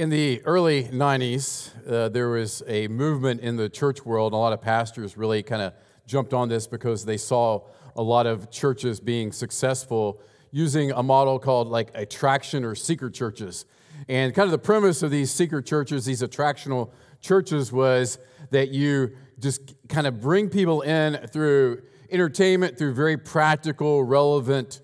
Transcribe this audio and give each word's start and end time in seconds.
In 0.00 0.08
the 0.08 0.40
early 0.46 0.84
90s, 0.84 1.72
uh, 1.86 2.08
there 2.08 2.30
was 2.30 2.62
a 2.66 2.88
movement 2.88 3.42
in 3.42 3.56
the 3.56 3.68
church 3.68 4.06
world. 4.06 4.32
A 4.32 4.36
lot 4.36 4.54
of 4.54 4.62
pastors 4.62 5.18
really 5.18 5.42
kind 5.42 5.60
of 5.60 5.74
jumped 6.06 6.32
on 6.32 6.48
this 6.48 6.66
because 6.66 7.04
they 7.04 7.18
saw 7.18 7.66
a 7.96 8.02
lot 8.02 8.26
of 8.26 8.50
churches 8.50 8.98
being 8.98 9.30
successful 9.30 10.22
using 10.52 10.90
a 10.92 11.02
model 11.02 11.38
called 11.38 11.68
like 11.68 11.90
attraction 11.94 12.64
or 12.64 12.74
seeker 12.74 13.10
churches. 13.10 13.66
And 14.08 14.34
kind 14.34 14.46
of 14.46 14.52
the 14.52 14.58
premise 14.58 15.02
of 15.02 15.10
these 15.10 15.30
seeker 15.30 15.60
churches, 15.60 16.06
these 16.06 16.22
attractional 16.22 16.92
churches, 17.20 17.70
was 17.70 18.18
that 18.52 18.70
you 18.70 19.14
just 19.38 19.74
kind 19.90 20.06
of 20.06 20.18
bring 20.18 20.48
people 20.48 20.80
in 20.80 21.26
through 21.26 21.82
entertainment, 22.10 22.78
through 22.78 22.94
very 22.94 23.18
practical, 23.18 24.02
relevant 24.02 24.80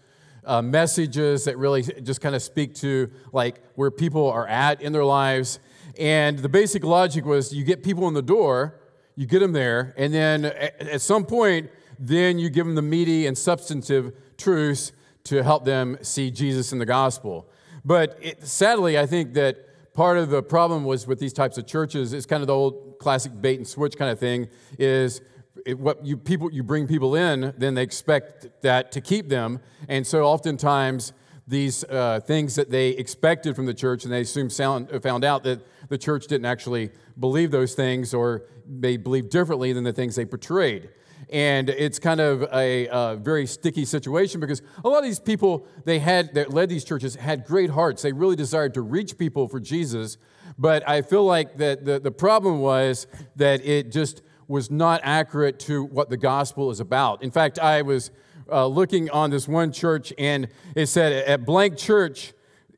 uh, 0.47 0.63
messages 0.63 1.45
that 1.45 1.59
really 1.59 1.83
just 1.83 2.21
kind 2.21 2.35
of 2.35 2.43
speak 2.43 2.75
to 2.77 3.11
like 3.33 3.61
where 3.75 3.91
people 3.91 4.31
are 4.31 4.47
at 4.47 4.81
in 4.81 4.93
their 4.93 5.05
lives. 5.05 5.59
And 5.99 6.39
the 6.39 6.49
basic 6.49 6.85
logic 6.85 7.25
was 7.25 7.53
you 7.53 7.65
get 7.65 7.83
people 7.83 8.09
in 8.09 8.15
the 8.15 8.23
door, 8.23 8.81
you 9.17 9.27
get 9.27 9.41
them 9.41 9.53
there, 9.53 9.95
and 9.97 10.15
then 10.15 10.45
at 10.45 11.01
some 11.01 11.25
point, 11.25 11.71
then 11.99 12.39
you 12.39 12.51
give 12.51 12.67
them 12.67 12.75
the 12.75 12.83
meaty 12.83 13.27
and 13.27 13.37
substantive 13.37 14.13
truths 14.37 14.93
to 15.25 15.43
help 15.43 15.65
them 15.65 15.99
see 16.03 16.31
Jesus 16.31 16.73
in 16.73 16.79
the 16.79 16.87
gospel. 16.87 17.49
But 17.85 18.19
it, 18.21 18.47
sadly, 18.47 18.99
I 18.99 19.07
think 19.07 19.35
that 19.35 19.95
part 19.95 20.19
of 20.19 20.29
the 20.29 20.43
problem 20.43 20.85
was 20.85 21.07
with 21.07 21.19
these 21.19 21.33
types 21.33 21.57
of 21.57 21.67
churches 21.67 22.13
is 22.13 22.27
kind 22.27 22.43
of 22.43 22.47
the 22.47 22.55
old 22.55 22.99
classic 22.99 23.33
bait 23.41 23.57
and 23.57 23.67
switch 23.67 23.97
kind 23.97 24.11
of 24.11 24.19
thing 24.19 24.49
is 24.79 25.21
it, 25.67 25.79
what 25.79 26.05
you 26.05 26.17
people 26.17 26.53
you 26.53 26.63
bring 26.63 26.87
people 26.87 27.15
in, 27.15 27.55
then 27.59 27.75
they 27.75 27.83
expect 27.83 28.63
that 28.63 28.93
to 28.93 29.01
keep 29.01 29.29
them, 29.29 29.61
and 29.89 30.07
so 30.07 30.25
oftentimes 30.25 31.13
these 31.47 31.85
uh, 31.85 32.21
things 32.21 32.55
that 32.57 32.71
they 32.71 32.91
expected 32.91 33.55
from 33.55 33.67
the 33.67 33.75
church, 33.75 34.05
and 34.05 34.13
they 34.13 34.25
soon 34.25 34.51
sound, 34.51 34.91
found 35.03 35.25
out 35.25 35.45
that 35.45 35.61
the 35.89 35.99
church 35.99 36.27
didn't 36.27 36.47
actually 36.47 36.91
believe 37.19 37.51
those 37.51 37.75
things, 37.75 38.13
or 38.13 38.45
they 38.67 38.97
believed 38.97 39.31
differently 39.31 39.73
than 39.73 39.85
the 39.85 39.93
things 39.93 40.17
they 40.17 40.25
portrayed. 40.25 40.89
And 41.31 41.71
it's 41.71 41.99
kind 41.99 42.21
of 42.21 42.43
a, 42.53 42.89
a, 42.89 43.17
very 43.17 43.47
sticky 43.47 43.85
situation 43.85 44.41
because 44.41 44.63
a 44.85 44.89
lot 44.89 44.99
of 44.99 45.05
these 45.05 45.19
people 45.19 45.67
they 45.85 45.99
had 45.99 46.35
that 46.35 46.53
led 46.53 46.69
these 46.69 46.85
churches 46.85 47.17
had 47.17 47.45
great 47.45 47.71
hearts. 47.71 48.03
They 48.03 48.13
really 48.13 48.37
desired 48.37 48.75
to 48.75 48.83
reach 48.83 49.19
people 49.19 49.49
for 49.49 49.59
Jesus, 49.59 50.19
but 50.59 50.89
I 50.89 51.03
feel 51.03 51.25
like 51.25 51.57
that 51.59 51.85
the, 51.85 51.99
the 51.99 52.13
problem 52.13 52.61
was 52.61 53.07
that 53.37 53.65
it 53.65 53.91
just 53.91 54.23
was 54.49 54.71
not 54.71 55.01
accurate 55.03 55.59
to 55.59 55.85
what 55.85 56.11
the 56.11 56.17
gospel 56.17 56.71
is 56.71 56.81
about. 56.81 57.23
In 57.23 57.31
fact, 57.31 57.59
I 57.59 57.83
was 57.83 58.11
uh, 58.51 58.67
looking 58.67 59.11
on 59.11 59.31
this 59.31 59.49
one 59.49 59.73
church, 59.73 60.13
and 60.19 60.49
it 60.75 60.87
said 60.87 61.13
at 61.13 61.45
blank 61.45 61.77
church, 61.77 62.33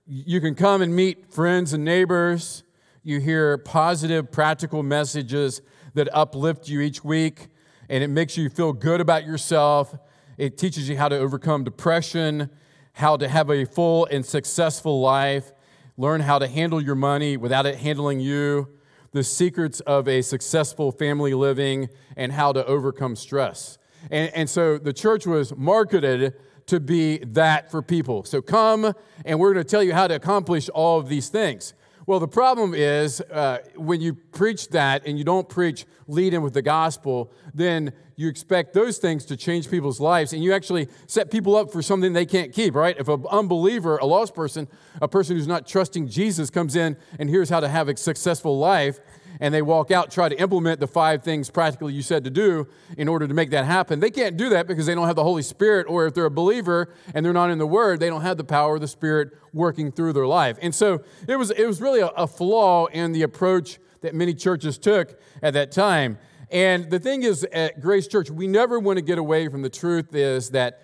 you 0.06 0.41
can 0.41 0.54
come 0.54 0.81
and 0.81 0.94
meet 0.94 1.32
friends 1.32 1.75
and 1.75 1.84
neighbors. 1.84 2.62
You 3.03 3.20
hear 3.20 3.59
positive, 3.59 4.32
practical 4.32 4.82
messages 4.82 5.60
that 5.94 6.09
uplift 6.15 6.69
you 6.69 6.81
each 6.81 7.04
week, 7.04 7.48
and 7.88 8.03
it 8.03 8.09
makes 8.09 8.37
you 8.37 8.48
feel 8.48 8.72
good 8.72 9.00
about 9.00 9.26
yourself. 9.26 9.94
It 10.38 10.56
teaches 10.56 10.88
you 10.88 10.97
how 10.97 11.09
to 11.09 11.19
overcome 11.19 11.65
depression, 11.65 12.48
how 12.92 13.16
to 13.19 13.28
have 13.28 13.50
a 13.50 13.66
full 13.66 14.06
and 14.06 14.25
successful 14.25 15.00
life, 15.00 15.53
learn 15.98 16.21
how 16.22 16.38
to 16.38 16.47
handle 16.47 16.81
your 16.81 16.94
money 16.94 17.37
without 17.37 17.66
it 17.66 17.76
handling 17.76 18.21
you 18.21 18.78
the 19.18 19.24
secrets 19.24 19.80
of 19.80 20.06
a 20.06 20.22
successful 20.22 20.92
family 20.92 21.34
living 21.34 21.88
and 22.16 22.30
how 22.30 22.52
to 22.52 22.64
overcome 22.66 23.16
stress. 23.16 23.76
And, 24.12 24.32
and 24.32 24.48
so 24.48 24.78
the 24.78 24.92
church 24.92 25.26
was 25.26 25.56
marketed 25.56 26.34
to 26.66 26.78
be 26.78 27.18
that 27.18 27.68
for 27.68 27.82
people. 27.82 28.22
So 28.22 28.40
come 28.40 28.94
and 29.24 29.40
we're 29.40 29.52
going 29.52 29.64
to 29.64 29.68
tell 29.68 29.82
you 29.82 29.92
how 29.92 30.06
to 30.06 30.14
accomplish 30.14 30.68
all 30.68 31.00
of 31.00 31.08
these 31.08 31.30
things. 31.30 31.74
Well, 32.06 32.20
the 32.20 32.28
problem 32.28 32.74
is 32.74 33.20
uh, 33.20 33.58
when 33.74 34.00
you 34.00 34.14
preach 34.14 34.68
that 34.68 35.04
and 35.04 35.18
you 35.18 35.24
don't 35.24 35.48
preach 35.48 35.84
lead 36.06 36.32
in 36.32 36.42
with 36.42 36.54
the 36.54 36.62
gospel, 36.62 37.32
then 37.52 37.92
you 38.18 38.28
expect 38.28 38.74
those 38.74 38.98
things 38.98 39.24
to 39.26 39.36
change 39.36 39.70
people's 39.70 40.00
lives 40.00 40.32
and 40.32 40.42
you 40.42 40.52
actually 40.52 40.88
set 41.06 41.30
people 41.30 41.54
up 41.54 41.70
for 41.70 41.80
something 41.82 42.12
they 42.12 42.26
can't 42.26 42.52
keep, 42.52 42.74
right? 42.74 42.96
If 42.98 43.06
an 43.06 43.24
unbeliever, 43.30 43.96
a 43.98 44.06
lost 44.06 44.34
person, 44.34 44.66
a 45.00 45.06
person 45.06 45.36
who's 45.36 45.46
not 45.46 45.68
trusting 45.68 46.08
Jesus 46.08 46.50
comes 46.50 46.74
in 46.74 46.96
and 47.20 47.30
here's 47.30 47.48
how 47.48 47.60
to 47.60 47.68
have 47.68 47.88
a 47.88 47.96
successful 47.96 48.58
life, 48.58 48.98
and 49.40 49.54
they 49.54 49.62
walk 49.62 49.92
out, 49.92 50.10
try 50.10 50.28
to 50.28 50.36
implement 50.40 50.80
the 50.80 50.88
five 50.88 51.22
things 51.22 51.48
practically 51.48 51.92
you 51.92 52.02
said 52.02 52.24
to 52.24 52.30
do 52.30 52.66
in 52.96 53.06
order 53.06 53.28
to 53.28 53.34
make 53.34 53.50
that 53.50 53.64
happen. 53.64 54.00
They 54.00 54.10
can't 54.10 54.36
do 54.36 54.48
that 54.48 54.66
because 54.66 54.86
they 54.86 54.96
don't 54.96 55.06
have 55.06 55.14
the 55.14 55.22
Holy 55.22 55.42
Spirit, 55.42 55.86
or 55.88 56.06
if 56.06 56.14
they're 56.14 56.24
a 56.24 56.30
believer 56.30 56.92
and 57.14 57.24
they're 57.24 57.32
not 57.32 57.50
in 57.50 57.58
the 57.58 57.68
Word, 57.68 58.00
they 58.00 58.08
don't 58.08 58.22
have 58.22 58.36
the 58.36 58.42
power 58.42 58.74
of 58.74 58.80
the 58.80 58.88
Spirit 58.88 59.30
working 59.52 59.92
through 59.92 60.14
their 60.14 60.26
life. 60.26 60.58
And 60.60 60.74
so 60.74 61.04
it 61.28 61.36
was, 61.36 61.52
it 61.52 61.66
was 61.66 61.80
really 61.80 62.00
a, 62.00 62.08
a 62.08 62.26
flaw 62.26 62.86
in 62.86 63.12
the 63.12 63.22
approach 63.22 63.78
that 64.00 64.12
many 64.12 64.34
churches 64.34 64.76
took 64.76 65.20
at 65.40 65.54
that 65.54 65.70
time. 65.70 66.18
And 66.50 66.91
the 66.91 66.98
thing 66.98 67.22
is, 67.22 67.44
at 67.53 67.81
Grace 67.81 68.09
Church, 68.09 68.31
we 68.31 68.47
never 68.47 68.78
want 68.78 68.97
to 68.97 69.03
get 69.03 69.19
away 69.19 69.48
from 69.48 69.62
the 69.62 69.69
truth 69.69 70.14
is 70.14 70.50
that 70.50 70.82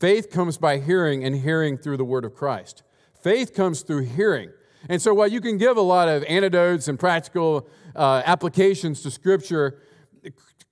faith 0.00 0.30
comes 0.30 0.56
by 0.56 0.78
hearing 0.78 1.24
and 1.24 1.36
hearing 1.36 1.76
through 1.76 1.98
the 1.98 2.04
Word 2.04 2.24
of 2.24 2.34
Christ. 2.34 2.82
Faith 3.22 3.54
comes 3.54 3.82
through 3.82 4.04
hearing. 4.04 4.50
And 4.88 5.00
so 5.00 5.14
while 5.14 5.28
you 5.28 5.40
can 5.40 5.58
give 5.58 5.76
a 5.76 5.82
lot 5.82 6.08
of 6.08 6.24
antidotes 6.24 6.88
and 6.88 6.98
practical 6.98 7.68
uh, 7.94 8.22
applications 8.24 9.02
to 9.02 9.10
Scripture, 9.10 9.80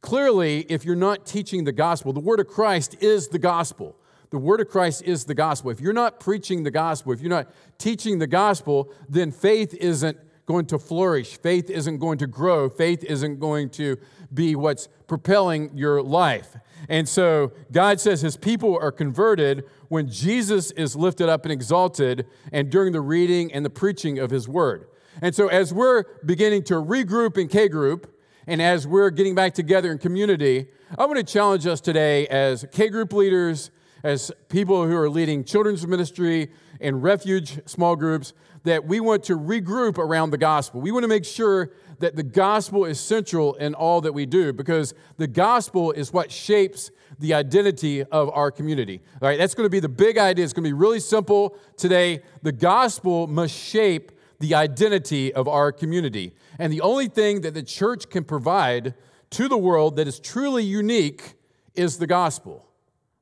clearly, 0.00 0.60
if 0.68 0.84
you're 0.84 0.96
not 0.96 1.26
teaching 1.26 1.64
the 1.64 1.72
gospel, 1.72 2.12
the 2.12 2.20
word 2.20 2.40
of 2.40 2.48
Christ 2.48 2.96
is 3.00 3.28
the 3.28 3.38
gospel. 3.38 3.96
The 4.30 4.38
word 4.38 4.60
of 4.60 4.68
Christ 4.68 5.02
is 5.02 5.24
the 5.24 5.34
gospel. 5.34 5.70
If 5.70 5.80
you're 5.80 5.92
not 5.92 6.20
preaching 6.20 6.62
the 6.62 6.70
gospel, 6.70 7.12
if 7.12 7.20
you're 7.20 7.30
not 7.30 7.48
teaching 7.78 8.18
the 8.18 8.26
gospel, 8.26 8.92
then 9.08 9.32
faith 9.32 9.74
isn't 9.74 10.16
going 10.50 10.66
to 10.66 10.80
flourish. 10.80 11.36
Faith 11.38 11.70
isn't 11.70 11.98
going 11.98 12.18
to 12.18 12.26
grow. 12.26 12.68
Faith 12.68 13.04
isn't 13.04 13.38
going 13.38 13.70
to 13.70 13.96
be 14.34 14.56
what's 14.56 14.88
propelling 15.06 15.70
your 15.76 16.02
life. 16.02 16.56
And 16.88 17.08
so 17.08 17.52
God 17.70 18.00
says 18.00 18.20
his 18.20 18.36
people 18.36 18.76
are 18.76 18.90
converted 18.90 19.62
when 19.86 20.08
Jesus 20.08 20.72
is 20.72 20.96
lifted 20.96 21.28
up 21.28 21.44
and 21.44 21.52
exalted 21.52 22.26
and 22.52 22.68
during 22.68 22.92
the 22.92 23.00
reading 23.00 23.52
and 23.52 23.64
the 23.64 23.70
preaching 23.70 24.18
of 24.18 24.30
his 24.30 24.48
word. 24.48 24.88
And 25.22 25.34
so, 25.34 25.46
as 25.46 25.72
we're 25.72 26.04
beginning 26.24 26.64
to 26.64 26.74
regroup 26.74 27.38
in 27.38 27.46
K 27.46 27.68
group, 27.68 28.12
and 28.46 28.60
as 28.60 28.88
we're 28.88 29.10
getting 29.10 29.34
back 29.36 29.54
together 29.54 29.92
in 29.92 29.98
community, 29.98 30.66
I 30.98 31.06
want 31.06 31.18
to 31.18 31.32
challenge 31.32 31.66
us 31.66 31.80
today 31.80 32.26
as 32.26 32.64
K 32.72 32.88
group 32.88 33.12
leaders, 33.12 33.70
as 34.02 34.32
people 34.48 34.86
who 34.86 34.96
are 34.96 35.10
leading 35.10 35.44
children's 35.44 35.86
ministry 35.86 36.50
and 36.80 37.02
refuge 37.02 37.60
small 37.68 37.94
groups, 37.94 38.32
that 38.64 38.86
we 38.86 39.00
want 39.00 39.24
to 39.24 39.38
regroup 39.38 39.98
around 39.98 40.30
the 40.30 40.38
gospel. 40.38 40.80
We 40.80 40.92
want 40.92 41.04
to 41.04 41.08
make 41.08 41.24
sure 41.24 41.70
that 41.98 42.16
the 42.16 42.22
gospel 42.22 42.84
is 42.84 42.98
central 42.98 43.54
in 43.54 43.74
all 43.74 44.00
that 44.00 44.12
we 44.12 44.26
do 44.26 44.52
because 44.52 44.94
the 45.16 45.26
gospel 45.26 45.92
is 45.92 46.12
what 46.12 46.30
shapes 46.30 46.90
the 47.18 47.34
identity 47.34 48.02
of 48.02 48.30
our 48.30 48.50
community. 48.50 49.00
All 49.20 49.28
right, 49.28 49.38
that's 49.38 49.54
going 49.54 49.66
to 49.66 49.70
be 49.70 49.80
the 49.80 49.88
big 49.88 50.18
idea. 50.18 50.44
It's 50.44 50.54
going 50.54 50.64
to 50.64 50.68
be 50.68 50.74
really 50.74 51.00
simple 51.00 51.56
today. 51.76 52.22
The 52.42 52.52
gospel 52.52 53.26
must 53.26 53.54
shape 53.54 54.12
the 54.38 54.54
identity 54.54 55.32
of 55.32 55.46
our 55.46 55.70
community. 55.70 56.34
And 56.58 56.72
the 56.72 56.80
only 56.80 57.08
thing 57.08 57.42
that 57.42 57.54
the 57.54 57.62
church 57.62 58.08
can 58.08 58.24
provide 58.24 58.94
to 59.30 59.48
the 59.48 59.58
world 59.58 59.96
that 59.96 60.08
is 60.08 60.18
truly 60.18 60.64
unique 60.64 61.34
is 61.74 61.98
the 61.98 62.06
gospel. 62.06 62.66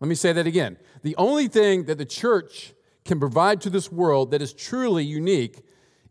Let 0.01 0.09
me 0.09 0.15
say 0.15 0.33
that 0.33 0.47
again. 0.47 0.77
The 1.03 1.17
only 1.17 1.49
thing 1.49 1.85
that 1.85 1.99
the 1.99 2.05
church 2.05 2.73
can 3.09 3.19
provide 3.19 3.61
to 3.63 3.71
this 3.71 3.91
world 3.91 4.31
that 4.31 4.41
is 4.41 4.53
truly 4.53 5.03
unique 5.03 5.65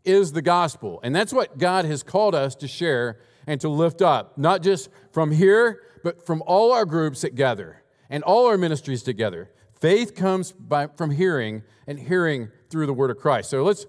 is 0.04 0.32
the 0.32 0.42
gospel. 0.42 1.00
And 1.02 1.16
that's 1.16 1.32
what 1.32 1.56
God 1.56 1.86
has 1.86 2.02
called 2.02 2.34
us 2.34 2.54
to 2.56 2.68
share 2.68 3.20
and 3.46 3.60
to 3.62 3.68
lift 3.68 4.02
up, 4.02 4.36
not 4.36 4.62
just 4.62 4.90
from 5.12 5.30
here, 5.30 5.80
but 6.04 6.26
from 6.26 6.42
all 6.46 6.72
our 6.72 6.84
groups 6.84 7.22
that 7.22 7.34
gather 7.34 7.82
and 8.10 8.22
all 8.24 8.46
our 8.46 8.58
ministries 8.58 9.02
together. 9.02 9.50
Faith 9.80 10.14
comes 10.14 10.52
by, 10.52 10.88
from 10.88 11.12
hearing, 11.12 11.62
and 11.86 11.98
hearing 11.98 12.48
through 12.68 12.86
the 12.86 12.92
word 12.92 13.10
of 13.10 13.16
Christ. 13.16 13.48
So 13.48 13.62
let's 13.62 13.86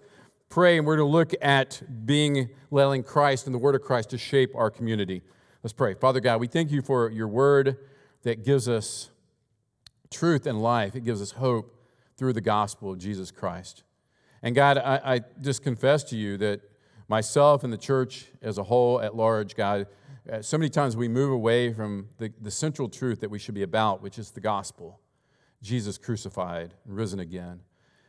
pray, 0.50 0.77
and 0.77 0.85
we're 0.85 0.97
going 0.97 1.07
to 1.07 1.11
look 1.11 1.33
at 1.41 1.81
being 2.06 2.50
letting 2.69 3.03
Christ 3.03 3.47
and 3.47 3.56
the 3.56 3.59
word 3.59 3.75
of 3.75 3.81
Christ 3.81 4.11
to 4.11 4.17
shape 4.17 4.51
our 4.56 4.69
community. 4.69 5.23
Let's 5.63 5.73
pray. 5.73 5.95
Father 5.95 6.19
God, 6.19 6.39
we 6.39 6.47
thank 6.47 6.71
you 6.71 6.81
for 6.81 7.09
your 7.09 7.27
word 7.27 7.77
that 8.21 8.45
gives 8.45 8.69
us 8.69 9.09
truth 10.11 10.45
and 10.45 10.61
life, 10.61 10.95
it 10.95 11.03
gives 11.03 11.21
us 11.21 11.31
hope 11.31 11.79
through 12.19 12.33
the 12.33 12.42
gospel 12.42 12.92
of 12.92 13.00
Jesus 13.00 13.31
Christ. 13.31 13.83
And 14.44 14.54
God, 14.54 14.77
I, 14.77 15.01
I 15.04 15.21
just 15.42 15.63
confess 15.63 16.04
to 16.06 16.18
you 16.18 16.38
that 16.38 16.62
myself 17.07 17.63
and 17.63 17.71
the 17.71 17.77
church 17.77 18.27
as 18.42 18.57
a 18.57 18.63
whole, 18.63 19.00
at 19.01 19.16
large, 19.16 19.56
God, 19.56 19.88
uh, 20.31 20.42
so 20.42 20.57
many 20.57 20.69
times 20.69 20.98
we 20.98 21.07
move 21.07 21.31
away 21.31 21.74
from 21.74 22.10
the, 22.18 22.31
the 22.42 22.51
central 22.51 22.89
truth 22.89 23.21
that 23.21 23.30
we 23.30 23.39
should 23.39 23.56
be 23.56 23.63
about, 23.63 24.04
which 24.04 24.19
is 24.19 24.31
the 24.31 24.42
gospel 24.42 25.00
Jesus 25.62 25.98
crucified 25.98 26.74
and 26.86 26.95
risen 26.95 27.19
again. 27.19 27.62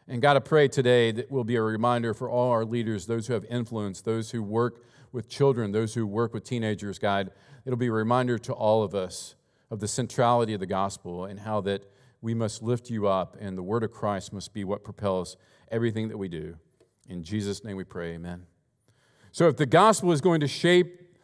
And 0.08 0.20
God, 0.20 0.36
I 0.36 0.40
pray 0.40 0.66
today 0.66 1.12
that 1.12 1.30
will 1.30 1.44
be 1.44 1.54
a 1.54 1.62
reminder 1.62 2.12
for 2.12 2.28
all 2.28 2.50
our 2.50 2.64
leaders, 2.64 3.06
those 3.06 3.28
who 3.28 3.32
have 3.34 3.44
influence, 3.44 4.00
those 4.00 4.32
who 4.32 4.42
work 4.42 4.84
with 5.12 5.28
children, 5.28 5.70
those 5.70 5.94
who 5.94 6.04
work 6.04 6.34
with 6.34 6.42
teenagers, 6.42 6.98
God. 6.98 7.30
It'll 7.64 7.78
be 7.78 7.86
a 7.86 7.92
reminder 7.92 8.38
to 8.38 8.52
all 8.52 8.82
of 8.82 8.94
us 8.94 9.36
of 9.70 9.78
the 9.78 9.88
centrality 9.88 10.52
of 10.52 10.60
the 10.60 10.66
gospel 10.66 11.24
and 11.24 11.40
how 11.40 11.60
that 11.62 11.84
we 12.22 12.34
must 12.34 12.62
lift 12.62 12.90
you 12.90 13.08
up, 13.08 13.36
and 13.40 13.56
the 13.56 13.62
word 13.62 13.82
of 13.82 13.90
Christ 13.90 14.32
must 14.32 14.52
be 14.52 14.64
what 14.64 14.84
propels 14.84 15.36
everything 15.70 16.08
that 16.08 16.18
we 16.18 16.28
do. 16.28 16.56
In 17.08 17.22
Jesus' 17.22 17.64
name 17.64 17.76
we 17.76 17.84
pray, 17.84 18.14
amen. 18.14 18.46
So, 19.32 19.48
if 19.48 19.56
the 19.56 19.66
gospel 19.66 20.12
is 20.12 20.20
going 20.20 20.40
to 20.40 20.48
shape 20.48 21.16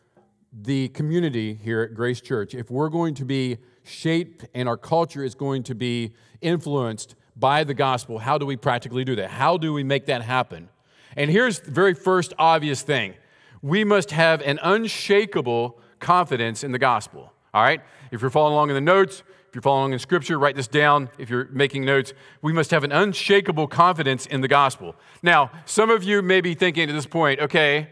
the 0.52 0.88
community 0.88 1.54
here 1.54 1.82
at 1.82 1.94
Grace 1.94 2.20
Church, 2.20 2.54
if 2.54 2.70
we're 2.70 2.88
going 2.88 3.14
to 3.14 3.24
be 3.24 3.58
shaped 3.82 4.46
and 4.54 4.68
our 4.68 4.76
culture 4.76 5.22
is 5.22 5.34
going 5.34 5.62
to 5.64 5.74
be 5.74 6.12
influenced 6.40 7.14
by 7.36 7.64
the 7.64 7.74
gospel, 7.74 8.18
how 8.18 8.38
do 8.38 8.46
we 8.46 8.56
practically 8.56 9.04
do 9.04 9.16
that? 9.16 9.30
How 9.30 9.56
do 9.58 9.72
we 9.72 9.84
make 9.84 10.06
that 10.06 10.22
happen? 10.22 10.68
And 11.16 11.30
here's 11.30 11.60
the 11.60 11.70
very 11.70 11.94
first 11.94 12.32
obvious 12.38 12.82
thing 12.82 13.14
we 13.62 13.84
must 13.84 14.10
have 14.12 14.40
an 14.42 14.58
unshakable 14.62 15.80
confidence 15.98 16.62
in 16.62 16.72
the 16.72 16.78
gospel. 16.78 17.32
All 17.52 17.62
right? 17.62 17.80
If 18.10 18.20
you're 18.20 18.30
following 18.30 18.52
along 18.52 18.68
in 18.70 18.74
the 18.74 18.80
notes, 18.80 19.22
you're 19.56 19.62
following 19.62 19.94
in 19.94 19.98
scripture, 19.98 20.38
write 20.38 20.54
this 20.54 20.68
down. 20.68 21.08
If 21.16 21.30
you're 21.30 21.46
making 21.46 21.86
notes, 21.86 22.12
we 22.42 22.52
must 22.52 22.70
have 22.72 22.84
an 22.84 22.92
unshakable 22.92 23.68
confidence 23.68 24.26
in 24.26 24.42
the 24.42 24.48
gospel. 24.48 24.94
Now, 25.22 25.50
some 25.64 25.88
of 25.88 26.04
you 26.04 26.20
may 26.20 26.42
be 26.42 26.52
thinking 26.52 26.90
at 26.90 26.92
this 26.92 27.06
point, 27.06 27.40
okay, 27.40 27.88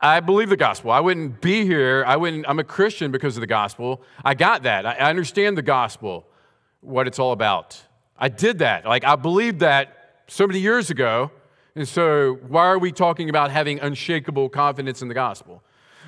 I 0.00 0.20
believe 0.20 0.48
the 0.48 0.56
gospel. 0.56 0.90
I 0.90 1.00
wouldn't 1.00 1.42
be 1.42 1.66
here. 1.66 2.04
I 2.06 2.16
wouldn't, 2.16 2.48
I'm 2.48 2.58
a 2.58 2.64
Christian 2.64 3.12
because 3.12 3.36
of 3.36 3.42
the 3.42 3.46
gospel. 3.46 4.00
I 4.24 4.32
got 4.32 4.62
that. 4.62 4.86
I 4.86 5.10
understand 5.10 5.58
the 5.58 5.62
gospel, 5.62 6.24
what 6.80 7.06
it's 7.06 7.18
all 7.18 7.32
about. 7.32 7.78
I 8.16 8.30
did 8.30 8.60
that. 8.60 8.86
Like, 8.86 9.04
I 9.04 9.16
believed 9.16 9.60
that 9.60 10.22
so 10.26 10.46
many 10.46 10.58
years 10.58 10.88
ago. 10.88 11.30
And 11.74 11.86
so, 11.86 12.38
why 12.48 12.64
are 12.64 12.78
we 12.78 12.92
talking 12.92 13.28
about 13.28 13.50
having 13.50 13.78
unshakable 13.78 14.48
confidence 14.48 15.02
in 15.02 15.08
the 15.08 15.14
gospel? 15.14 15.62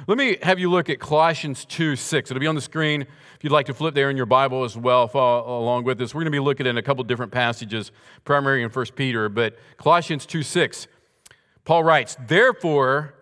Let 0.06 0.16
me 0.16 0.38
have 0.42 0.58
you 0.58 0.70
look 0.70 0.88
at 0.88 1.00
Colossians 1.00 1.66
2 1.66 1.96
6. 1.96 2.30
It'll 2.30 2.40
be 2.40 2.46
on 2.46 2.54
the 2.54 2.62
screen 2.62 3.06
you'd 3.44 3.52
like 3.52 3.66
to 3.66 3.74
flip 3.74 3.94
there 3.94 4.08
in 4.08 4.16
your 4.16 4.24
Bible 4.24 4.64
as 4.64 4.74
well, 4.74 5.06
follow 5.06 5.60
along 5.60 5.84
with 5.84 6.00
us. 6.00 6.14
We're 6.14 6.22
going 6.22 6.32
to 6.32 6.38
be 6.38 6.40
looking 6.40 6.66
at 6.66 6.78
a 6.78 6.82
couple 6.82 7.04
different 7.04 7.30
passages, 7.30 7.92
primary 8.24 8.62
in 8.62 8.70
1 8.70 8.86
Peter, 8.96 9.28
but 9.28 9.58
Colossians 9.76 10.24
2 10.24 10.42
6. 10.42 10.86
Paul 11.66 11.84
writes, 11.84 12.16
Therefore, 12.26 13.14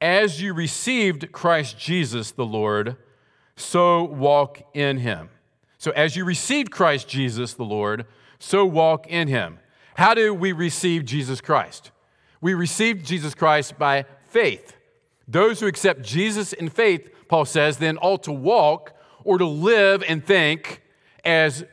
as 0.00 0.40
you 0.40 0.54
received 0.54 1.32
Christ 1.32 1.78
Jesus 1.78 2.30
the 2.30 2.46
Lord, 2.46 2.96
so 3.56 4.04
walk 4.04 4.62
in 4.72 4.98
him. 4.98 5.28
So, 5.76 5.90
as 5.90 6.16
you 6.16 6.24
received 6.24 6.70
Christ 6.70 7.06
Jesus 7.06 7.52
the 7.52 7.64
Lord, 7.64 8.06
so 8.38 8.64
walk 8.64 9.06
in 9.06 9.28
him. 9.28 9.58
How 9.96 10.14
do 10.14 10.32
we 10.32 10.52
receive 10.52 11.04
Jesus 11.04 11.42
Christ? 11.42 11.90
We 12.40 12.54
receive 12.54 13.02
Jesus 13.02 13.34
Christ 13.34 13.78
by 13.78 14.06
faith. 14.28 14.76
Those 15.26 15.60
who 15.60 15.66
accept 15.66 16.00
Jesus 16.00 16.54
in 16.54 16.70
faith, 16.70 17.10
Paul 17.28 17.44
says, 17.44 17.76
then 17.76 17.98
ought 17.98 18.22
to 18.22 18.32
walk 18.32 18.94
or 19.28 19.38
to 19.38 19.46
live 19.46 20.02
and 20.08 20.24
think 20.24 20.82
as 21.24 21.64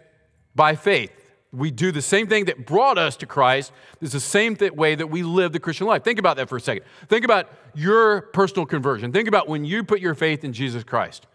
by 0.54 0.76
faith 0.76 1.12
we 1.56 1.72
do 1.72 1.92
the 1.92 2.02
same 2.02 2.28
thing 2.28 2.46
that 2.46 2.66
brought 2.66 2.98
us 2.98 3.16
to 3.18 3.26
Christ. 3.26 3.72
It's 4.02 4.12
the 4.12 4.20
same 4.20 4.56
th- 4.56 4.74
way 4.74 4.96
that 4.96 5.08
we 5.08 5.24
live 5.24 5.54
the 5.54 5.60
Christian 5.60 5.88
life. 5.88 6.04
Think 6.04 6.20
about 6.20 6.38
that 6.38 6.50
for 6.50 6.58
a 6.58 6.62
second. 6.62 6.84
Think 7.08 7.24
about 7.24 7.50
your 7.74 8.22
personal 8.22 8.66
conversion. 8.66 9.12
Think 9.12 9.28
about 9.28 9.48
when 9.48 9.64
you 9.64 9.84
put 9.84 10.02
your 10.02 10.16
faith 10.16 10.44
in 10.44 10.54
Jesus 10.54 10.84
Christ. 10.84 11.28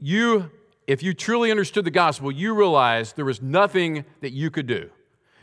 You, 0.00 0.50
if 0.86 1.02
you 1.02 1.14
truly 1.14 1.50
understood 1.50 1.84
the 1.84 1.90
gospel, 1.90 2.32
you 2.32 2.54
realized 2.54 3.16
there 3.16 3.24
was 3.24 3.40
nothing 3.40 4.04
that 4.20 4.32
you 4.32 4.50
could 4.50 4.66
do. 4.66 4.90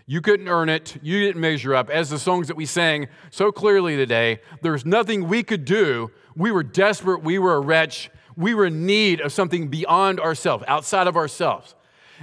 You 0.06 0.20
couldn't 0.20 0.50
earn 0.50 0.68
it. 0.68 0.98
You 1.02 1.22
didn't 1.22 1.40
measure 1.40 1.74
up. 1.74 1.90
As 1.90 2.10
the 2.10 2.20
songs 2.20 2.50
that 2.50 2.58
we 2.58 2.66
sang 2.66 3.08
so 3.32 3.54
clearly 3.54 3.96
today, 3.96 4.42
there's 4.62 4.86
nothing 4.86 5.30
we 5.30 5.44
could 5.44 5.64
do. 5.64 6.12
We 6.36 6.52
were 6.52 6.64
desperate. 6.64 7.24
We 7.24 7.40
were 7.40 7.56
a 7.56 7.62
wretch. 7.62 8.12
We 8.35 8.53
were 8.53 8.65
in 8.65 8.85
need 8.85 9.21
of 9.21 9.31
something 9.31 9.68
beyond 9.68 10.19
ourselves, 10.19 10.63
outside 10.68 11.07
of 11.07 11.15
ourselves 11.15 11.75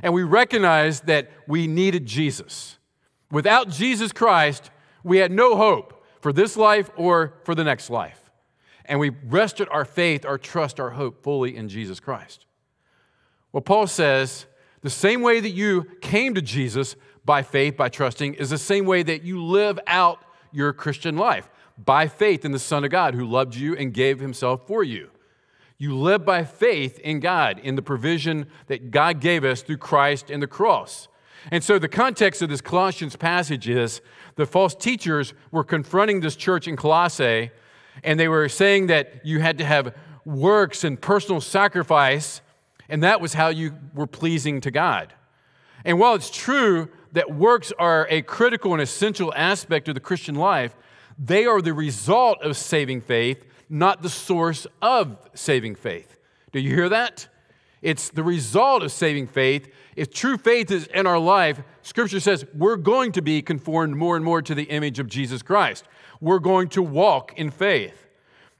and 0.02 0.14
we 0.14 0.22
recognized 0.22 1.06
that 1.06 1.30
we 1.46 1.66
needed 1.66 2.06
Jesus. 2.06 2.78
Without 3.30 3.68
Jesus 3.68 4.12
Christ, 4.12 4.70
we 5.04 5.18
had 5.18 5.30
no 5.30 5.56
hope 5.56 6.04
for 6.20 6.32
this 6.32 6.56
life 6.56 6.90
or 6.96 7.34
for 7.44 7.54
the 7.54 7.64
next 7.64 7.90
life. 7.90 8.30
And 8.84 8.98
we 8.98 9.10
rested 9.28 9.68
our 9.70 9.84
faith, 9.84 10.24
our 10.24 10.38
trust, 10.38 10.80
our 10.80 10.90
hope 10.90 11.22
fully 11.22 11.56
in 11.56 11.68
Jesus 11.68 12.00
Christ. 12.00 12.46
Well, 13.52 13.60
Paul 13.60 13.86
says 13.86 14.46
the 14.82 14.90
same 14.90 15.22
way 15.22 15.40
that 15.40 15.50
you 15.50 15.86
came 16.00 16.34
to 16.34 16.42
Jesus 16.42 16.96
by 17.24 17.42
faith, 17.42 17.76
by 17.76 17.88
trusting, 17.88 18.34
is 18.34 18.50
the 18.50 18.58
same 18.58 18.86
way 18.86 19.02
that 19.02 19.22
you 19.22 19.42
live 19.44 19.78
out 19.86 20.24
your 20.52 20.72
Christian 20.72 21.16
life 21.16 21.48
by 21.78 22.08
faith 22.08 22.44
in 22.44 22.52
the 22.52 22.58
Son 22.58 22.84
of 22.84 22.90
God 22.90 23.14
who 23.14 23.24
loved 23.24 23.54
you 23.54 23.76
and 23.76 23.94
gave 23.94 24.18
himself 24.18 24.66
for 24.66 24.82
you. 24.82 25.10
You 25.80 25.96
live 25.96 26.26
by 26.26 26.44
faith 26.44 26.98
in 26.98 27.20
God, 27.20 27.58
in 27.58 27.74
the 27.74 27.80
provision 27.80 28.48
that 28.66 28.90
God 28.90 29.18
gave 29.18 29.46
us 29.46 29.62
through 29.62 29.78
Christ 29.78 30.30
and 30.30 30.42
the 30.42 30.46
cross. 30.46 31.08
And 31.50 31.64
so, 31.64 31.78
the 31.78 31.88
context 31.88 32.42
of 32.42 32.50
this 32.50 32.60
Colossians 32.60 33.16
passage 33.16 33.66
is 33.66 34.02
the 34.36 34.44
false 34.44 34.74
teachers 34.74 35.32
were 35.50 35.64
confronting 35.64 36.20
this 36.20 36.36
church 36.36 36.68
in 36.68 36.76
Colossae, 36.76 37.50
and 38.04 38.20
they 38.20 38.28
were 38.28 38.46
saying 38.46 38.88
that 38.88 39.24
you 39.24 39.40
had 39.40 39.56
to 39.56 39.64
have 39.64 39.96
works 40.26 40.84
and 40.84 41.00
personal 41.00 41.40
sacrifice, 41.40 42.42
and 42.90 43.02
that 43.02 43.22
was 43.22 43.32
how 43.32 43.48
you 43.48 43.72
were 43.94 44.06
pleasing 44.06 44.60
to 44.60 44.70
God. 44.70 45.14
And 45.86 45.98
while 45.98 46.14
it's 46.14 46.28
true 46.28 46.90
that 47.12 47.34
works 47.34 47.72
are 47.78 48.06
a 48.10 48.20
critical 48.20 48.74
and 48.74 48.82
essential 48.82 49.32
aspect 49.34 49.88
of 49.88 49.94
the 49.94 50.00
Christian 50.00 50.34
life, 50.34 50.76
they 51.18 51.46
are 51.46 51.62
the 51.62 51.72
result 51.72 52.42
of 52.42 52.58
saving 52.58 53.00
faith 53.00 53.46
not 53.70 54.02
the 54.02 54.10
source 54.10 54.66
of 54.82 55.16
saving 55.34 55.76
faith. 55.76 56.18
Do 56.52 56.58
you 56.60 56.74
hear 56.74 56.88
that? 56.88 57.28
It's 57.80 58.10
the 58.10 58.22
result 58.22 58.82
of 58.82 58.92
saving 58.92 59.28
faith. 59.28 59.72
If 59.96 60.12
true 60.12 60.36
faith 60.36 60.70
is 60.70 60.86
in 60.88 61.06
our 61.06 61.18
life, 61.18 61.62
Scripture 61.82 62.20
says 62.20 62.44
we're 62.52 62.76
going 62.76 63.12
to 63.12 63.22
be 63.22 63.40
conformed 63.40 63.96
more 63.96 64.16
and 64.16 64.24
more 64.24 64.42
to 64.42 64.54
the 64.54 64.64
image 64.64 64.98
of 64.98 65.06
Jesus 65.06 65.40
Christ. 65.40 65.84
We're 66.20 66.40
going 66.40 66.68
to 66.70 66.82
walk 66.82 67.38
in 67.38 67.50
faith. 67.50 68.08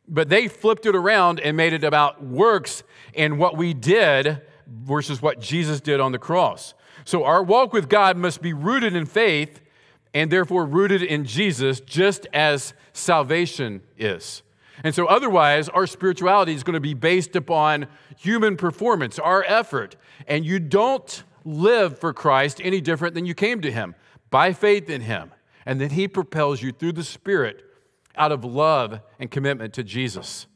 But 0.09 0.29
they 0.29 0.49
flipped 0.49 0.87
it 0.87 0.97
around 0.97 1.41
and 1.41 1.57
made 1.57 1.73
it 1.73 1.85
about 1.85 2.25
works 2.25 2.83
and 3.15 3.39
what 3.39 3.57
we 3.57 3.75
did 3.75 4.41
versus 4.67 5.21
what 5.21 5.41
Jesus 5.41 5.81
did 5.81 6.01
on 6.01 6.13
the 6.13 6.19
cross. 6.19 6.75
So 7.05 7.25
our 7.25 7.43
walk 7.43 7.73
with 7.73 7.89
God 7.89 8.17
must 8.17 8.41
be 8.41 8.53
rooted 8.53 8.95
in 8.95 9.07
faith 9.07 9.61
and 10.15 10.31
therefore 10.31 10.67
rooted 10.67 11.03
in 11.03 11.25
Jesus, 11.25 11.81
just 11.81 12.27
as 12.33 12.75
salvation 12.93 13.83
is. 13.97 14.43
And 14.83 14.95
so, 14.95 15.07
otherwise, 15.07 15.69
our 15.69 15.87
spirituality 15.87 16.55
is 16.55 16.63
going 16.63 16.75
to 16.75 16.81
be 16.81 16.95
based 16.95 17.37
upon 17.37 17.87
human 18.17 18.57
performance, 18.57 19.19
our 19.19 19.45
effort. 19.47 19.97
And 20.27 20.45
you 20.45 20.59
don't 20.59 21.23
live 21.45 21.99
for 21.99 22.13
Christ 22.13 22.61
any 22.63 22.81
different 22.81 23.15
than 23.15 23.27
you 23.27 23.35
came 23.35 23.61
to 23.61 23.71
Him 23.71 23.95
by 24.31 24.53
faith 24.53 24.89
in 24.89 25.03
Him. 25.03 25.33
And 25.67 25.81
then 25.81 25.91
He 25.91 26.09
propels 26.09 26.63
you 26.63 26.73
through 26.73 26.93
the 26.93 27.05
Spirit 27.05 27.65
out 28.17 28.33
of 28.33 28.45
love 28.45 29.01
and 29.19 29.31
commitment 29.31 29.75
to 29.75 29.85
Jesus. 29.85 30.47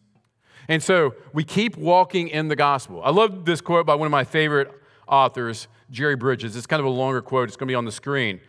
And 0.68 0.82
so, 0.82 1.14
we 1.32 1.44
keep 1.44 1.76
walking 1.76 2.28
in 2.28 2.48
the 2.48 2.56
gospel. 2.56 3.02
I 3.04 3.10
love 3.10 3.44
this 3.44 3.60
quote 3.60 3.84
by 3.84 3.94
one 3.94 4.06
of 4.06 4.12
my 4.12 4.24
favorite 4.24 4.72
authors, 5.06 5.68
Jerry 5.90 6.16
Bridges. 6.16 6.56
It's 6.56 6.66
kind 6.66 6.80
of 6.80 6.86
a 6.86 6.90
longer 6.90 7.20
quote, 7.20 7.48
it's 7.48 7.56
going 7.56 7.68
to 7.68 7.72
be 7.72 7.76
on 7.76 7.84
the 7.84 7.92
screen. 7.92 8.40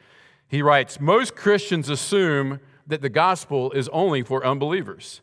He 0.48 0.62
writes 0.62 1.02
Most 1.02 1.36
Christians 1.36 1.90
assume 1.90 2.62
that 2.88 3.02
the 3.02 3.10
gospel 3.10 3.72
is 3.72 3.90
only 3.90 4.22
for 4.22 4.46
unbelievers. 4.46 5.22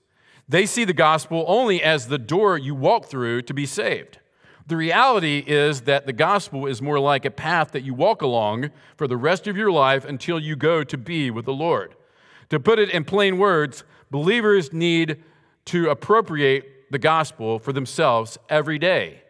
They 0.53 0.67
see 0.67 0.85
the 0.85 0.93
gospel 0.93 1.47
only 1.49 1.83
as 1.83 2.09
the 2.09 2.19
door 2.19 2.59
you 2.59 2.75
walk 2.75 3.07
through 3.07 3.41
to 3.43 3.55
be 3.55 3.65
saved. 3.65 4.19
The 4.67 4.77
reality 4.77 5.43
is 5.47 5.83
that 5.83 6.05
the 6.05 6.13
gospel 6.13 6.67
is 6.67 6.83
more 6.83 7.01
like 7.01 7.25
a 7.25 7.31
path 7.31 7.71
that 7.71 7.85
you 7.85 7.95
walk 7.95 8.21
along 8.21 8.69
for 8.95 9.09
the 9.09 9.17
rest 9.17 9.47
of 9.47 9.57
your 9.57 9.73
life 9.73 10.05
until 10.05 10.39
you 10.39 10.55
go 10.55 10.85
to 10.85 10.99
be 10.99 11.31
with 11.31 11.47
the 11.47 11.55
Lord. 11.55 11.95
To 12.51 12.61
put 12.61 12.79
it 12.79 12.91
in 12.91 13.05
plain 13.05 13.39
words, 13.39 13.85
believers 14.11 14.75
need 14.75 15.25
to 15.65 15.89
appropriate 15.89 16.93
the 16.93 16.99
gospel 16.99 17.59
for 17.59 17.73
themselves 17.73 18.37
every 18.51 18.79
day. 18.79 19.23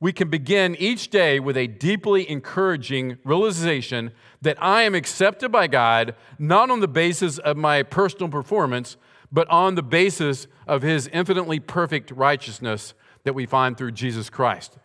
We 0.00 0.12
can 0.12 0.28
begin 0.28 0.74
each 0.80 1.08
day 1.08 1.38
with 1.38 1.56
a 1.56 1.68
deeply 1.68 2.28
encouraging 2.28 3.18
realization 3.22 4.10
that 4.42 4.60
I 4.60 4.82
am 4.82 4.96
accepted 4.96 5.52
by 5.52 5.68
God 5.68 6.16
not 6.36 6.68
on 6.68 6.80
the 6.80 6.88
basis 6.88 7.38
of 7.38 7.56
my 7.56 7.84
personal 7.84 8.28
performance, 8.28 8.96
but 9.34 9.48
on 9.48 9.74
the 9.74 9.82
basis 9.82 10.46
of 10.68 10.82
his 10.82 11.08
infinitely 11.08 11.58
perfect 11.58 12.12
righteousness 12.12 12.94
that 13.24 13.34
we 13.34 13.46
find 13.46 13.76
through 13.76 13.90
Jesus 13.90 14.30
Christ. 14.30 14.78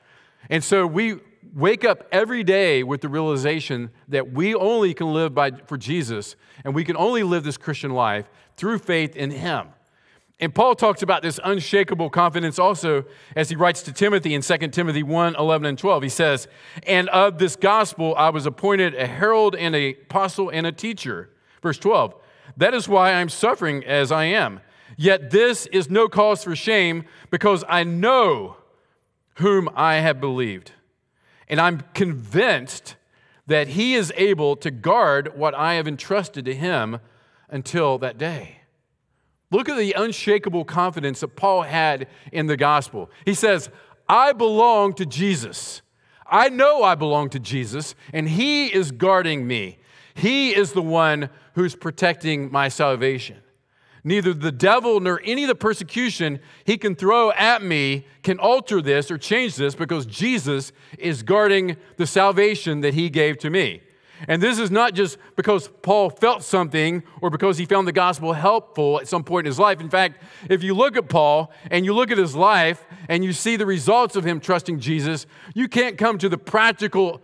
And 0.50 0.64
so 0.64 0.88
we 0.88 1.20
wake 1.54 1.86
up 1.86 2.08
every 2.12 2.44
day 2.44 2.82
with 2.82 3.02
the 3.02 3.10
realization 3.10 3.92
that 4.08 4.32
we 4.32 4.56
only 4.56 4.96
can 4.96 5.14
live 5.14 5.36
by, 5.36 5.52
for 5.52 5.78
Jesus 5.78 6.36
and 6.66 6.74
we 6.74 6.84
can 6.84 6.98
only 6.98 7.22
live 7.22 7.44
this 7.44 7.58
Christian 7.58 7.92
life 7.92 8.28
through 8.58 8.80
faith 8.80 9.16
in 9.16 9.30
him. 9.30 9.68
And 10.40 10.56
Paul 10.56 10.74
talks 10.74 11.04
about 11.04 11.22
this 11.22 11.40
unshakable 11.44 12.10
confidence 12.10 12.58
also 12.58 13.06
as 13.36 13.50
he 13.50 13.56
writes 13.56 13.84
to 13.84 13.94
Timothy 13.94 14.34
in 14.34 14.42
2 14.42 14.58
Timothy 14.70 15.04
1 15.04 15.36
11 15.36 15.66
and 15.68 15.78
12. 15.78 16.04
He 16.04 16.10
says, 16.10 16.48
And 16.88 17.08
of 17.10 17.38
this 17.38 17.56
gospel 17.56 18.16
I 18.18 18.30
was 18.30 18.48
appointed 18.48 18.96
a 18.96 19.06
herald 19.06 19.56
and 19.56 19.76
a 19.76 19.92
apostle 19.92 20.50
and 20.50 20.66
a 20.66 20.72
teacher. 20.72 21.30
Verse 21.62 21.78
12. 21.78 22.16
That 22.60 22.74
is 22.74 22.90
why 22.90 23.14
I'm 23.14 23.30
suffering 23.30 23.86
as 23.86 24.12
I 24.12 24.26
am. 24.26 24.60
Yet 24.98 25.32
this 25.32 25.66
is 25.68 25.90
no 25.90 26.10
cause 26.10 26.44
for 26.44 26.58
shame 26.58 27.06
because 27.30 27.64
I 27.70 27.86
know 27.86 28.58
whom 29.36 29.70
I 29.76 29.96
have 29.96 30.20
believed. 30.20 30.74
And 31.48 31.62
I'm 31.62 31.84
convinced 31.94 32.98
that 33.48 33.70
he 33.70 33.96
is 33.96 34.12
able 34.18 34.58
to 34.58 34.72
guard 34.72 35.38
what 35.38 35.56
I 35.56 35.76
have 35.76 35.88
entrusted 35.88 36.44
to 36.46 36.54
him 36.54 37.00
until 37.48 37.98
that 38.00 38.18
day. 38.18 38.58
Look 39.52 39.70
at 39.70 39.78
the 39.78 39.94
unshakable 39.94 40.66
confidence 40.66 41.22
that 41.22 41.38
Paul 41.38 41.62
had 41.62 42.10
in 42.34 42.48
the 42.48 42.58
gospel. 42.58 43.10
He 43.24 43.36
says, 43.36 43.70
I 44.10 44.34
belong 44.34 44.96
to 44.96 45.06
Jesus. 45.06 45.82
I 46.28 46.50
know 46.50 46.84
I 46.84 46.96
belong 46.96 47.30
to 47.30 47.40
Jesus, 47.40 47.96
and 48.12 48.28
He 48.28 48.68
is 48.68 48.92
guarding 48.92 49.48
me. 49.48 49.80
He 50.14 50.54
is 50.54 50.74
the 50.74 50.82
one 50.82 51.30
who's 51.60 51.76
protecting 51.76 52.50
my 52.50 52.70
salvation. 52.70 53.36
Neither 54.06 54.34
the 54.34 54.50
devil 54.50 55.02
nor 55.02 55.20
any 55.26 55.44
of 55.44 55.50
the 55.50 55.56
persecution 55.56 56.40
he 56.64 56.78
can 56.78 56.96
throw 56.96 57.34
at 57.34 57.62
me 57.62 58.08
can 58.24 58.40
alter 58.40 58.82
this 58.82 59.12
or 59.12 59.18
change 59.18 59.58
this 59.58 59.76
because 59.76 60.06
Jesus 60.06 60.72
is 60.98 61.22
guarding 61.22 61.76
the 61.98 62.08
salvation 62.08 62.80
that 62.80 62.94
he 62.94 63.10
gave 63.10 63.38
to 63.40 63.50
me. 63.50 63.82
And 64.26 64.42
this 64.42 64.58
is 64.58 64.72
not 64.72 64.94
just 64.94 65.18
because 65.36 65.68
Paul 65.82 66.10
felt 66.10 66.44
something 66.44 67.04
or 67.22 67.30
because 67.30 67.58
he 67.58 67.66
found 67.66 67.90
the 67.90 67.92
gospel 67.92 68.32
helpful 68.32 69.02
at 69.02 69.10
some 69.10 69.26
point 69.26 69.46
in 69.46 69.50
his 69.50 69.60
life. 69.60 69.82
In 69.82 69.90
fact, 69.90 70.24
if 70.50 70.64
you 70.64 70.74
look 70.74 70.96
at 70.96 71.10
Paul 71.10 71.52
and 71.70 71.84
you 71.84 71.94
look 71.94 72.10
at 72.10 72.18
his 72.18 72.38
life 72.38 72.86
and 73.10 73.22
you 73.22 73.34
see 73.34 73.58
the 73.58 73.66
results 73.66 74.16
of 74.16 74.26
him 74.26 74.40
trusting 74.40 74.80
Jesus, 74.80 75.26
you 75.54 75.68
can't 75.68 75.98
come 75.98 76.18
to 76.20 76.30
the 76.30 76.38
practical 76.38 77.22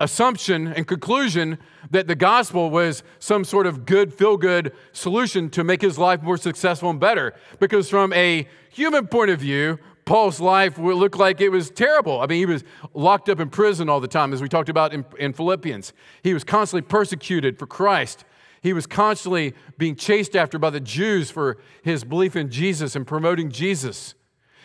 assumption 0.00 0.68
and 0.68 0.86
conclusion 0.86 1.58
that 1.90 2.06
the 2.06 2.14
gospel 2.14 2.70
was 2.70 3.02
some 3.18 3.44
sort 3.44 3.66
of 3.66 3.84
good, 3.84 4.14
feel 4.14 4.36
good 4.36 4.72
solution 4.92 5.50
to 5.50 5.64
make 5.64 5.82
his 5.82 5.98
life 5.98 6.22
more 6.22 6.36
successful 6.36 6.90
and 6.90 7.00
better. 7.00 7.34
Because 7.58 7.90
from 7.90 8.12
a 8.12 8.46
human 8.70 9.06
point 9.08 9.30
of 9.30 9.40
view, 9.40 9.78
Paul's 10.04 10.40
life 10.40 10.78
would 10.78 10.96
look 10.96 11.18
like 11.18 11.40
it 11.40 11.50
was 11.50 11.70
terrible. 11.70 12.20
I 12.20 12.26
mean, 12.26 12.38
he 12.38 12.46
was 12.46 12.64
locked 12.94 13.28
up 13.28 13.40
in 13.40 13.50
prison 13.50 13.88
all 13.90 14.00
the 14.00 14.08
time, 14.08 14.32
as 14.32 14.40
we 14.40 14.48
talked 14.48 14.70
about 14.70 14.94
in, 14.94 15.04
in 15.18 15.34
Philippians. 15.34 15.92
He 16.22 16.32
was 16.32 16.44
constantly 16.44 16.88
persecuted 16.88 17.58
for 17.58 17.66
Christ. 17.66 18.24
He 18.62 18.72
was 18.72 18.86
constantly 18.86 19.54
being 19.76 19.96
chased 19.96 20.34
after 20.34 20.58
by 20.58 20.70
the 20.70 20.80
Jews 20.80 21.30
for 21.30 21.58
his 21.82 22.04
belief 22.04 22.36
in 22.36 22.50
Jesus 22.50 22.96
and 22.96 23.06
promoting 23.06 23.50
Jesus. 23.50 24.14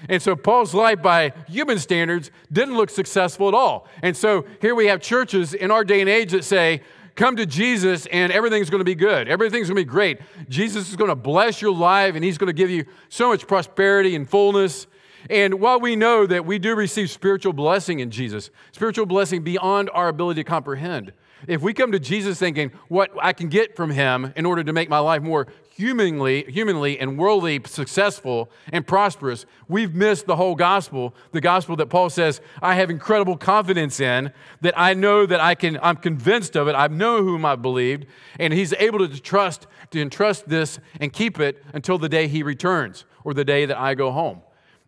And 0.10 0.22
so 0.22 0.36
Paul's 0.36 0.74
life, 0.74 1.02
by 1.02 1.34
human 1.48 1.80
standards, 1.80 2.32
didn't 2.52 2.76
look 2.76 2.90
successful 2.90 3.48
at 3.48 3.54
all. 3.54 3.88
And 4.02 4.16
so 4.16 4.46
here 4.62 4.76
we 4.76 4.88
have 4.88 5.02
churches 5.02 5.54
in 5.54 5.72
our 5.72 5.84
day 5.84 6.02
and 6.02 6.10
age 6.10 6.32
that 6.32 6.44
say, 6.44 6.82
come 7.16 7.36
to 7.36 7.46
Jesus 7.46 8.06
and 8.08 8.32
everything's 8.32 8.70
going 8.70 8.80
to 8.80 8.86
be 8.86 8.96
good. 8.96 9.28
Everything's 9.28 9.68
going 9.68 9.78
to 9.78 9.86
be 9.86 9.90
great. 9.90 10.20
Jesus 10.50 10.90
is 10.90 10.96
going 10.96 11.10
to 11.10 11.16
bless 11.16 11.62
your 11.62 11.74
life 11.74 12.16
and 12.16 12.24
he's 12.24 12.38
going 12.38 12.48
to 12.48 12.54
give 12.54 12.70
you 12.70 12.86
so 13.10 13.30
much 13.30 13.48
prosperity 13.48 14.16
and 14.16 14.30
fullness. 14.30 14.88
And 15.30 15.56
while 15.62 15.80
we 15.80 15.96
know 15.96 16.26
that 16.26 16.46
we 16.46 16.60
do 16.60 16.76
receive 16.76 17.10
spiritual 17.10 17.54
blessing 17.54 18.00
in 18.00 18.12
Jesus, 18.12 18.50
spiritual 18.72 19.06
blessing 19.06 19.44
beyond 19.44 19.90
our 19.94 20.10
ability 20.10 20.44
to 20.44 20.50
comprehend, 20.50 21.14
if 21.48 21.62
we 21.62 21.74
come 21.74 21.92
to 21.92 22.00
Jesus 22.00 22.40
thinking 22.40 22.72
what 22.88 23.12
I 23.22 23.34
can 23.34 23.50
get 23.50 23.76
from 23.76 23.92
him 23.92 24.34
in 24.36 24.46
order 24.46 24.64
to 24.64 24.74
make 24.74 24.90
my 24.90 25.00
life 25.00 25.22
more 25.22 25.48
humanly, 25.76 26.44
humanly 26.48 27.00
and 27.00 27.18
worldly 27.18 27.60
successful 27.66 28.50
and 28.72 28.86
prosperous, 28.86 29.46
we've 29.68 29.96
missed 29.96 30.28
the 30.28 30.36
whole 30.36 30.56
gospel. 30.56 31.16
The 31.32 31.42
gospel 31.42 31.76
that 31.78 31.88
Paul 31.88 32.10
says, 32.10 32.42
I 32.62 32.76
have 32.76 32.90
incredible 32.90 33.38
confidence 33.38 34.00
in, 34.00 34.32
that 34.62 34.74
I 34.78 34.94
know 34.94 35.26
that 35.26 35.40
I 35.40 35.56
can, 35.56 35.80
I'm 35.82 35.96
convinced 35.96 36.56
of 36.56 36.68
it. 36.68 36.74
I 36.74 36.88
know 36.88 37.24
whom 37.24 37.44
I 37.44 37.56
believed, 37.56 38.06
and 38.40 38.54
he's 38.54 38.74
able 38.74 39.00
to 39.00 39.20
trust, 39.20 39.66
to 39.92 40.02
entrust 40.02 40.48
this 40.48 40.80
and 41.00 41.12
keep 41.12 41.40
it 41.40 41.64
until 41.74 41.98
the 41.98 42.10
day 42.10 42.28
he 42.28 42.44
returns 42.44 43.06
or 43.24 43.34
the 43.34 43.46
day 43.46 43.66
that 43.66 43.78
I 43.78 43.96
go 43.96 44.12
home. 44.12 44.42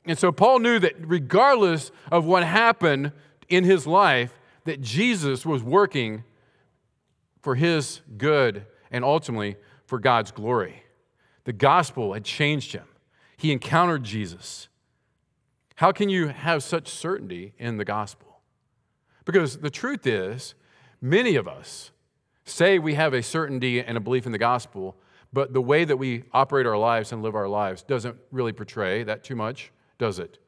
And 0.06 0.18
so 0.20 0.32
Paul 0.32 0.60
knew 0.60 0.78
that 0.80 0.94
regardless 1.00 1.92
of 2.12 2.26
what 2.26 2.44
happened 2.44 3.12
in 3.50 3.64
his 3.64 3.88
life, 3.88 4.40
that 4.66 4.82
Jesus 4.82 5.46
was 5.46 5.64
working 5.64 6.24
for 7.42 7.56
his 7.56 8.02
good 8.18 8.66
and 8.92 9.04
ultimately 9.04 9.56
for 9.86 10.00
God's 10.00 10.32
glory. 10.32 10.84
The 11.46 11.54
gospel 11.54 12.14
had 12.14 12.24
changed 12.24 12.74
him. 12.74 12.88
He 13.38 13.52
encountered 13.52 14.04
Jesus. 14.04 14.68
How 15.76 15.92
can 15.92 16.10
you 16.10 16.28
have 16.30 16.64
such 16.64 16.88
certainty 16.88 17.54
in 17.58 17.78
the 17.78 17.86
gospel? 17.86 18.40
Because 19.26 19.58
the 19.58 19.70
truth 19.70 20.08
is, 20.08 20.56
many 21.02 21.36
of 21.36 21.48
us 21.48 21.92
say 22.46 22.80
we 22.80 22.94
have 22.94 23.14
a 23.14 23.22
certainty 23.22 23.82
and 23.82 23.98
a 23.98 24.00
belief 24.00 24.26
in 24.26 24.32
the 24.32 24.38
gospel, 24.38 24.96
but 25.34 25.54
the 25.54 25.62
way 25.62 25.84
that 25.84 25.98
we 25.98 26.24
operate 26.32 26.66
our 26.66 26.78
lives 26.78 27.12
and 27.12 27.22
live 27.22 27.36
our 27.36 27.48
lives 27.48 27.84
doesn't 27.84 28.16
really 28.32 28.54
portray 28.54 29.04
that 29.04 29.24
too 29.24 29.36
much, 29.36 29.72
does 29.98 30.20
it? 30.20 30.40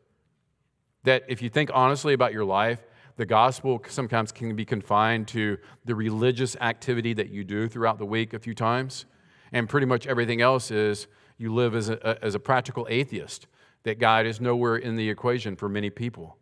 That 1.04 1.24
if 1.28 1.42
you 1.42 1.50
think 1.50 1.70
honestly 1.74 2.14
about 2.14 2.34
your 2.34 2.46
life, 2.46 2.86
the 3.18 3.26
gospel 3.26 3.84
sometimes 3.88 4.32
can 4.32 4.56
be 4.56 4.64
confined 4.64 5.28
to 5.30 5.58
the 5.86 5.96
religious 5.96 6.56
activity 6.58 7.14
that 7.14 7.30
you 7.30 7.44
do 7.44 7.68
throughout 7.68 7.98
the 7.98 8.06
week 8.06 8.34
a 8.34 8.40
few 8.40 8.54
times 8.54 9.06
and 9.52 9.70
pretty 9.70 9.86
much 9.86 10.08
everything 10.08 10.42
else 10.42 10.72
is 10.72 11.08
you 11.38 11.54
live 11.54 11.76
as 11.76 11.90
a, 11.90 12.24
as 12.24 12.36
a 12.36 12.40
practical 12.40 12.88
atheist, 12.90 13.48
that 13.84 14.00
God 14.00 14.26
is 14.26 14.42
nowhere 14.42 14.76
in 14.76 14.96
the 14.96 15.10
equation 15.10 15.56
for 15.56 15.70
many 15.70 15.90
people. 15.90 16.38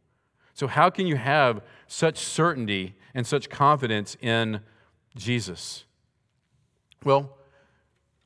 So, 0.53 0.67
how 0.67 0.89
can 0.89 1.05
you 1.05 1.17
have 1.17 1.61
such 1.87 2.17
certainty 2.19 2.95
and 3.13 3.27
such 3.27 3.49
confidence 3.49 4.15
in 4.21 4.61
Jesus? 5.15 5.83
Well, 7.03 7.37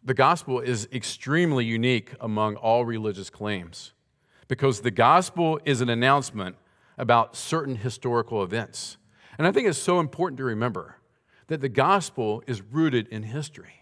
the 0.04 0.14
gospel 0.14 0.60
is 0.60 0.88
extremely 0.94 1.66
unique 1.66 2.14
among 2.22 2.56
all 2.56 2.86
religious 2.86 3.30
claims 3.30 3.94
because 4.48 4.82
the 4.82 4.92
gospel 4.92 5.60
is 5.66 5.82
an 5.82 5.90
announcement 5.90 6.56
about 6.98 7.36
certain 7.36 7.76
historical 7.76 8.44
events. 8.44 8.98
And 9.38 9.48
I 9.48 9.52
think 9.52 9.68
it's 9.68 9.80
so 9.80 10.00
important 10.00 10.38
to 10.38 10.44
remember 10.44 10.98
that 11.48 11.62
the 11.62 11.70
gospel 11.70 12.44
is 12.46 12.62
rooted 12.62 13.08
in 13.08 13.24
history. 13.24 13.79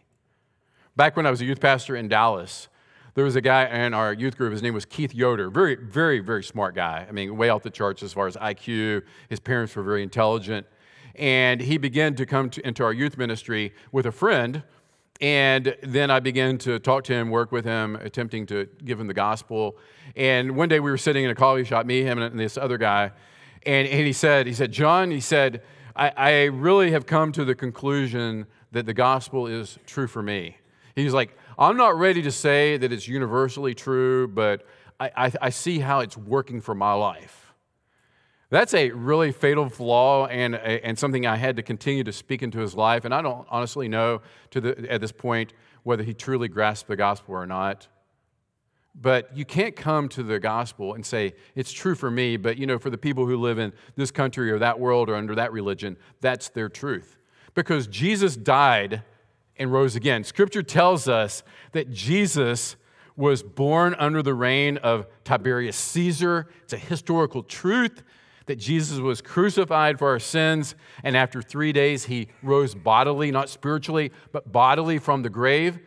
Back 0.97 1.15
when 1.15 1.27
I 1.27 1.29
was 1.29 1.41
a 1.41 1.45
youth 1.45 1.59
pastor 1.59 1.95
in 1.95 2.07
Dallas, 2.07 2.69
there 3.13 3.23
was 3.23 3.35
a 3.35 3.41
guy 3.41 3.65
in 3.67 3.93
our 3.93 4.13
youth 4.13 4.35
group. 4.35 4.51
His 4.51 4.63
name 4.63 4.73
was 4.73 4.83
Keith 4.83 5.13
Yoder. 5.13 5.51
Very, 5.51 5.75
very, 5.75 6.21
very 6.21 6.43
smart 6.43 6.73
guy. 6.73 7.05
I 7.07 7.11
mean, 7.11 7.37
way 7.37 7.49
off 7.49 7.61
the 7.61 7.69
charts 7.69 8.01
as 8.01 8.13
far 8.13 8.25
as 8.25 8.35
IQ. 8.35 9.03
His 9.29 9.39
parents 9.39 9.75
were 9.75 9.83
very 9.83 10.01
intelligent. 10.01 10.65
And 11.13 11.61
he 11.61 11.77
began 11.77 12.15
to 12.15 12.25
come 12.25 12.49
to, 12.49 12.67
into 12.67 12.83
our 12.83 12.93
youth 12.93 13.15
ministry 13.15 13.75
with 13.91 14.07
a 14.07 14.11
friend. 14.11 14.63
And 15.21 15.75
then 15.83 16.09
I 16.09 16.19
began 16.19 16.57
to 16.59 16.79
talk 16.79 17.03
to 17.03 17.13
him, 17.13 17.29
work 17.29 17.51
with 17.51 17.63
him, 17.63 17.95
attempting 17.97 18.47
to 18.47 18.67
give 18.83 18.99
him 18.99 19.05
the 19.05 19.13
gospel. 19.13 19.77
And 20.15 20.55
one 20.55 20.67
day 20.67 20.79
we 20.79 20.89
were 20.89 20.97
sitting 20.97 21.25
in 21.25 21.29
a 21.29 21.35
coffee 21.35 21.63
shop, 21.63 21.85
me, 21.85 22.01
him, 22.01 22.17
and 22.17 22.39
this 22.39 22.57
other 22.57 22.79
guy. 22.79 23.11
And, 23.67 23.87
and 23.87 24.07
he 24.07 24.13
said, 24.13 24.47
he 24.47 24.53
said, 24.53 24.71
John, 24.71 25.11
he 25.11 25.19
said, 25.19 25.61
I, 25.95 26.09
I 26.17 26.43
really 26.45 26.89
have 26.89 27.05
come 27.05 27.31
to 27.33 27.45
the 27.45 27.53
conclusion 27.53 28.47
that 28.71 28.87
the 28.87 28.95
gospel 28.95 29.45
is 29.45 29.77
true 29.85 30.07
for 30.07 30.23
me. 30.23 30.57
He's 31.03 31.13
like, 31.13 31.37
I'm 31.59 31.77
not 31.77 31.97
ready 31.97 32.21
to 32.23 32.31
say 32.31 32.77
that 32.77 32.91
it's 32.91 33.07
universally 33.07 33.75
true, 33.75 34.27
but 34.27 34.65
I, 34.99 35.11
I, 35.15 35.31
I 35.43 35.49
see 35.49 35.79
how 35.79 35.99
it's 35.99 36.17
working 36.17 36.59
for 36.59 36.73
my 36.73 36.93
life. 36.93 37.53
That's 38.49 38.73
a 38.73 38.91
really 38.91 39.31
fatal 39.31 39.69
flaw 39.69 40.25
and, 40.27 40.55
and 40.55 40.97
something 40.97 41.25
I 41.25 41.35
had 41.35 41.57
to 41.57 41.63
continue 41.63 42.03
to 42.03 42.13
speak 42.13 42.41
into 42.41 42.59
his 42.59 42.73
life. 42.75 43.03
And 43.05 43.13
I 43.13 43.21
don't 43.21 43.45
honestly 43.49 43.87
know 43.87 44.21
to 44.51 44.61
the, 44.61 44.91
at 44.91 45.01
this 45.01 45.11
point 45.11 45.53
whether 45.83 46.03
he 46.03 46.13
truly 46.13 46.47
grasped 46.47 46.87
the 46.87 46.95
gospel 46.95 47.35
or 47.35 47.45
not. 47.45 47.87
But 48.99 49.35
you 49.37 49.45
can't 49.45 49.75
come 49.75 50.09
to 50.09 50.23
the 50.23 50.39
gospel 50.39 50.95
and 50.95 51.05
say, 51.05 51.35
it's 51.55 51.71
true 51.71 51.93
for 51.93 52.09
me, 52.09 52.37
but 52.37 52.57
you 52.57 52.65
know, 52.65 52.79
for 52.79 52.89
the 52.89 52.97
people 52.97 53.27
who 53.27 53.37
live 53.37 53.59
in 53.59 53.73
this 53.95 54.09
country 54.09 54.49
or 54.49 54.57
that 54.59 54.79
world 54.79 55.09
or 55.09 55.15
under 55.15 55.35
that 55.35 55.51
religion, 55.51 55.97
that's 56.21 56.49
their 56.49 56.69
truth. 56.69 57.17
Because 57.53 57.85
Jesus 57.85 58.35
died 58.35 59.03
and 59.59 59.71
rose 59.71 59.95
again. 59.95 60.23
Scripture 60.23 60.63
tells 60.63 61.07
us 61.07 61.43
that 61.71 61.91
Jesus 61.91 62.75
was 63.15 63.41
born 63.41 63.95
under 63.97 64.21
the 64.21 64.33
reign 64.33 64.77
of 64.77 65.07
Tiberius 65.23 65.75
Caesar. 65.75 66.47
It's 66.63 66.73
a 66.73 66.77
historical 66.77 67.43
truth 67.43 68.03
that 68.45 68.57
Jesus 68.57 68.99
was 68.99 69.21
crucified 69.21 69.99
for 69.99 70.07
our 70.09 70.19
sins, 70.19 70.75
and 71.03 71.17
after 71.17 71.41
three 71.41 71.73
days, 71.73 72.05
he 72.05 72.29
rose 72.41 72.73
bodily, 72.73 73.29
not 73.29 73.49
spiritually, 73.49 74.11
but 74.31 74.51
bodily 74.51 74.99
from 74.99 75.21
the 75.21 75.29
grave. 75.29 75.79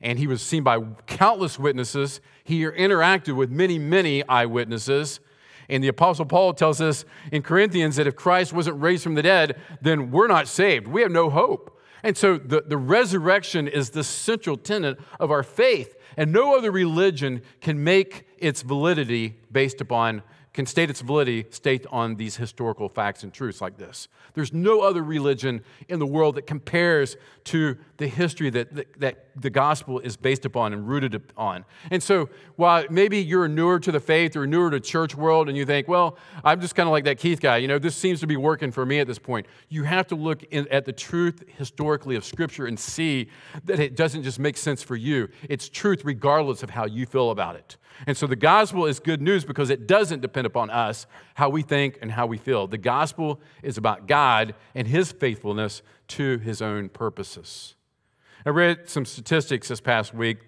And 0.00 0.18
he 0.18 0.26
was 0.26 0.40
seen 0.40 0.62
by 0.62 0.80
countless 1.06 1.58
witnesses. 1.58 2.20
He 2.44 2.62
interacted 2.62 3.36
with 3.36 3.50
many, 3.50 3.78
many 3.78 4.26
eyewitnesses. 4.26 5.20
And 5.68 5.84
the 5.84 5.88
Apostle 5.88 6.24
Paul 6.24 6.54
tells 6.54 6.80
us 6.80 7.04
in 7.30 7.42
Corinthians 7.42 7.96
that 7.96 8.06
if 8.06 8.16
Christ 8.16 8.52
wasn't 8.52 8.80
raised 8.80 9.02
from 9.02 9.14
the 9.14 9.22
dead, 9.22 9.60
then 9.82 10.10
we're 10.10 10.28
not 10.28 10.48
saved. 10.48 10.86
We 10.86 11.02
have 11.02 11.10
no 11.10 11.28
hope. 11.28 11.77
And 12.02 12.16
so 12.16 12.38
the, 12.38 12.62
the 12.62 12.76
resurrection 12.76 13.68
is 13.68 13.90
the 13.90 14.04
central 14.04 14.56
tenet 14.56 14.98
of 15.18 15.30
our 15.30 15.42
faith, 15.42 15.96
and 16.16 16.32
no 16.32 16.56
other 16.56 16.70
religion 16.70 17.42
can 17.60 17.82
make 17.82 18.26
its 18.38 18.62
validity 18.62 19.36
based 19.50 19.80
upon 19.80 20.22
can 20.58 20.66
state 20.66 20.90
its 20.90 21.02
validity 21.02 21.46
state 21.50 21.86
on 21.88 22.16
these 22.16 22.36
historical 22.36 22.88
facts 22.88 23.22
and 23.22 23.32
truths 23.32 23.60
like 23.60 23.76
this. 23.76 24.08
There's 24.34 24.52
no 24.52 24.80
other 24.80 25.04
religion 25.04 25.62
in 25.88 26.00
the 26.00 26.06
world 26.06 26.34
that 26.34 26.48
compares 26.48 27.16
to 27.44 27.78
the 27.98 28.06
history 28.06 28.48
that, 28.50 28.74
that, 28.74 29.00
that, 29.00 29.24
the 29.36 29.50
gospel 29.50 30.00
is 30.00 30.16
based 30.16 30.44
upon 30.44 30.72
and 30.72 30.88
rooted 30.88 31.14
upon. 31.14 31.64
And 31.92 32.02
so, 32.02 32.28
while 32.56 32.84
maybe 32.90 33.18
you're 33.18 33.46
newer 33.46 33.78
to 33.78 33.92
the 33.92 34.00
faith 34.00 34.34
or 34.36 34.46
newer 34.48 34.70
to 34.70 34.80
church 34.80 35.14
world 35.14 35.48
and 35.48 35.56
you 35.56 35.64
think, 35.64 35.86
well, 35.86 36.16
I'm 36.42 36.60
just 36.60 36.74
kind 36.74 36.88
of 36.88 36.92
like 36.92 37.04
that 37.04 37.18
Keith 37.18 37.40
guy, 37.40 37.58
you 37.58 37.68
know, 37.68 37.78
this 37.78 37.94
seems 37.94 38.18
to 38.20 38.26
be 38.26 38.36
working 38.36 38.72
for 38.72 38.84
me 38.84 38.98
at 38.98 39.06
this 39.06 39.18
point. 39.18 39.46
You 39.68 39.84
have 39.84 40.08
to 40.08 40.16
look 40.16 40.42
in, 40.44 40.66
at 40.68 40.86
the 40.86 40.92
truth 40.92 41.44
historically 41.56 42.16
of 42.16 42.24
Scripture 42.24 42.66
and 42.66 42.78
see 42.78 43.28
that 43.64 43.78
it 43.78 43.94
doesn't 43.94 44.22
just 44.22 44.38
make 44.38 44.56
sense 44.56 44.82
for 44.82 44.96
you. 44.96 45.28
It's 45.48 45.68
truth 45.68 46.04
regardless 46.04 46.62
of 46.62 46.70
how 46.70 46.86
you 46.86 47.06
feel 47.06 47.30
about 47.30 47.54
it. 47.56 47.76
And 48.06 48.16
so 48.16 48.26
the 48.26 48.36
gospel 48.36 48.86
is 48.86 49.00
good 49.00 49.20
news 49.20 49.44
because 49.44 49.70
it 49.70 49.86
doesn't 49.86 50.20
depend 50.20 50.46
upon 50.46 50.70
us, 50.70 51.06
how 51.34 51.48
we 51.48 51.62
think 51.62 51.98
and 52.00 52.12
how 52.12 52.26
we 52.26 52.38
feel. 52.38 52.66
The 52.66 52.78
gospel 52.78 53.40
is 53.62 53.76
about 53.76 54.06
God 54.06 54.54
and 54.74 54.86
his 54.86 55.12
faithfulness 55.12 55.82
to 56.08 56.38
his 56.38 56.62
own 56.62 56.88
purposes. 56.88 57.74
I 58.46 58.50
read 58.50 58.88
some 58.88 59.04
statistics 59.04 59.68
this 59.68 59.80
past 59.80 60.14
week 60.14 60.38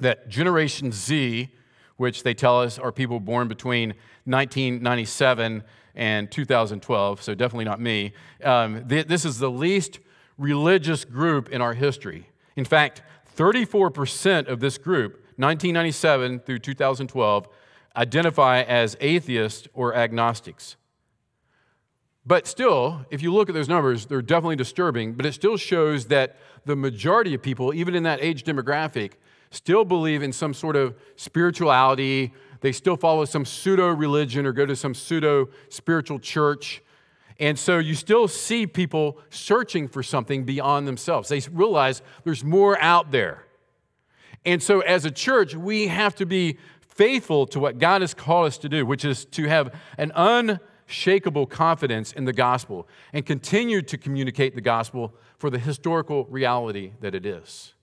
that 0.00 0.28
Generation 0.28 0.92
Z, 0.92 1.48
which 1.96 2.22
they 2.22 2.34
tell 2.34 2.60
us 2.60 2.78
are 2.78 2.92
people 2.92 3.20
born 3.20 3.48
between 3.48 3.90
1997 4.24 5.62
and 5.94 6.30
2012, 6.30 7.22
so 7.22 7.34
definitely 7.34 7.64
not 7.64 7.80
me, 7.80 8.12
um, 8.44 8.86
th- 8.86 9.06
this 9.06 9.24
is 9.24 9.38
the 9.38 9.50
least 9.50 9.98
religious 10.36 11.04
group 11.04 11.48
in 11.48 11.62
our 11.62 11.74
history. 11.74 12.28
In 12.56 12.64
fact, 12.64 13.02
34% 13.36 14.48
of 14.48 14.60
this 14.60 14.76
group 14.76 15.14
1997 15.36 16.40
through 16.40 16.58
2012 16.58 17.48
identify 17.96 18.60
as 18.62 18.96
atheists 19.00 19.68
or 19.72 19.94
agnostics. 19.94 20.76
But 22.26 22.46
still, 22.46 23.06
if 23.10 23.22
you 23.22 23.32
look 23.32 23.48
at 23.48 23.54
those 23.54 23.68
numbers, 23.68 24.06
they're 24.06 24.22
definitely 24.22 24.56
disturbing, 24.56 25.14
but 25.14 25.24
it 25.24 25.32
still 25.32 25.56
shows 25.56 26.06
that 26.06 26.36
the 26.64 26.76
majority 26.76 27.34
of 27.34 27.42
people, 27.42 27.74
even 27.74 27.94
in 27.94 28.02
that 28.04 28.22
age 28.22 28.44
demographic, 28.44 29.12
still 29.50 29.84
believe 29.84 30.22
in 30.22 30.32
some 30.32 30.54
sort 30.54 30.76
of 30.76 30.94
spirituality. 31.16 32.32
They 32.60 32.72
still 32.72 32.96
follow 32.96 33.24
some 33.24 33.44
pseudo 33.44 33.88
religion 33.88 34.46
or 34.46 34.52
go 34.52 34.66
to 34.66 34.76
some 34.76 34.94
pseudo 34.94 35.48
spiritual 35.68 36.18
church. 36.18 36.82
And 37.38 37.58
so 37.58 37.78
you 37.78 37.94
still 37.94 38.28
see 38.28 38.66
people 38.66 39.18
searching 39.30 39.88
for 39.88 40.02
something 40.02 40.44
beyond 40.44 40.86
themselves. 40.86 41.30
They 41.30 41.40
realize 41.50 42.02
there's 42.24 42.44
more 42.44 42.80
out 42.80 43.10
there. 43.10 43.44
And 44.44 44.62
so, 44.62 44.80
as 44.80 45.04
a 45.04 45.10
church, 45.10 45.54
we 45.54 45.88
have 45.88 46.14
to 46.16 46.26
be 46.26 46.58
faithful 46.80 47.46
to 47.48 47.60
what 47.60 47.78
God 47.78 48.00
has 48.00 48.14
called 48.14 48.46
us 48.46 48.58
to 48.58 48.68
do, 48.68 48.86
which 48.86 49.04
is 49.04 49.24
to 49.26 49.44
have 49.48 49.74
an 49.98 50.12
unshakable 50.90 51.46
confidence 51.46 52.12
in 52.12 52.24
the 52.24 52.32
gospel 52.32 52.88
and 53.12 53.24
continue 53.24 53.80
to 53.80 53.96
communicate 53.96 54.56
the 54.56 54.60
gospel 54.60 55.14
for 55.38 55.48
the 55.48 55.58
historical 55.58 56.24
reality 56.24 56.92
that 57.00 57.14
it 57.14 57.24
is. 57.24 57.74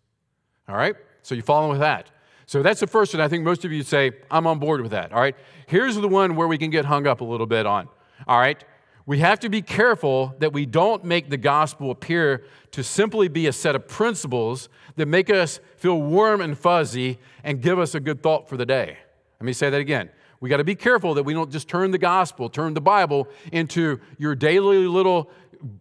All 0.67 0.75
right? 0.75 0.95
So, 1.23 1.33
you 1.33 1.41
follow 1.41 1.69
with 1.69 1.79
that. 1.79 2.11
So, 2.45 2.61
that's 2.61 2.81
the 2.81 2.87
first 2.87 3.13
one. 3.13 3.21
I 3.21 3.29
think 3.29 3.45
most 3.45 3.63
of 3.63 3.71
you 3.71 3.83
say, 3.83 4.11
I'm 4.29 4.45
on 4.45 4.59
board 4.59 4.81
with 4.81 4.91
that. 4.91 5.13
All 5.13 5.21
right? 5.21 5.35
Here's 5.67 5.95
the 5.95 6.07
one 6.07 6.35
where 6.35 6.47
we 6.47 6.57
can 6.57 6.69
get 6.69 6.83
hung 6.83 7.07
up 7.07 7.21
a 7.21 7.25
little 7.25 7.47
bit 7.47 7.65
on. 7.65 7.87
All 8.27 8.39
right? 8.39 8.61
we 9.07 9.19
have 9.19 9.39
to 9.39 9.47
be 9.47 9.61
careful 9.61 10.35
that 10.39 10.51
we 10.51 10.65
don't 10.65 11.05
make 11.05 11.29
the 11.29 11.37
gospel 11.37 11.91
appear 11.91 12.43
to 12.71 12.83
simply 12.83 13.29
be 13.29 13.47
a 13.47 13.53
set 13.53 13.73
of 13.73 13.87
principles 13.87 14.67
that 14.97 15.05
make 15.07 15.29
us 15.29 15.61
feel 15.77 16.01
warm 16.01 16.41
and 16.41 16.57
fuzzy 16.57 17.17
and 17.41 17.61
give 17.61 17.79
us 17.79 17.95
a 17.95 18.01
good 18.01 18.21
thought 18.21 18.49
for 18.49 18.57
the 18.57 18.65
day. 18.65 18.97
Let 19.39 19.45
me 19.45 19.53
say 19.53 19.69
that 19.69 19.79
again. 19.79 20.09
We 20.39 20.49
got 20.49 20.57
to 20.57 20.63
be 20.63 20.75
careful 20.75 21.15
that 21.15 21.23
we 21.23 21.33
don't 21.33 21.51
just 21.51 21.67
turn 21.67 21.91
the 21.91 21.97
gospel, 21.97 22.49
turn 22.49 22.73
the 22.73 22.81
Bible 22.81 23.27
into 23.51 23.99
your 24.17 24.35
daily 24.35 24.87
little 24.87 25.31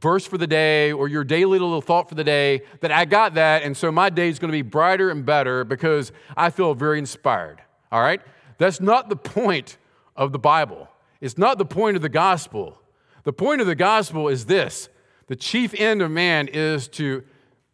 verse 0.01 0.27
for 0.27 0.39
the 0.39 0.47
day 0.47 0.93
or 0.93 1.09
your 1.09 1.25
daily 1.25 1.59
little 1.59 1.83
thought 1.83 2.09
for 2.09 2.15
the 2.15 2.25
day 2.25 2.63
that 2.81 2.91
I 2.91 3.05
got 3.05 3.35
that 3.35 3.63
and 3.63 3.77
so 3.77 3.93
my 3.93 4.09
day 4.09 4.29
is 4.29 4.39
going 4.39 4.51
to 4.51 4.57
be 4.57 4.63
brighter 4.63 5.11
and 5.11 5.27
better 5.27 5.65
because 5.65 6.13
I 6.37 6.51
feel 6.51 6.75
very 6.75 6.99
inspired. 6.99 7.61
All 7.93 8.01
right? 8.01 8.23
That's 8.59 8.81
not 8.81 9.09
the 9.09 9.17
point 9.17 9.77
of 10.17 10.33
the 10.33 10.39
Bible. 10.39 10.89
It's 11.21 11.37
not 11.37 11.59
the 11.59 11.67
point 11.67 11.97
of 11.97 12.03
the 12.03 12.09
gospel. 12.09 12.81
The 13.25 13.33
point 13.33 13.61
of 13.61 13.67
the 13.67 13.75
gospel 13.75 14.29
is 14.29 14.47
this 14.47 14.89
the 15.27 15.37
chief 15.37 15.75
end 15.75 16.03
of 16.03 16.11
man 16.11 16.49
is 16.49 16.89
to 16.89 17.25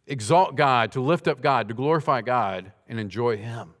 exalt 0.07 0.55
God, 0.55 0.91
to 0.93 1.01
lift 1.01 1.27
up 1.27 1.41
God, 1.41 1.67
to 1.67 1.73
glorify 1.73 2.21
God, 2.21 2.71
and 2.89 2.99
enjoy 2.99 3.37
Him. 3.37 3.75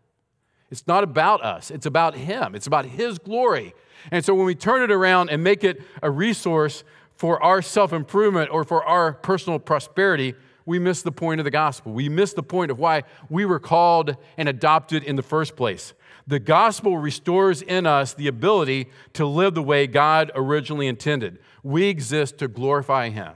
It's 0.73 0.87
not 0.87 1.03
about 1.03 1.43
us, 1.43 1.69
it's 1.69 1.85
about 1.85 2.15
Him, 2.15 2.55
it's 2.55 2.65
about 2.65 2.85
His 2.85 3.19
glory. 3.19 3.75
And 4.09 4.25
so 4.25 4.33
when 4.33 4.47
we 4.47 4.55
turn 4.55 4.81
it 4.81 4.89
around 4.89 5.29
and 5.29 5.43
make 5.43 5.63
it 5.63 5.79
a 6.01 6.09
resource 6.09 6.83
for 7.15 7.41
our 7.43 7.61
self 7.61 7.93
improvement 7.93 8.49
or 8.49 8.63
for 8.63 8.83
our 8.83 9.13
personal 9.13 9.59
prosperity, 9.59 10.33
we 10.65 10.79
miss 10.79 11.03
the 11.03 11.11
point 11.11 11.39
of 11.39 11.43
the 11.43 11.51
gospel. 11.51 11.93
We 11.93 12.09
miss 12.09 12.33
the 12.33 12.41
point 12.41 12.71
of 12.71 12.79
why 12.79 13.03
we 13.29 13.45
were 13.45 13.59
called 13.59 14.17
and 14.35 14.49
adopted 14.49 15.03
in 15.03 15.15
the 15.15 15.21
first 15.21 15.55
place. 15.55 15.93
The 16.25 16.39
gospel 16.39 16.97
restores 16.97 17.61
in 17.61 17.85
us 17.85 18.15
the 18.15 18.27
ability 18.27 18.87
to 19.13 19.27
live 19.27 19.53
the 19.53 19.61
way 19.61 19.85
God 19.85 20.31
originally 20.33 20.87
intended. 20.87 21.37
We 21.61 21.83
exist 21.83 22.39
to 22.39 22.47
glorify 22.47 23.09
Him. 23.09 23.33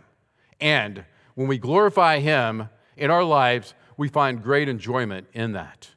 And 0.60 1.06
when 1.36 1.48
we 1.48 1.60
glorify 1.60 2.18
Him 2.18 2.70
in 2.96 3.12
our 3.12 3.24
lives, 3.24 3.76
we 3.96 4.08
find 4.08 4.42
great 4.42 4.68
enjoyment 4.68 5.28
in 5.34 5.52
that. 5.52 5.90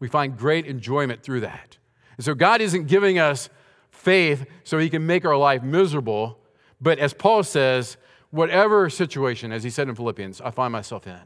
We 0.00 0.08
find 0.08 0.36
great 0.36 0.66
enjoyment 0.66 1.22
through 1.22 1.40
that. 1.40 1.78
And 2.16 2.24
so 2.24 2.34
God 2.34 2.60
isn't 2.60 2.86
giving 2.86 3.18
us 3.18 3.48
faith 3.90 4.46
so 4.64 4.78
He 4.78 4.90
can 4.90 5.06
make 5.06 5.24
our 5.24 5.36
life 5.36 5.62
miserable, 5.62 6.38
but 6.80 6.98
as 6.98 7.12
Paul 7.12 7.42
says, 7.42 7.96
whatever 8.30 8.88
situation, 8.90 9.52
as 9.52 9.64
he 9.64 9.70
said 9.70 9.88
in 9.88 9.94
Philippians, 9.94 10.40
I 10.40 10.50
find 10.50 10.72
myself 10.72 11.06
in, 11.06 11.20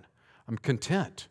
I'm 0.49 0.59
content. 0.59 1.29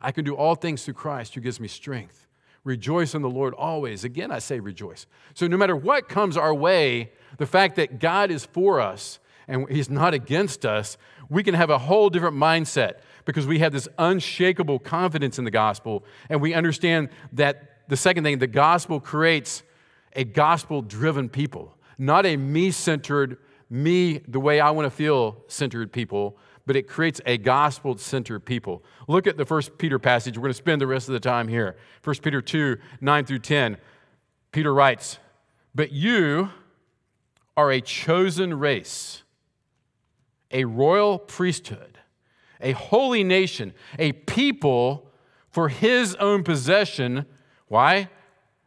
I 0.00 0.12
can 0.12 0.24
do 0.24 0.34
all 0.34 0.54
things 0.54 0.84
through 0.84 0.94
Christ 0.94 1.34
who 1.34 1.40
gives 1.40 1.58
me 1.58 1.68
strength. 1.68 2.26
Rejoice 2.64 3.14
in 3.14 3.22
the 3.22 3.30
Lord 3.30 3.54
always. 3.54 4.04
Again, 4.04 4.30
I 4.30 4.38
say 4.38 4.60
rejoice. 4.60 5.06
So, 5.34 5.46
no 5.46 5.56
matter 5.56 5.74
what 5.74 6.08
comes 6.08 6.36
our 6.36 6.54
way, 6.54 7.12
the 7.38 7.46
fact 7.46 7.76
that 7.76 7.98
God 7.98 8.30
is 8.30 8.44
for 8.44 8.80
us 8.80 9.18
and 9.46 9.68
He's 9.68 9.90
not 9.90 10.14
against 10.14 10.66
us, 10.66 10.98
we 11.28 11.42
can 11.42 11.54
have 11.54 11.70
a 11.70 11.78
whole 11.78 12.10
different 12.10 12.36
mindset 12.36 12.98
because 13.28 13.46
we 13.46 13.58
have 13.58 13.72
this 13.72 13.86
unshakable 13.98 14.78
confidence 14.78 15.38
in 15.38 15.44
the 15.44 15.50
gospel. 15.50 16.02
And 16.30 16.40
we 16.40 16.54
understand 16.54 17.10
that 17.34 17.86
the 17.86 17.96
second 17.96 18.24
thing, 18.24 18.38
the 18.38 18.46
gospel 18.46 19.00
creates 19.00 19.62
a 20.16 20.24
gospel 20.24 20.80
driven 20.80 21.28
people, 21.28 21.76
not 21.98 22.24
a 22.24 22.38
me 22.38 22.70
centered, 22.70 23.36
me, 23.68 24.20
the 24.26 24.40
way 24.40 24.60
I 24.60 24.70
want 24.70 24.86
to 24.86 24.90
feel 24.90 25.44
centered 25.46 25.92
people, 25.92 26.38
but 26.64 26.74
it 26.74 26.88
creates 26.88 27.20
a 27.26 27.36
gospel 27.36 27.98
centered 27.98 28.46
people. 28.46 28.82
Look 29.08 29.26
at 29.26 29.36
the 29.36 29.44
first 29.44 29.76
Peter 29.76 29.98
passage. 29.98 30.38
We're 30.38 30.44
going 30.44 30.52
to 30.52 30.58
spend 30.58 30.80
the 30.80 30.86
rest 30.86 31.10
of 31.10 31.12
the 31.12 31.20
time 31.20 31.48
here. 31.48 31.76
1 32.04 32.16
Peter 32.22 32.40
2 32.40 32.78
9 33.02 33.24
through 33.26 33.40
10. 33.40 33.76
Peter 34.52 34.72
writes, 34.72 35.18
But 35.74 35.92
you 35.92 36.48
are 37.58 37.70
a 37.70 37.82
chosen 37.82 38.58
race, 38.58 39.22
a 40.50 40.64
royal 40.64 41.18
priesthood, 41.18 41.97
a 42.60 42.72
holy 42.72 43.24
nation, 43.24 43.72
a 43.98 44.12
people 44.12 45.10
for 45.50 45.68
his 45.68 46.14
own 46.16 46.42
possession. 46.42 47.26
Why? 47.68 48.08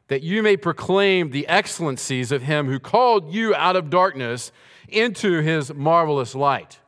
That 0.08 0.24
you 0.24 0.44
may 0.44 0.58
proclaim 0.58 1.32
the 1.32 1.48
excellencies 1.48 2.32
of 2.32 2.44
him 2.44 2.68
who 2.68 2.80
called 2.80 3.34
you 3.34 3.56
out 3.56 3.76
of 3.76 3.90
darkness 3.90 4.52
into 4.88 5.42
his 5.42 5.74
marvelous 5.74 6.36
light. 6.36 6.80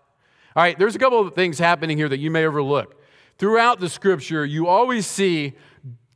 All 0.55 0.63
right, 0.63 0.77
there's 0.77 0.95
a 0.95 0.99
couple 0.99 1.19
of 1.19 1.33
things 1.33 1.57
happening 1.57 1.97
here 1.97 2.09
that 2.09 2.19
you 2.19 2.29
may 2.29 2.45
overlook. 2.45 3.01
Throughout 3.37 3.79
the 3.79 3.89
scripture, 3.89 4.45
you 4.45 4.67
always 4.67 5.07
see 5.07 5.53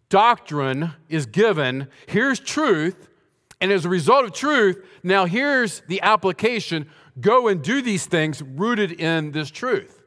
doctrine 0.10 0.94
is 1.10 1.26
given. 1.26 1.88
Here's 2.08 2.40
truth. 2.40 3.10
And 3.60 3.72
as 3.72 3.86
a 3.86 3.90
result 3.90 4.26
of 4.26 4.34
truth, 4.34 4.86
now 5.04 5.26
here's 5.26 5.82
the 5.88 6.02
application 6.02 6.88
go 7.20 7.48
and 7.48 7.64
do 7.64 7.82
these 7.82 8.06
things 8.06 8.44
rooted 8.44 8.92
in 8.92 9.32
this 9.32 9.50
truth. 9.50 10.04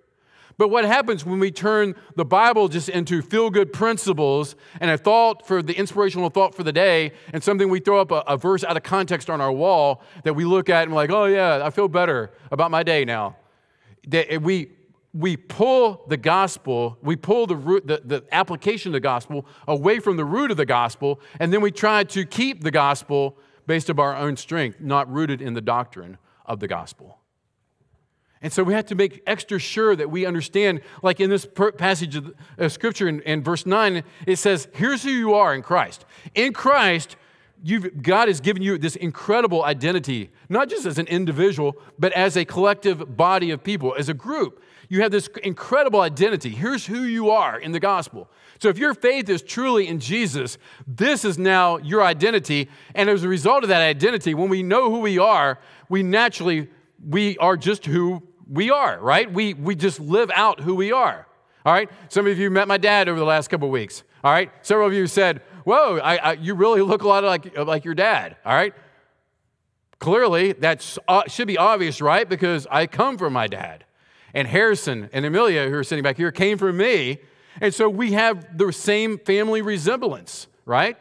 But 0.61 0.68
what 0.68 0.85
happens 0.85 1.25
when 1.25 1.38
we 1.38 1.51
turn 1.51 1.94
the 2.16 2.25
Bible 2.27 2.68
just 2.68 2.90
into 2.90 3.23
feel 3.23 3.49
good 3.49 3.73
principles 3.73 4.57
and 4.79 4.90
a 4.90 4.99
thought 4.99 5.46
for 5.46 5.62
the 5.62 5.73
inspirational 5.73 6.29
thought 6.29 6.55
for 6.55 6.62
the 6.62 6.70
day 6.70 7.12
and 7.33 7.42
something 7.42 7.70
we 7.70 7.81
throw 7.81 7.99
up 7.99 8.11
a, 8.11 8.23
a, 8.27 8.37
verse 8.37 8.62
out 8.62 8.77
of 8.77 8.83
context 8.83 9.31
on 9.31 9.40
our 9.40 9.51
wall 9.51 10.03
that 10.23 10.35
we 10.35 10.44
look 10.44 10.68
at 10.68 10.83
and 10.83 10.92
we're 10.92 10.96
like, 10.96 11.11
oh 11.11 11.25
yeah, 11.25 11.64
I 11.64 11.70
feel 11.70 11.88
better 11.88 12.31
about 12.51 12.70
my 12.70 12.83
day 12.83 13.07
now 13.07 13.37
that 14.09 14.42
we, 14.42 14.73
we 15.14 15.38
pull 15.38 16.05
the 16.09 16.18
gospel, 16.18 16.99
we 17.01 17.16
pull 17.16 17.46
the, 17.46 17.57
root, 17.57 17.87
the, 17.87 18.03
the 18.05 18.25
application 18.31 18.90
of 18.90 18.92
the 18.92 19.01
gospel 19.01 19.46
away 19.66 19.99
from 19.99 20.18
the 20.18 20.27
root 20.27 20.51
of 20.51 20.59
the 20.59 20.66
gospel, 20.66 21.23
and 21.38 21.55
then 21.55 21.62
we 21.62 21.70
try 21.70 22.05
to 22.05 22.27
keep 22.27 22.62
the 22.62 22.70
gospel 22.70 23.38
based 23.66 23.88
on 23.88 23.99
our 23.99 24.14
own 24.14 24.37
strength, 24.37 24.79
not 24.79 25.11
rooted 25.11 25.40
in 25.40 25.55
the 25.55 25.62
doctrine 25.62 26.18
of 26.44 26.61
the 26.61 26.68
gospel. 26.68 27.19
And 28.42 28.53
so 28.53 28.62
we 28.62 28.72
have 28.72 28.87
to 28.87 28.94
make 28.94 29.22
extra 29.26 29.59
sure 29.59 29.94
that 29.94 30.11
we 30.11 30.24
understand, 30.24 30.81
like 31.03 31.20
in 31.20 31.29
this 31.29 31.46
passage 31.76 32.16
of 32.16 32.72
scripture 32.72 33.07
in, 33.07 33.20
in 33.22 33.42
verse 33.42 33.66
9, 33.66 34.03
it 34.26 34.37
says, 34.37 34.68
Here's 34.72 35.03
who 35.03 35.11
you 35.11 35.35
are 35.35 35.55
in 35.55 35.62
Christ. 35.62 36.07
In 36.35 36.55
Christ, 36.55 37.16
God 38.00 38.29
has 38.29 38.40
given 38.40 38.62
you 38.62 38.79
this 38.79 38.96
incredible 38.96 39.62
identity, 39.62 40.31
not 40.48 40.70
just 40.70 40.87
as 40.87 40.98
an 40.98 41.07
individual, 41.09 41.76
but 41.98 42.12
as 42.12 42.37
a 42.37 42.46
collective 42.46 43.16
body 43.16 43.50
of 43.50 43.62
people, 43.62 43.94
as 43.98 44.09
a 44.09 44.14
group. 44.14 44.62
You 44.88 45.03
have 45.03 45.12
this 45.12 45.29
incredible 45.44 46.00
identity. 46.00 46.50
Here's 46.50 46.87
who 46.87 47.03
you 47.03 47.31
are 47.31 47.59
in 47.59 47.72
the 47.72 47.79
gospel. 47.79 48.29
So 48.59 48.68
if 48.68 48.79
your 48.79 48.94
faith 48.94 49.29
is 49.29 49.42
truly 49.42 49.87
in 49.87 50.00
Jesus, 50.00 50.59
this 50.87 51.24
is 51.24 51.38
now 51.38 51.76
your 51.76 52.03
identity. 52.03 52.68
And 52.94 53.09
as 53.09 53.22
a 53.22 53.29
result 53.29 53.62
of 53.62 53.68
that 53.68 53.83
identity, 53.83 54.35
when 54.35 54.48
we 54.48 54.62
know 54.62 54.90
who 54.90 55.00
we 55.00 55.18
are, 55.18 55.61
we 55.88 56.03
naturally, 56.03 56.68
we 57.07 57.38
are 57.38 57.57
just 57.57 57.87
who 57.87 58.22
we 58.50 58.70
are, 58.70 58.98
right? 58.98 59.32
We, 59.32 59.54
we 59.54 59.74
just 59.76 60.00
live 60.00 60.30
out 60.34 60.60
who 60.60 60.74
we 60.74 60.92
are. 60.92 61.26
All 61.64 61.72
right? 61.72 61.88
Some 62.08 62.26
of 62.26 62.38
you 62.38 62.50
met 62.50 62.66
my 62.68 62.78
dad 62.78 63.08
over 63.08 63.18
the 63.18 63.24
last 63.24 63.48
couple 63.48 63.70
weeks. 63.70 64.02
All 64.24 64.32
right? 64.32 64.50
Several 64.62 64.88
of 64.88 64.92
you 64.92 65.06
said, 65.06 65.42
Whoa, 65.64 65.98
I, 65.98 66.16
I, 66.16 66.32
you 66.32 66.54
really 66.54 66.82
look 66.82 67.02
a 67.02 67.08
lot 67.08 67.22
like, 67.22 67.56
like 67.56 67.84
your 67.84 67.94
dad. 67.94 68.36
All 68.44 68.54
right? 68.54 68.74
Clearly, 70.00 70.54
that 70.54 70.96
uh, 71.06 71.22
should 71.28 71.46
be 71.46 71.58
obvious, 71.58 72.00
right? 72.00 72.28
Because 72.28 72.66
I 72.70 72.86
come 72.86 73.18
from 73.18 73.34
my 73.34 73.46
dad. 73.46 73.84
And 74.32 74.48
Harrison 74.48 75.10
and 75.12 75.24
Amelia, 75.26 75.68
who 75.68 75.74
are 75.74 75.84
sitting 75.84 76.02
back 76.02 76.16
here, 76.16 76.32
came 76.32 76.56
from 76.56 76.76
me. 76.76 77.18
And 77.60 77.74
so 77.74 77.88
we 77.88 78.12
have 78.12 78.56
the 78.56 78.72
same 78.72 79.18
family 79.18 79.60
resemblance, 79.60 80.46
right? 80.64 80.96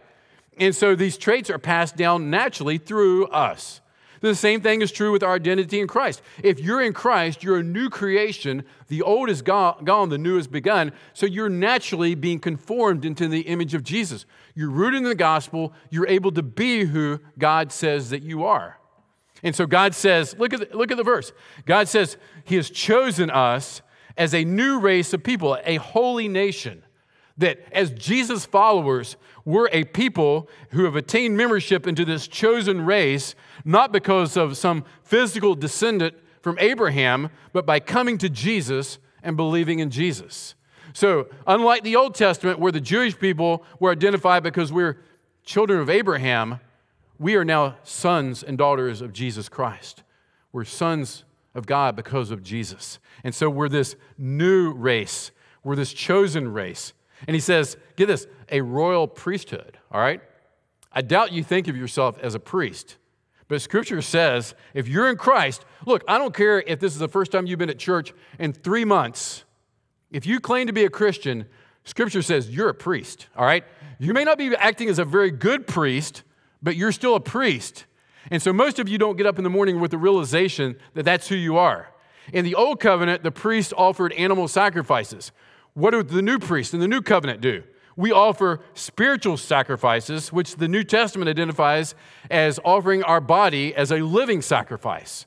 And 0.58 0.76
so 0.76 0.96
these 0.96 1.18
traits 1.18 1.50
are 1.50 1.60
passed 1.60 1.96
down 1.96 2.30
naturally 2.30 2.78
through 2.78 3.28
us. 3.28 3.80
The 4.22 4.36
same 4.36 4.62
thing 4.62 4.82
is 4.82 4.92
true 4.92 5.12
with 5.12 5.24
our 5.24 5.34
identity 5.34 5.80
in 5.80 5.88
Christ. 5.88 6.22
If 6.44 6.60
you're 6.60 6.82
in 6.82 6.94
Christ, 6.94 7.44
you're 7.44 7.60
a 7.60 7.64
new 7.64 7.90
creation. 7.90 8.64
The 8.88 9.02
old 9.02 9.30
is 9.30 9.42
gone, 9.42 10.10
the 10.10 10.18
new 10.18 10.36
has 10.36 10.48
begun. 10.48 10.92
So 11.14 11.26
you're 11.26 11.50
naturally 11.50 12.16
being 12.16 12.40
conformed 12.40 13.06
into 13.06 13.28
the 13.28 13.42
image 13.42 13.74
of 13.74 13.84
Jesus. 13.84 14.26
You're 14.56 14.70
rooted 14.70 15.00
in 15.00 15.04
the 15.04 15.16
gospel. 15.16 15.74
You're 15.90 16.08
able 16.08 16.32
to 16.34 16.44
be 16.44 16.86
who 16.86 17.20
God 17.38 17.72
says 17.72 18.10
that 18.10 18.24
you 18.24 18.44
are. 18.44 18.78
And 19.42 19.56
so 19.56 19.66
God 19.66 19.96
says, 19.96 20.36
look 20.38 20.54
at 20.54 20.70
the, 20.70 20.78
look 20.78 20.92
at 20.92 20.98
the 20.98 21.04
verse. 21.04 21.32
God 21.66 21.88
says, 21.88 22.18
He 22.44 22.56
has 22.56 22.70
chosen 22.70 23.30
us 23.30 23.82
as 24.18 24.34
a 24.34 24.44
new 24.44 24.80
race 24.80 25.14
of 25.14 25.24
people, 25.24 25.58
a 25.64 25.78
holy 25.78 26.28
nation 26.28 26.84
that 27.40 27.60
as 27.72 27.92
Jesus 27.92 28.46
followers, 28.46 29.16
we're 29.46 29.70
a 29.72 29.86
people 29.86 30.50
who 30.72 30.84
have 30.84 30.98
attained 30.98 31.38
membership 31.38 31.88
into 31.88 32.04
this 32.04 32.28
chosen 32.28 32.86
race, 32.86 33.34
not 33.66 33.92
because 33.92 34.38
of 34.38 34.58
some 34.58 34.84
physical 35.04 35.56
descendant 35.56 36.16
from 36.42 36.58
Abraham, 36.60 37.30
but 37.54 37.66
by 37.66 37.80
coming 37.80 38.18
to 38.20 38.30
Jesus 38.30 39.00
and 39.24 39.36
believing 39.36 39.80
in 39.80 39.90
Jesus. 39.90 40.56
So, 40.94 41.28
unlike 41.46 41.84
the 41.84 41.96
Old 41.96 42.16
Testament, 42.16 42.60
where 42.60 42.72
the 42.72 42.82
Jewish 42.82 43.18
people 43.18 43.64
were 43.80 43.92
identified 43.92 44.44
because 44.44 44.74
we're 44.74 45.02
children 45.44 45.80
of 45.80 45.90
Abraham, 45.90 46.60
we 47.20 47.36
are 47.36 47.46
now 47.46 47.76
sons 47.84 48.44
and 48.44 48.58
daughters 48.58 49.02
of 49.02 49.14
Jesus 49.14 49.50
Christ. 49.50 50.04
We're 50.52 50.66
sons 50.66 51.26
of 51.54 51.66
God 51.66 51.96
because 51.96 52.32
of 52.32 52.42
Jesus. 52.42 53.00
And 53.24 53.36
so 53.36 53.50
we're 53.50 53.70
this 53.70 53.96
new 54.18 54.72
race, 54.74 55.32
we're 55.64 55.76
this 55.76 55.94
chosen 55.94 56.52
race. 56.54 56.94
And 57.28 57.36
he 57.36 57.42
says, 57.42 57.76
get 57.98 58.06
this, 58.06 58.28
a 58.50 58.62
royal 58.62 59.06
priesthood, 59.06 59.78
all 59.92 60.00
right? 60.00 60.22
I 60.92 61.02
doubt 61.02 61.34
you 61.34 61.44
think 61.44 61.68
of 61.68 61.76
yourself 61.76 62.18
as 62.20 62.34
a 62.34 62.40
priest. 62.40 62.98
But 63.50 63.62
scripture 63.62 64.02
says 64.02 64.56
if 64.74 64.88
you're 64.88 65.10
in 65.10 65.18
Christ, 65.18 65.66
look, 65.86 66.04
I 66.08 66.18
don't 66.18 66.34
care 66.34 66.62
if 66.62 66.80
this 66.80 66.94
is 66.94 67.00
the 67.00 67.10
first 67.10 67.32
time 67.34 67.48
you've 67.48 67.60
been 67.60 67.70
at 67.70 67.80
church 67.80 68.14
in 68.38 68.54
three 68.54 68.86
months. 68.86 69.44
If 70.12 70.26
you 70.26 70.40
claim 70.40 70.68
to 70.68 70.74
be 70.74 70.86
a 70.86 70.90
Christian, 70.90 71.46
scripture 71.84 72.22
says 72.22 72.50
you're 72.50 72.70
a 72.70 72.74
priest, 72.74 73.28
all 73.36 73.46
right? 73.46 73.66
You 73.98 74.14
may 74.14 74.24
not 74.24 74.38
be 74.38 74.56
acting 74.56 74.88
as 74.88 75.00
a 75.00 75.06
very 75.06 75.32
good 75.32 75.68
priest, 75.68 76.24
but 76.62 76.76
you're 76.76 76.92
still 76.92 77.16
a 77.16 77.20
priest. 77.20 77.86
And 78.32 78.42
so 78.42 78.54
most 78.54 78.78
of 78.78 78.88
you 78.88 78.98
don't 78.98 79.18
get 79.18 79.26
up 79.26 79.40
in 79.40 79.44
the 79.44 79.50
morning 79.50 79.80
with 79.80 79.92
the 79.92 79.98
realization 79.98 80.78
that 80.94 81.04
that's 81.04 81.28
who 81.28 81.36
you 81.36 81.58
are. 81.58 81.90
In 82.32 82.46
the 82.46 82.54
old 82.54 82.80
covenant, 82.80 83.24
the 83.24 83.32
priest 83.32 83.74
offered 83.76 84.14
animal 84.14 84.48
sacrifices. 84.48 85.32
What 85.74 85.92
do 85.92 86.04
the 86.04 86.22
new 86.22 86.38
priests 86.38 86.74
in 86.74 86.80
the 86.80 86.88
new 86.88 87.02
covenant 87.02 87.42
do? 87.42 87.64
We 88.00 88.14
offer 88.14 88.62
spiritual 88.76 89.36
sacrifices, 89.36 90.32
which 90.32 90.56
the 90.56 90.70
New 90.70 90.86
Testament 90.86 91.28
identifies 91.28 91.96
as 92.32 92.58
offering 92.64 93.04
our 93.04 93.20
body 93.20 93.76
as 93.76 93.92
a 93.92 93.98
living 93.98 94.42
sacrifice. 94.42 95.26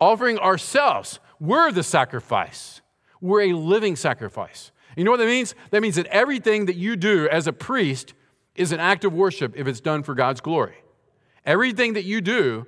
Offering 0.00 0.36
ourselves, 0.40 1.20
we're 1.38 1.70
the 1.70 1.84
sacrifice. 1.84 2.80
We're 3.20 3.42
a 3.42 3.52
living 3.52 3.94
sacrifice. 3.94 4.72
You 4.96 5.04
know 5.04 5.12
what 5.12 5.18
that 5.18 5.26
means? 5.26 5.54
That 5.70 5.80
means 5.80 5.94
that 5.94 6.06
everything 6.06 6.66
that 6.66 6.74
you 6.74 6.96
do 6.96 7.28
as 7.28 7.46
a 7.46 7.52
priest 7.52 8.14
is 8.56 8.72
an 8.72 8.80
act 8.80 9.04
of 9.04 9.12
worship 9.12 9.54
if 9.54 9.68
it's 9.68 9.80
done 9.80 10.02
for 10.02 10.16
God's 10.16 10.40
glory. 10.40 10.82
Everything 11.46 11.92
that 11.92 12.04
you 12.04 12.20
do 12.20 12.66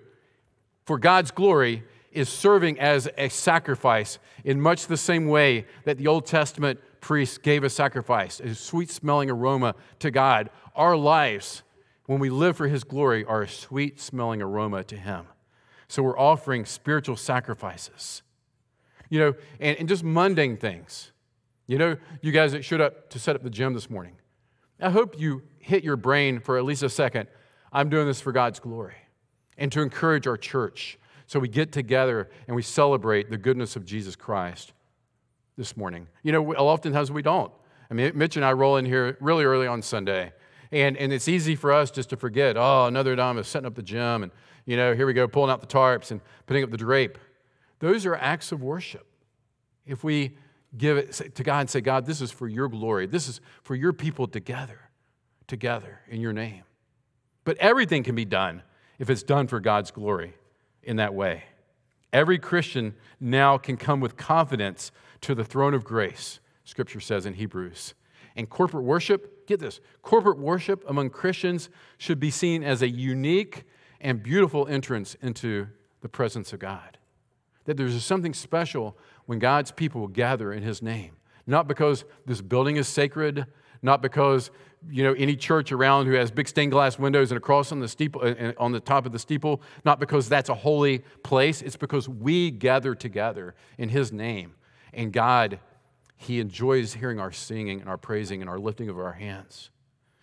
for 0.85 0.97
God's 0.97 1.33
glory 1.33 1.83
is 2.13 2.29
serving 2.29 2.79
as 2.79 3.09
a 3.19 3.29
sacrifice 3.31 4.21
in 4.45 4.61
much 4.61 4.87
the 4.87 4.97
same 4.97 5.27
way 5.27 5.67
that 5.87 5.99
the 5.99 6.07
Old 6.07 6.25
Testament 6.25 6.79
priest 7.05 7.43
gave 7.43 7.63
a 7.65 7.71
sacrifice, 7.71 8.41
a 8.41 8.55
sweet 8.55 8.91
smelling 8.91 9.31
aroma 9.31 9.75
to 9.99 10.11
God. 10.11 10.49
Our 10.75 10.97
lives, 10.97 11.63
when 12.07 12.19
we 12.19 12.31
live 12.31 12.57
for 12.57 12.67
his 12.67 12.83
glory, 12.83 13.27
are 13.27 13.43
a 13.43 13.49
sweet 13.49 14.01
smelling 14.01 14.41
aroma 14.41 14.85
to 14.85 14.97
him. 14.97 15.27
So 15.87 16.03
we're 16.03 16.19
offering 16.19 16.65
spiritual 16.65 17.17
sacrifices. 17.17 18.23
You 19.11 19.19
know, 19.19 19.35
and, 19.61 19.79
and 19.79 19.87
just 19.87 20.03
mundane 20.03 20.57
things. 20.57 21.13
You 21.67 21.77
know, 21.77 21.97
you 22.23 22.33
guys 22.33 22.53
that 22.53 22.65
showed 22.65 22.81
up 22.81 23.11
to 23.11 23.19
set 23.19 23.37
up 23.37 23.43
the 23.43 23.51
gym 23.51 23.75
this 23.75 23.91
morning. 23.91 24.17
I 24.81 24.89
hope 24.89 25.21
you 25.21 25.43
hit 25.59 25.85
your 25.85 25.97
brain 25.97 26.41
for 26.41 26.57
at 26.57 26.65
least 26.65 26.83
a 26.83 26.89
second. 26.89 27.29
I'm 27.71 27.91
doing 27.91 28.07
this 28.07 28.23
for 28.23 28.33
God's 28.33 28.61
glory 28.61 28.97
and 29.59 29.71
to 29.73 29.83
encourage 29.83 30.27
our 30.27 30.39
church. 30.39 30.99
So 31.27 31.39
we 31.39 31.49
get 31.49 31.71
together 31.71 32.31
and 32.47 32.57
we 32.57 32.63
celebrate 32.63 33.31
the 33.31 33.39
goodness 33.39 33.77
of 33.77 33.85
Jesus 33.85 34.17
Christ 34.17 34.73
this 35.57 35.77
morning. 35.77 36.09
You 36.23 36.33
know, 36.33 36.55
oftentimes 36.55 37.11
we 37.11 37.23
don't. 37.23 37.53
I 37.91 37.95
mean, 37.95 38.13
Mitch 38.15 38.37
and 38.37 38.45
I 38.45 38.53
roll 38.53 38.77
in 38.77 38.85
here 38.85 39.17
really 39.21 39.45
early 39.45 39.67
on 39.67 39.83
Sunday, 39.83 40.33
and, 40.73 40.97
and 40.97 41.13
it's 41.13 41.29
easy 41.29 41.55
for 41.55 41.73
us 41.73 41.91
just 41.91 42.11
to 42.11 42.17
forget, 42.17 42.57
oh, 42.57 42.87
another 42.87 43.15
time 43.15 43.39
is 43.39 43.47
setting 43.47 43.67
up 43.67 43.75
the 43.75 43.83
gym, 43.83 44.23
and, 44.23 44.33
you 44.65 44.77
know, 44.77 44.95
here 44.95 45.07
we 45.07 45.13
go, 45.13 45.29
pulling 45.29 45.51
out 45.51 45.61
the 45.61 45.67
tarps 45.67 46.11
and 46.11 46.21
putting 46.47 46.65
up 46.65 46.71
the 46.71 46.77
drape. 46.77 47.19
Those 47.79 48.07
are 48.07 48.17
acts 48.17 48.53
of 48.53 48.63
worship. 48.63 49.07
If 49.87 50.03
we 50.03 50.37
give 50.77 50.97
it 50.97 51.13
to 51.35 51.43
God 51.45 51.61
and 51.61 51.71
say, 51.71 51.81
God, 51.81 52.07
this 52.07 52.21
is 52.21 52.31
for 52.31 52.49
your 52.49 52.69
glory, 52.69 53.07
this 53.07 53.29
is 53.29 53.41
for 53.63 53.75
your 53.75 53.93
people 53.93 54.27
together, 54.27 54.81
together 55.47 56.01
in 56.09 56.21
your 56.21 56.33
name. 56.33 56.63
But 57.45 57.59
everything 57.59 58.03
can 58.03 58.15
be 58.15 58.25
done 58.25 58.63
if 58.99 59.11
it's 59.11 59.23
done 59.23 59.47
for 59.47 59.61
God's 59.61 59.91
glory 59.91 60.35
in 60.83 60.97
that 60.97 61.15
way. 61.15 61.45
Every 62.13 62.39
Christian 62.39 62.95
now 63.21 63.59
can 63.59 63.77
come 63.77 64.01
with 64.01 64.17
confidence 64.17 64.93
to 65.25 65.35
the 65.35 65.45
throne 65.45 65.73
of 65.73 65.85
grace, 65.85 66.39
scripture 66.65 67.01
says 67.01 67.25
in 67.25 67.33
Hebrews. 67.33 67.95
And 68.37 68.51
corporate 68.51 68.85
worship, 68.85 69.47
get 69.47 69.59
this, 69.59 69.81
corporate 70.03 70.39
worship 70.39 70.85
among 70.87 71.11
Christians 71.11 71.71
should 71.97 72.21
be 72.21 72.31
seen 72.31 72.63
as 72.63 72.83
a 72.83 72.89
unique 72.89 73.65
and 74.03 74.23
beautiful 74.23 74.67
entrance 74.67 75.17
into 75.23 75.69
the 76.03 76.11
presence 76.11 76.53
of 76.53 76.59
God. 76.59 76.99
That 77.65 77.79
there's 77.79 78.05
something 78.05 78.35
special 78.35 78.99
when 79.25 79.39
God's 79.39 79.71
people 79.71 80.09
gather 80.09 80.53
in 80.53 80.63
His 80.63 80.83
name. 80.83 81.13
Not 81.47 81.69
because 81.69 82.05
this 82.27 82.43
building 82.43 82.77
is 82.77 82.87
sacred, 82.87 83.47
not 83.81 84.03
because 84.03 84.51
you 84.91 85.03
know 85.03 85.15
any 85.15 85.37
church 85.37 85.73
around 85.73 86.05
who 86.05 86.13
has 86.13 86.31
big 86.31 86.49
stained 86.49 86.73
glass 86.73 86.99
windows 86.99 87.31
and 87.31 87.39
a 87.39 87.41
cross 87.41 87.73
on 87.73 87.81
the 87.81 87.89
steeple 87.89 88.21
uh, 88.23 88.53
on 88.59 88.73
the 88.73 88.81
top 88.81 89.07
of 89.07 89.13
the 89.13 89.19
steeple, 89.19 89.63
not 89.87 90.01
because 90.01 90.29
that's 90.29 90.51
a 90.51 90.55
holy 90.55 90.99
place. 91.23 91.63
It's 91.63 91.77
because 91.77 92.09
we 92.09 92.51
gather 92.51 92.95
together 92.95 93.55
in 93.79 93.89
His 93.89 94.13
name 94.13 94.55
and 94.97 95.13
God, 95.13 95.59
He 96.17 96.41
enjoys 96.41 96.95
hearing 96.95 97.21
our 97.21 97.33
singing 97.33 97.81
and 97.81 97.89
our 97.89 97.99
praising 97.99 98.41
and 98.41 98.51
our 98.51 98.59
lifting 98.59 98.89
of 98.89 98.99
our 98.99 99.13
hands. 99.13 99.71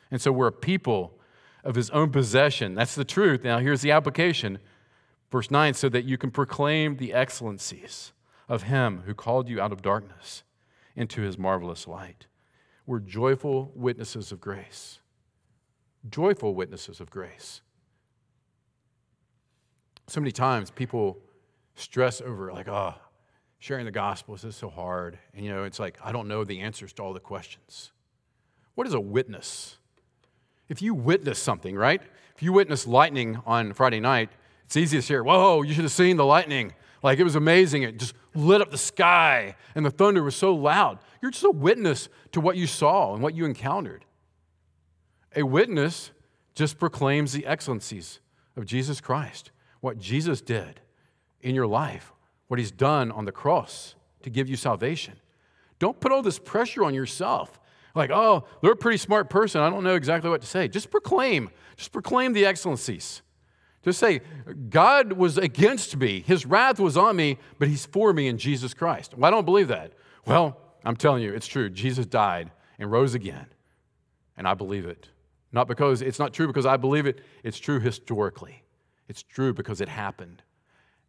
And 0.10 0.22
so 0.22 0.32
we're 0.32 0.48
a 0.48 0.52
people 0.52 1.20
of 1.64 1.76
His 1.76 1.90
own 1.92 2.12
possession. 2.12 2.76
That's 2.76 2.96
the 2.96 3.06
truth. 3.06 3.44
Now, 3.44 3.60
here's 3.60 3.82
the 3.82 3.92
application. 3.92 4.60
Verse 5.32 5.50
9 5.50 5.74
so 5.74 5.90
that 5.90 6.06
you 6.06 6.18
can 6.18 6.32
proclaim 6.32 6.98
the 6.98 7.14
excellencies 7.14 8.12
of 8.50 8.64
Him 8.64 9.04
who 9.06 9.14
called 9.14 9.48
you 9.48 9.62
out 9.62 9.72
of 9.72 9.82
darkness 9.82 10.44
into 10.96 11.22
His 11.22 11.38
marvelous 11.38 11.88
light. 11.88 12.28
We're 12.86 13.00
joyful 13.00 13.72
witnesses 13.76 14.32
of 14.32 14.42
grace. 14.42 15.00
Joyful 16.10 16.56
witnesses 16.56 17.00
of 17.00 17.10
grace. 17.10 17.62
So 20.08 20.20
many 20.20 20.32
times 20.32 20.72
people 20.72 21.20
stress 21.76 22.20
over, 22.20 22.52
like, 22.52 22.68
oh, 22.68 22.96
sharing 23.62 23.86
the 23.86 23.91
gospel 23.91 24.34
is 24.34 24.56
so 24.56 24.69
hard. 24.69 25.19
And, 25.36 25.45
you 25.45 25.54
know, 25.54 25.63
it's 25.63 25.80
like, 25.80 26.00
I 26.04 26.12
don't 26.12 26.28
know 26.28 26.43
the 26.43 26.62
answers 26.62 26.91
to 26.93 27.04
all 27.04 27.13
the 27.13 27.19
questions. 27.19 27.91
What 28.74 28.88
is 28.88 28.95
a 28.95 29.00
witness? 29.00 29.78
If 30.67 30.82
you 30.82 30.95
witness 30.95 31.38
something, 31.38 31.76
right? 31.76 32.02
If 32.36 32.41
you 32.41 32.54
witness 32.54 32.88
lightning 32.88 33.39
on 33.45 33.74
Friday 33.74 34.00
night, 34.00 34.32
it's 34.65 34.76
easy 34.76 34.97
to 34.97 35.02
share, 35.04 35.24
whoa, 35.24 35.62
you 35.62 35.76
should 35.76 35.84
have 35.84 35.91
seen 35.91 36.17
the 36.17 36.26
lightning. 36.26 36.74
Like 37.04 37.19
it 37.19 37.24
was 37.24 37.36
amazing. 37.36 37.84
It 37.84 38.00
just 38.00 38.15
lit 38.34 38.62
up 38.62 38.71
the 38.71 38.80
sky 38.80 39.56
and 39.76 39.86
the 39.86 39.91
thunder 39.91 40.24
was 40.24 40.36
so 40.36 40.56
loud. 40.56 40.97
You're 41.21 41.30
just 41.30 41.43
a 41.43 41.52
witness 41.52 42.10
to 42.32 42.41
what 42.41 42.58
you 42.58 42.65
saw 42.65 43.13
and 43.13 43.21
what 43.21 43.36
you 43.36 43.45
encountered. 43.45 44.06
A 45.36 45.43
witness 45.43 46.10
just 46.56 46.80
proclaims 46.80 47.32
the 47.32 47.45
excellencies 47.45 48.21
of 48.58 48.65
Jesus 48.65 49.00
Christ, 49.02 49.52
what 49.82 50.00
Jesus 50.00 50.41
did 50.41 50.82
in 51.41 51.54
your 51.54 51.67
life, 51.67 52.12
what 52.52 52.60
he's 52.60 52.70
done 52.70 53.14
on 53.14 53.24
the 53.24 53.32
cross 53.32 53.96
to 54.24 54.30
give 54.30 54.50
you 54.50 54.58
salvation. 54.58 55.14
Don't 55.80 55.98
put 56.02 56.12
all 56.12 56.22
this 56.22 56.38
pressure 56.38 56.84
on 56.84 56.94
yourself. 56.94 57.58
Like, 57.96 58.12
oh, 58.12 58.44
they're 58.62 58.74
a 58.74 58.76
pretty 58.76 58.98
smart 58.98 59.30
person. 59.30 59.62
I 59.62 59.70
don't 59.70 59.86
know 59.86 59.96
exactly 59.96 60.30
what 60.30 60.42
to 60.42 60.48
say. 60.48 60.68
Just 60.68 60.92
proclaim. 60.92 61.50
Just 61.78 61.94
proclaim 61.94 62.34
the 62.34 62.46
excellencies. 62.46 63.22
Just 63.86 64.00
say, 64.00 64.20
God 64.70 65.14
was 65.14 65.38
against 65.38 65.96
me. 65.96 66.26
His 66.28 66.46
wrath 66.46 66.78
was 66.78 66.98
on 66.98 67.16
me, 67.16 67.38
but 67.58 67.70
he's 67.70 67.86
for 67.86 68.12
me 68.12 68.28
in 68.28 68.38
Jesus 68.38 68.74
Christ. 68.74 69.14
Well, 69.18 69.30
I 69.30 69.32
don't 69.32 69.46
believe 69.46 69.70
that. 69.70 69.94
Well, 70.26 70.58
I'm 70.84 70.98
telling 70.98 71.24
you, 71.24 71.34
it's 71.34 71.48
true. 71.48 71.70
Jesus 71.70 72.06
died 72.06 72.52
and 72.78 72.92
rose 72.92 73.14
again. 73.14 73.46
And 74.36 74.46
I 74.46 74.56
believe 74.56 74.86
it. 74.86 75.08
Not 75.54 75.70
because 75.70 76.02
it's 76.02 76.20
not 76.20 76.34
true 76.34 76.48
because 76.48 76.66
I 76.66 76.76
believe 76.76 77.06
it, 77.06 77.22
it's 77.46 77.60
true 77.60 77.80
historically. 77.80 78.64
It's 79.08 79.24
true 79.24 79.54
because 79.54 79.80
it 79.80 79.88
happened. 79.88 80.44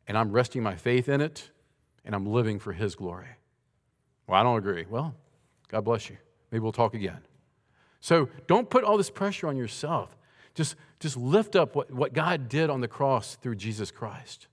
And 0.06 0.18
I'm 0.18 0.32
resting 0.32 0.62
my 0.62 0.76
faith 0.76 1.08
in 1.08 1.20
it, 1.20 1.50
and 2.04 2.14
I'm 2.14 2.26
living 2.26 2.58
for 2.58 2.72
his 2.72 2.94
glory. 2.94 3.28
Well, 4.26 4.40
I 4.40 4.42
don't 4.42 4.58
agree. 4.58 4.86
Well, 4.88 5.14
God 5.68 5.84
bless 5.84 6.10
you. 6.10 6.16
Maybe 6.50 6.60
we'll 6.60 6.72
talk 6.72 6.94
again. 6.94 7.20
So 8.00 8.28
don't 8.46 8.68
put 8.68 8.84
all 8.84 8.96
this 8.96 9.10
pressure 9.10 9.46
on 9.46 9.56
yourself. 9.56 10.16
Just, 10.54 10.76
just 11.00 11.16
lift 11.16 11.56
up 11.56 11.74
what, 11.74 11.90
what 11.90 12.12
God 12.12 12.48
did 12.48 12.68
on 12.68 12.80
the 12.80 12.88
cross 12.88 13.36
through 13.36 13.54
Jesus 13.54 13.90
Christ. 13.90 14.48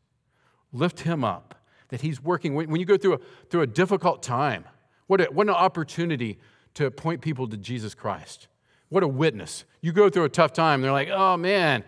Lift 0.71 1.01
him 1.01 1.23
up, 1.23 1.55
that 1.89 2.01
he's 2.01 2.23
working. 2.23 2.53
When, 2.55 2.69
when 2.69 2.79
you 2.79 2.85
go 2.85 2.95
through 2.97 3.15
a, 3.15 3.19
through 3.49 3.61
a 3.61 3.67
difficult 3.67 4.23
time, 4.23 4.65
what, 5.07 5.19
a, 5.19 5.25
what 5.25 5.47
an 5.47 5.53
opportunity 5.53 6.37
to 6.75 6.91
point 6.91 7.21
people 7.21 7.47
to 7.47 7.57
Jesus 7.57 7.95
Christ. 7.95 8.47
What 8.89 9.03
a 9.03 9.07
witness. 9.07 9.65
You 9.81 9.91
go 9.91 10.09
through 10.09 10.25
a 10.25 10.29
tough 10.29 10.53
time, 10.53 10.81
they're 10.81 10.91
like, 10.91 11.09
oh 11.09 11.35
man, 11.35 11.83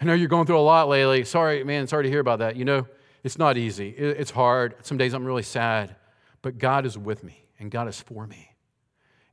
I 0.00 0.04
know 0.04 0.14
you're 0.14 0.28
going 0.28 0.46
through 0.46 0.58
a 0.58 0.60
lot 0.60 0.88
lately. 0.88 1.24
Sorry, 1.24 1.62
man, 1.62 1.86
sorry 1.86 2.04
to 2.04 2.10
hear 2.10 2.20
about 2.20 2.38
that. 2.38 2.56
You 2.56 2.64
know, 2.64 2.86
it's 3.22 3.36
not 3.36 3.58
easy, 3.58 3.90
it's 3.90 4.30
hard. 4.30 4.74
Some 4.82 4.96
days 4.96 5.12
I'm 5.12 5.26
really 5.26 5.42
sad, 5.42 5.96
but 6.40 6.56
God 6.58 6.86
is 6.86 6.96
with 6.96 7.22
me 7.22 7.44
and 7.58 7.70
God 7.70 7.86
is 7.86 8.00
for 8.00 8.26
me. 8.26 8.56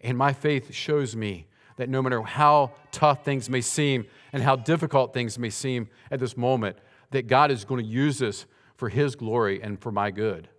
And 0.01 0.17
my 0.17 0.33
faith 0.33 0.73
shows 0.73 1.15
me 1.15 1.47
that 1.77 1.89
no 1.89 2.01
matter 2.01 2.21
how 2.21 2.73
tough 2.91 3.23
things 3.23 3.49
may 3.49 3.61
seem 3.61 4.05
and 4.33 4.43
how 4.43 4.57
difficult 4.57 5.13
things 5.13 5.39
may 5.39 5.49
seem 5.49 5.87
at 6.11 6.19
this 6.19 6.35
moment, 6.35 6.77
that 7.11 7.27
God 7.27 7.49
is 7.49 7.63
going 7.63 7.81
to 7.83 7.89
use 7.89 8.19
this 8.19 8.45
for 8.75 8.89
His 8.89 9.15
glory 9.15 9.61
and 9.61 9.79
for 9.79 9.91
my 9.91 10.11
good. 10.11 10.49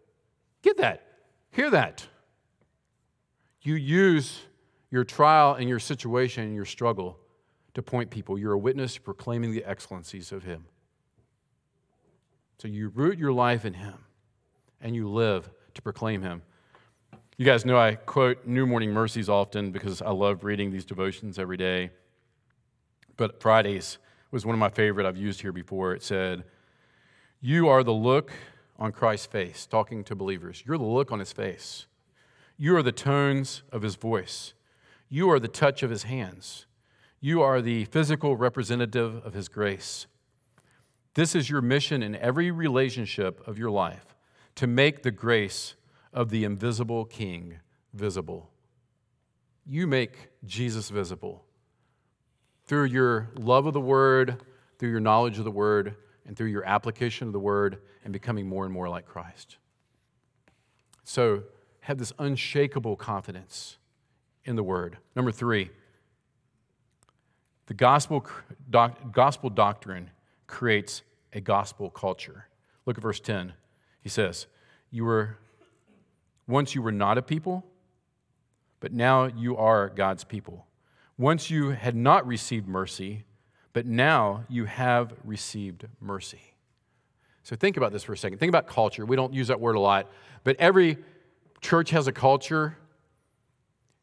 Get 0.62 0.78
that. 0.78 1.04
Hear 1.50 1.70
that. 1.70 2.06
You 3.60 3.74
use 3.74 4.40
your 4.90 5.04
trial 5.04 5.54
and 5.54 5.68
your 5.68 5.78
situation 5.78 6.44
and 6.44 6.54
your 6.54 6.64
struggle 6.64 7.18
to 7.74 7.82
point 7.82 8.10
people. 8.10 8.38
You're 8.38 8.52
a 8.52 8.58
witness 8.58 8.98
proclaiming 8.98 9.52
the 9.52 9.64
excellencies 9.64 10.32
of 10.32 10.44
Him. 10.44 10.66
So 12.58 12.68
you 12.68 12.88
root 12.88 13.18
your 13.18 13.32
life 13.32 13.64
in 13.64 13.74
Him 13.74 13.94
and 14.80 14.94
you 14.94 15.08
live 15.08 15.50
to 15.74 15.82
proclaim 15.82 16.22
Him. 16.22 16.42
You 17.36 17.44
guys 17.44 17.64
know 17.64 17.78
I 17.78 17.94
quote 17.94 18.46
New 18.46 18.66
Morning 18.66 18.92
Mercies 18.92 19.28
often 19.28 19.70
because 19.70 20.02
I 20.02 20.10
love 20.10 20.42
reading 20.42 20.72
these 20.72 20.84
devotions 20.84 21.38
every 21.38 21.56
day. 21.56 21.90
But 23.16 23.40
Fridays 23.40 23.98
was 24.30 24.44
one 24.44 24.54
of 24.54 24.58
my 24.58 24.70
favorite 24.70 25.06
I've 25.06 25.16
used 25.16 25.40
here 25.40 25.52
before. 25.52 25.94
It 25.94 26.02
said, 26.02 26.44
You 27.40 27.68
are 27.68 27.84
the 27.84 27.92
look 27.92 28.32
on 28.78 28.92
Christ's 28.92 29.26
face, 29.26 29.66
talking 29.66 30.04
to 30.04 30.14
believers. 30.14 30.62
You're 30.66 30.78
the 30.78 30.84
look 30.84 31.10
on 31.10 31.18
his 31.18 31.32
face. 31.32 31.86
You 32.56 32.76
are 32.76 32.82
the 32.82 32.92
tones 32.92 33.62
of 33.72 33.82
his 33.82 33.96
voice. 33.96 34.54
You 35.08 35.30
are 35.30 35.40
the 35.40 35.48
touch 35.48 35.82
of 35.82 35.90
his 35.90 36.04
hands. 36.04 36.66
You 37.20 37.42
are 37.42 37.60
the 37.60 37.84
physical 37.86 38.36
representative 38.36 39.24
of 39.24 39.34
his 39.34 39.48
grace. 39.48 40.06
This 41.14 41.34
is 41.34 41.50
your 41.50 41.60
mission 41.60 42.02
in 42.02 42.14
every 42.14 42.52
relationship 42.52 43.46
of 43.46 43.58
your 43.58 43.70
life 43.70 44.14
to 44.54 44.68
make 44.68 45.02
the 45.02 45.10
grace 45.10 45.74
of 46.12 46.30
the 46.30 46.44
invisible 46.44 47.04
King 47.04 47.58
visible. 47.92 48.50
You 49.66 49.88
make 49.88 50.28
Jesus 50.44 50.90
visible 50.90 51.44
through 52.66 52.84
your 52.84 53.30
love 53.34 53.66
of 53.66 53.74
the 53.74 53.80
Word, 53.80 54.42
through 54.78 54.90
your 54.90 55.00
knowledge 55.00 55.38
of 55.38 55.44
the 55.44 55.50
Word, 55.50 55.96
and 56.24 56.36
through 56.36 56.48
your 56.48 56.64
application 56.64 57.26
of 57.26 57.32
the 57.32 57.40
Word 57.40 57.78
and 58.04 58.12
becoming 58.12 58.46
more 58.46 58.64
and 58.64 58.72
more 58.72 58.88
like 58.88 59.06
Christ. 59.06 59.56
So, 61.02 61.42
have 61.80 61.98
this 61.98 62.12
unshakable 62.18 62.96
confidence 62.96 63.78
in 64.44 64.54
the 64.56 64.62
Word. 64.62 64.98
Number 65.16 65.32
three, 65.32 65.70
the 67.68 67.74
gospel, 67.74 68.24
doc, 68.70 69.12
gospel 69.12 69.50
doctrine 69.50 70.10
creates 70.46 71.02
a 71.34 71.40
gospel 71.40 71.90
culture. 71.90 72.46
Look 72.86 72.96
at 72.96 73.02
verse 73.02 73.20
10. 73.20 73.52
He 74.00 74.08
says, 74.08 74.46
You 74.90 75.04
were 75.04 75.36
once 76.46 76.74
you 76.74 76.80
were 76.80 76.92
not 76.92 77.18
a 77.18 77.22
people, 77.22 77.62
but 78.80 78.90
now 78.90 79.26
you 79.26 79.54
are 79.58 79.90
God's 79.90 80.24
people. 80.24 80.66
Once 81.18 81.50
you 81.50 81.70
had 81.70 81.94
not 81.94 82.26
received 82.26 82.66
mercy, 82.66 83.24
but 83.74 83.84
now 83.84 84.44
you 84.48 84.64
have 84.64 85.12
received 85.22 85.86
mercy. 86.00 86.54
So 87.42 87.54
think 87.54 87.76
about 87.76 87.92
this 87.92 88.02
for 88.02 88.14
a 88.14 88.16
second. 88.16 88.38
Think 88.38 88.48
about 88.48 88.66
culture. 88.66 89.04
We 89.04 89.14
don't 89.14 89.34
use 89.34 89.48
that 89.48 89.60
word 89.60 89.76
a 89.76 89.80
lot, 89.80 90.10
but 90.42 90.56
every 90.58 90.96
church 91.60 91.90
has 91.90 92.06
a 92.06 92.12
culture. 92.12 92.78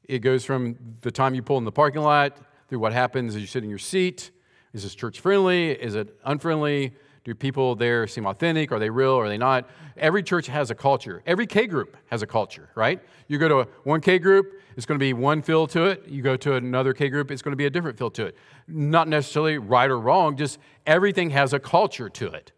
It 0.03 0.19
goes 0.19 0.45
from 0.45 0.77
the 1.01 1.09
time 1.09 1.33
you 1.33 1.41
pull 1.41 1.57
in 1.57 1.65
the 1.65 1.71
parking 1.71 2.03
lot 2.03 2.37
through 2.67 2.79
what 2.79 2.93
happens 2.93 3.35
as 3.35 3.41
you 3.41 3.47
sit 3.47 3.63
in 3.63 3.69
your 3.69 3.79
seat. 3.79 4.31
Is 4.73 4.83
this 4.83 4.95
church 4.95 5.19
friendly? 5.19 5.71
Is 5.71 5.95
it 5.95 6.17
unfriendly? 6.25 6.93
Do 7.23 7.33
people 7.33 7.75
there 7.75 8.05
seem 8.05 8.27
authentic? 8.27 8.71
Are 8.71 8.77
they 8.77 8.89
real? 8.89 9.17
Are 9.17 9.27
they 9.27 9.37
not? 9.37 9.67
Every 9.97 10.21
church 10.21 10.45
has 10.47 10.69
a 10.69 10.75
culture. 10.75 11.23
Every 11.25 11.47
K 11.47 11.65
group 11.65 11.97
has 12.07 12.21
a 12.21 12.27
culture, 12.27 12.69
right? 12.75 13.01
You 13.27 13.39
go 13.39 13.47
to 13.47 13.69
one 13.83 13.99
K 13.99 14.19
group, 14.19 14.61
it's 14.77 14.85
going 14.85 14.99
to 14.99 15.03
be 15.03 15.13
one 15.13 15.41
feel 15.41 15.65
to 15.67 15.85
it. 15.85 16.07
You 16.07 16.21
go 16.21 16.37
to 16.37 16.53
another 16.53 16.93
K 16.93 17.09
group, 17.09 17.31
it's 17.31 17.41
going 17.41 17.53
to 17.53 17.57
be 17.57 17.65
a 17.65 17.69
different 17.69 17.97
feel 17.97 18.11
to 18.11 18.27
it. 18.27 18.37
Not 18.67 19.07
necessarily 19.07 19.57
right 19.57 19.89
or 19.89 19.99
wrong, 19.99 20.37
just 20.37 20.59
everything 20.85 21.31
has 21.31 21.53
a 21.53 21.59
culture 21.59 22.09
to 22.09 22.27
it. 22.27 22.51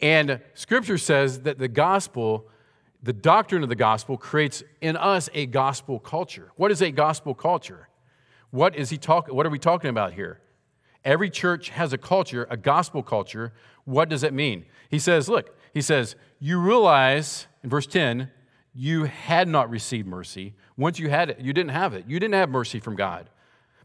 And 0.00 0.40
scripture 0.54 0.98
says 0.98 1.40
that 1.40 1.58
the 1.58 1.68
gospel, 1.68 2.48
the 3.02 3.12
doctrine 3.12 3.62
of 3.62 3.68
the 3.68 3.76
gospel, 3.76 4.16
creates 4.16 4.62
in 4.80 4.96
us 4.96 5.28
a 5.34 5.44
gospel 5.44 5.98
culture. 5.98 6.52
What 6.56 6.70
is 6.70 6.80
a 6.80 6.90
gospel 6.90 7.34
culture? 7.34 7.88
What 8.50 8.76
is 8.76 8.90
he 8.90 8.98
talk, 8.98 9.28
what 9.28 9.46
are 9.46 9.50
we 9.50 9.58
talking 9.58 9.90
about 9.90 10.12
here? 10.12 10.40
Every 11.04 11.30
church 11.30 11.70
has 11.70 11.92
a 11.92 11.98
culture, 11.98 12.46
a 12.50 12.56
gospel 12.56 13.02
culture. 13.02 13.52
What 13.84 14.08
does 14.08 14.22
it 14.22 14.32
mean? 14.32 14.66
He 14.90 14.98
says, 14.98 15.28
look, 15.28 15.56
he 15.72 15.80
says, 15.80 16.16
you 16.40 16.60
realize 16.60 17.46
in 17.62 17.70
verse 17.70 17.86
10, 17.86 18.30
you 18.74 19.04
had 19.04 19.48
not 19.48 19.70
received 19.70 20.06
mercy. 20.08 20.54
Once 20.76 20.98
you 20.98 21.08
had 21.08 21.30
it, 21.30 21.40
you 21.40 21.52
didn't 21.52 21.70
have 21.70 21.94
it. 21.94 22.04
You 22.06 22.18
didn't 22.18 22.34
have 22.34 22.50
mercy 22.50 22.80
from 22.80 22.96
God. 22.96 23.30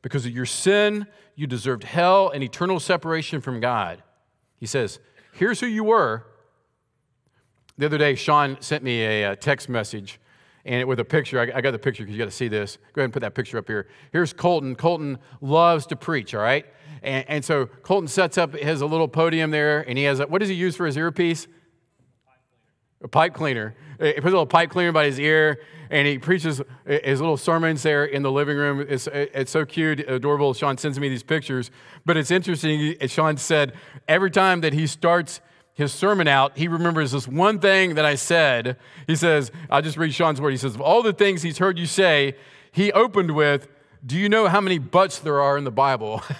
Because 0.01 0.25
of 0.25 0.31
your 0.31 0.45
sin, 0.45 1.05
you 1.35 1.47
deserved 1.47 1.83
hell 1.83 2.29
and 2.29 2.43
eternal 2.43 2.79
separation 2.79 3.39
from 3.39 3.59
God. 3.59 4.01
He 4.57 4.65
says, 4.65 4.99
here's 5.33 5.59
who 5.59 5.67
you 5.67 5.83
were. 5.83 6.25
The 7.77 7.85
other 7.85 7.97
day, 7.97 8.15
Sean 8.15 8.57
sent 8.61 8.83
me 8.83 9.03
a 9.03 9.35
text 9.35 9.69
message 9.69 10.19
and 10.65 10.87
with 10.87 10.99
a 10.99 11.05
picture. 11.05 11.39
I 11.39 11.61
got 11.61 11.71
the 11.71 11.79
picture 11.79 12.03
because 12.03 12.15
you 12.15 12.19
got 12.19 12.29
to 12.29 12.35
see 12.35 12.47
this. 12.47 12.77
Go 12.93 13.01
ahead 13.01 13.05
and 13.05 13.13
put 13.13 13.21
that 13.21 13.33
picture 13.33 13.57
up 13.57 13.67
here. 13.67 13.87
Here's 14.11 14.33
Colton. 14.33 14.75
Colton 14.75 15.17
loves 15.41 15.85
to 15.87 15.95
preach, 15.95 16.35
all 16.35 16.41
right? 16.41 16.65
And, 17.01 17.25
and 17.27 17.45
so 17.45 17.65
Colton 17.65 18.07
sets 18.07 18.37
up 18.37 18.53
his 18.53 18.81
little 18.81 19.07
podium 19.07 19.51
there, 19.51 19.81
and 19.81 19.97
he 19.97 20.03
has 20.05 20.19
a, 20.19 20.27
what 20.27 20.39
does 20.39 20.49
he 20.49 20.55
use 20.55 20.75
for 20.75 20.85
his 20.85 20.97
earpiece? 20.97 21.47
A 23.03 23.07
pipe 23.07 23.33
cleaner. 23.33 23.75
He 23.99 24.13
puts 24.13 24.25
a 24.25 24.29
little 24.29 24.45
pipe 24.45 24.69
cleaner 24.69 24.91
by 24.91 25.05
his 25.05 25.19
ear, 25.19 25.59
and 25.89 26.07
he 26.07 26.17
preaches 26.17 26.61
eh, 26.87 26.99
his 27.03 27.19
little 27.19 27.37
sermons 27.37 27.83
there 27.83 28.05
in 28.05 28.23
the 28.23 28.31
living 28.31 28.57
room. 28.57 28.85
It's, 28.87 29.07
eh, 29.07 29.27
it's 29.33 29.51
so 29.51 29.65
cute, 29.65 29.99
adorable. 30.01 30.53
Sean 30.53 30.77
sends 30.77 30.99
me 30.99 31.09
these 31.09 31.23
pictures. 31.23 31.69
But 32.05 32.17
it's 32.17 32.31
interesting, 32.31 32.95
eh, 32.99 33.07
Sean 33.07 33.37
said, 33.37 33.73
every 34.07 34.31
time 34.31 34.61
that 34.61 34.73
he 34.73 34.87
starts 34.87 35.41
his 35.73 35.93
sermon 35.93 36.27
out, 36.27 36.57
he 36.57 36.67
remembers 36.67 37.11
this 37.11 37.27
one 37.27 37.59
thing 37.59 37.95
that 37.95 38.05
I 38.05 38.15
said. 38.15 38.77
He 39.07 39.15
says, 39.15 39.51
I'll 39.69 39.81
just 39.81 39.97
read 39.97 40.13
Sean's 40.13 40.41
word. 40.41 40.51
He 40.51 40.57
says, 40.57 40.75
Of 40.75 40.81
all 40.81 41.01
the 41.01 41.13
things 41.13 41.41
he's 41.41 41.57
heard 41.57 41.79
you 41.79 41.85
say, 41.85 42.35
he 42.71 42.91
opened 42.91 43.31
with, 43.31 43.67
Do 44.05 44.17
you 44.17 44.29
know 44.29 44.47
how 44.47 44.61
many 44.61 44.77
buts 44.79 45.19
there 45.19 45.41
are 45.41 45.57
in 45.57 45.63
the 45.63 45.71
Bible? 45.71 46.21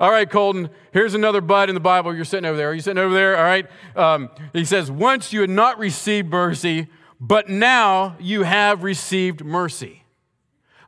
All 0.00 0.12
right, 0.12 0.30
Colton, 0.30 0.70
here's 0.92 1.14
another 1.14 1.40
bud 1.40 1.68
in 1.68 1.74
the 1.74 1.80
Bible. 1.80 2.14
You're 2.14 2.24
sitting 2.24 2.44
over 2.44 2.56
there. 2.56 2.70
Are 2.70 2.74
you 2.74 2.80
sitting 2.80 3.02
over 3.02 3.12
there? 3.12 3.36
All 3.36 3.42
right. 3.42 3.66
Um, 3.96 4.30
he 4.52 4.64
says, 4.64 4.90
Once 4.90 5.32
you 5.32 5.40
had 5.40 5.50
not 5.50 5.78
received 5.78 6.28
mercy, 6.30 6.86
but 7.20 7.48
now 7.48 8.16
you 8.20 8.44
have 8.44 8.84
received 8.84 9.44
mercy. 9.44 10.04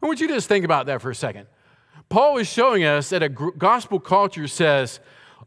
I 0.01 0.07
want 0.07 0.21
you 0.21 0.29
to 0.29 0.35
just 0.35 0.49
think 0.49 0.65
about 0.65 0.87
that 0.87 1.03
for 1.03 1.11
a 1.11 1.15
second. 1.15 1.49
Paul 2.09 2.39
is 2.39 2.49
showing 2.49 2.85
us 2.85 3.11
that 3.11 3.23
a 3.23 3.29
gospel 3.29 4.01
culture 4.01 4.47
says, 4.47 5.01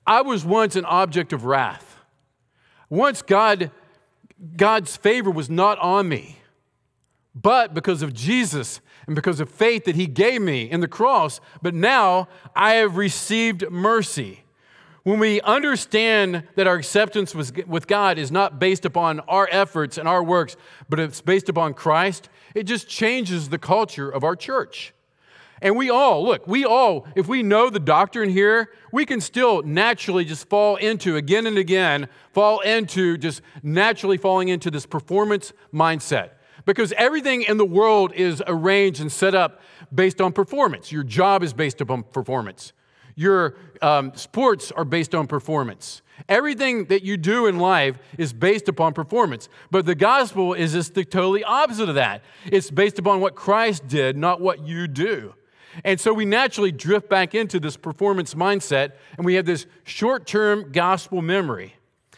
I 0.05 0.21
was 0.21 0.43
once 0.45 0.75
an 0.75 0.85
object 0.85 1.33
of 1.33 1.45
wrath. 1.45 1.97
Once 2.89 3.21
God, 3.21 3.71
God's 4.57 4.95
favor 4.97 5.31
was 5.31 5.49
not 5.49 5.79
on 5.79 6.09
me. 6.09 6.39
but 7.35 7.73
because 7.73 8.01
of 8.01 8.13
Jesus 8.13 8.79
and 9.07 9.15
because 9.15 9.39
of 9.39 9.49
faith 9.49 9.85
that 9.85 9.95
he 9.95 10.05
gave 10.05 10.41
me 10.41 10.69
in 10.69 10.79
the 10.81 10.87
cross. 10.87 11.39
But 11.61 11.73
now 11.73 12.27
I 12.55 12.73
have 12.75 12.97
received 12.97 13.69
mercy. 13.69 14.43
When 15.03 15.19
we 15.19 15.41
understand 15.41 16.43
that 16.55 16.67
our 16.67 16.75
acceptance 16.75 17.35
with 17.35 17.87
God 17.87 18.17
is 18.17 18.31
not 18.31 18.59
based 18.59 18.85
upon 18.85 19.19
our 19.21 19.49
efforts 19.51 19.97
and 19.97 20.07
our 20.07 20.23
works, 20.23 20.55
but 20.87 20.99
it's 20.99 21.19
based 21.19 21.49
upon 21.49 21.73
Christ, 21.73 22.29
it 22.55 22.63
just 22.63 22.87
changes 22.87 23.49
the 23.49 23.57
culture 23.57 24.09
of 24.09 24.23
our 24.23 24.35
church. 24.35 24.92
And 25.63 25.77
we 25.77 25.89
all, 25.89 26.25
look, 26.25 26.45
we 26.45 26.65
all, 26.65 27.07
if 27.15 27.29
we 27.29 27.41
know 27.41 27.69
the 27.69 27.79
doctrine 27.79 28.29
here, 28.29 28.69
we 28.91 29.05
can 29.05 29.21
still 29.21 29.61
naturally 29.61 30.25
just 30.25 30.49
fall 30.49 30.75
into, 30.75 31.15
again 31.15 31.47
and 31.47 31.57
again, 31.57 32.09
fall 32.33 32.59
into 32.59 33.17
just 33.17 33.41
naturally 33.63 34.17
falling 34.17 34.49
into 34.49 34.69
this 34.69 34.85
performance 34.85 35.53
mindset. 35.73 36.31
Because 36.65 36.91
everything 36.97 37.43
in 37.43 37.55
the 37.55 37.65
world 37.65 38.11
is 38.13 38.43
arranged 38.45 38.99
and 38.99 39.09
set 39.09 39.33
up 39.33 39.61
based 39.93 40.19
on 40.19 40.33
performance. 40.33 40.91
Your 40.91 41.03
job 41.03 41.43
is 41.43 41.53
based 41.53 41.79
upon 41.79 42.03
performance. 42.03 42.73
Your 43.15 43.55
um, 43.81 44.11
sports 44.15 44.69
are 44.69 44.85
based 44.85 45.15
on 45.15 45.27
performance. 45.27 46.01
Everything 46.27 46.85
that 46.85 47.03
you 47.03 47.15
do 47.15 47.47
in 47.47 47.57
life 47.57 47.99
is 48.17 48.33
based 48.33 48.67
upon 48.67 48.93
performance. 48.93 49.47
But 49.71 49.85
the 49.85 49.95
gospel 49.95 50.53
is 50.53 50.73
just 50.73 50.93
the 50.93 51.05
totally 51.05 51.43
opposite 51.45 51.87
of 51.87 51.95
that. 51.95 52.21
It's 52.45 52.69
based 52.69 52.99
upon 52.99 53.21
what 53.21 53.35
Christ 53.35 53.87
did, 53.87 54.17
not 54.17 54.41
what 54.41 54.67
you 54.67 54.89
do. 54.89 55.35
And 55.83 55.99
so 55.99 56.13
we 56.13 56.25
naturally 56.25 56.71
drift 56.71 57.09
back 57.09 57.33
into 57.35 57.59
this 57.59 57.77
performance 57.77 58.33
mindset, 58.33 58.93
and 59.17 59.25
we 59.25 59.35
have 59.35 59.45
this 59.45 59.65
short 59.83 60.25
term 60.25 60.71
gospel 60.71 61.21
memory. 61.21 61.75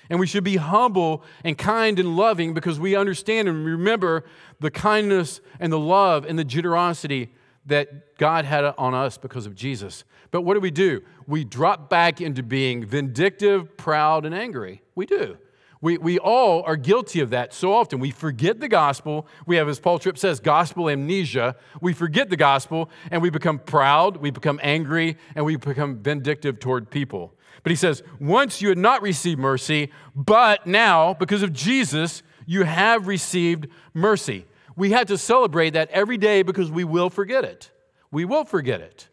And 0.10 0.20
we 0.20 0.28
should 0.28 0.44
be 0.44 0.58
humble 0.58 1.24
and 1.44 1.58
kind 1.58 2.00
and 2.00 2.16
loving 2.16 2.54
because 2.54 2.80
we 2.80 2.96
understand 2.96 3.48
and 3.48 3.66
remember 3.66 4.24
the 4.60 4.70
kindness 4.70 5.42
and 5.60 5.74
the 5.74 5.80
love 5.80 6.26
and 6.26 6.38
the 6.38 6.44
generosity 6.44 7.32
that 7.66 8.18
God 8.18 8.46
had 8.46 8.64
on 8.78 8.94
us 8.94 9.18
because 9.18 9.46
of 9.48 9.56
Jesus. 9.56 10.04
But 10.30 10.42
what 10.42 10.54
do 10.54 10.60
we 10.60 10.72
do? 10.72 11.02
We 11.28 11.44
drop 11.44 11.90
back 11.90 12.22
into 12.22 12.44
being 12.44 12.86
vindictive, 12.86 13.76
proud, 13.78 14.26
and 14.26 14.36
angry. 14.36 14.82
We 14.94 15.06
do. 15.06 15.38
We, 15.82 15.98
we 15.98 16.18
all 16.18 16.64
are 16.64 16.76
guilty 16.76 17.20
of 17.20 17.30
that 17.32 17.54
so 17.54 17.74
often. 17.74 18.00
We 18.00 18.12
forget 18.12 18.60
the 18.60 18.68
gospel. 18.68 19.28
We 19.46 19.58
have, 19.58 19.68
as 19.68 19.80
Paul 19.80 20.00
Tripp 20.00 20.18
says, 20.18 20.40
gospel 20.40 20.90
amnesia. 20.90 21.56
We 21.82 21.94
forget 21.94 22.30
the 22.30 22.38
gospel 22.38 22.90
and 23.12 23.22
we 23.22 23.30
become 23.30 23.60
proud, 23.60 24.18
we 24.18 24.32
become 24.32 24.60
angry, 24.64 25.18
and 25.36 25.46
we 25.46 25.58
become 25.58 25.98
vindictive 25.98 26.60
toward 26.60 26.90
people. 26.90 27.34
But 27.64 27.72
he 27.72 27.76
says, 27.76 28.04
once 28.20 28.62
you 28.62 28.70
had 28.70 28.78
not 28.78 29.02
received 29.02 29.40
mercy, 29.40 29.92
but 30.16 30.68
now, 30.68 31.14
because 31.16 31.44
of 31.44 31.52
Jesus, 31.52 32.22
you 32.46 32.64
have 32.64 33.08
received 33.08 33.68
mercy. 33.94 34.46
We 34.76 34.92
had 34.92 35.08
to 35.08 35.18
celebrate 35.18 35.72
that 35.72 35.90
every 35.90 36.18
day 36.18 36.44
because 36.44 36.70
we 36.70 36.84
will 36.84 37.10
forget 37.10 37.44
it. 37.44 37.72
We 38.12 38.24
will 38.26 38.46
forget 38.46 38.82
it. 38.82 39.08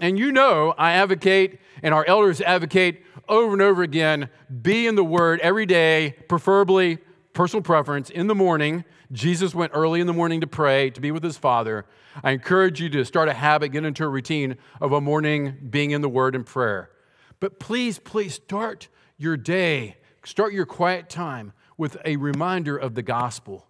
And 0.00 0.18
you 0.18 0.30
know, 0.30 0.74
I 0.76 0.92
advocate 0.92 1.58
and 1.82 1.94
our 1.94 2.04
elders 2.04 2.40
advocate 2.40 3.02
over 3.28 3.52
and 3.52 3.62
over 3.62 3.82
again 3.82 4.28
be 4.62 4.86
in 4.86 4.94
the 4.94 5.04
Word 5.04 5.40
every 5.40 5.66
day, 5.66 6.14
preferably 6.28 6.98
personal 7.32 7.62
preference 7.62 8.08
in 8.10 8.26
the 8.26 8.34
morning. 8.34 8.84
Jesus 9.12 9.54
went 9.54 9.72
early 9.74 10.00
in 10.00 10.06
the 10.06 10.12
morning 10.12 10.40
to 10.40 10.46
pray, 10.46 10.90
to 10.90 11.00
be 11.00 11.10
with 11.10 11.22
his 11.22 11.36
Father. 11.36 11.86
I 12.24 12.30
encourage 12.30 12.80
you 12.80 12.88
to 12.90 13.04
start 13.04 13.28
a 13.28 13.34
habit, 13.34 13.68
get 13.68 13.84
into 13.84 14.04
a 14.04 14.08
routine 14.08 14.56
of 14.80 14.92
a 14.92 15.00
morning 15.00 15.68
being 15.68 15.90
in 15.90 16.00
the 16.00 16.08
Word 16.08 16.34
and 16.34 16.46
prayer. 16.46 16.90
But 17.38 17.60
please, 17.60 17.98
please 17.98 18.34
start 18.34 18.88
your 19.18 19.36
day, 19.36 19.96
start 20.24 20.52
your 20.52 20.66
quiet 20.66 21.10
time 21.10 21.52
with 21.76 21.98
a 22.04 22.16
reminder 22.16 22.76
of 22.76 22.94
the 22.94 23.02
gospel 23.02 23.66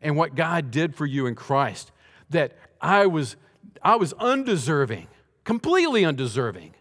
and 0.00 0.16
what 0.16 0.34
God 0.34 0.70
did 0.70 0.94
for 0.94 1.04
you 1.04 1.26
in 1.26 1.34
Christ. 1.34 1.92
That 2.30 2.56
I 2.80 3.06
was, 3.06 3.36
I 3.82 3.96
was 3.96 4.14
undeserving, 4.14 5.08
completely 5.44 6.04
undeserving. 6.04 6.74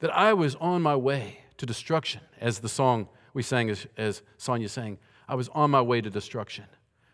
That 0.00 0.16
I 0.16 0.32
was 0.32 0.54
on 0.56 0.82
my 0.82 0.96
way 0.96 1.40
to 1.56 1.66
destruction, 1.66 2.20
as 2.40 2.60
the 2.60 2.68
song 2.68 3.08
we 3.34 3.42
sang, 3.42 3.70
as, 3.70 3.86
as 3.96 4.22
Sonia 4.36 4.68
sang. 4.68 4.98
I 5.28 5.34
was 5.34 5.48
on 5.50 5.70
my 5.70 5.82
way 5.82 6.00
to 6.00 6.10
destruction. 6.10 6.64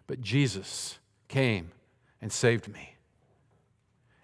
But 0.06 0.20
Jesus 0.20 0.98
came 1.28 1.72
and 2.20 2.30
saved 2.30 2.68
me. 2.68 2.96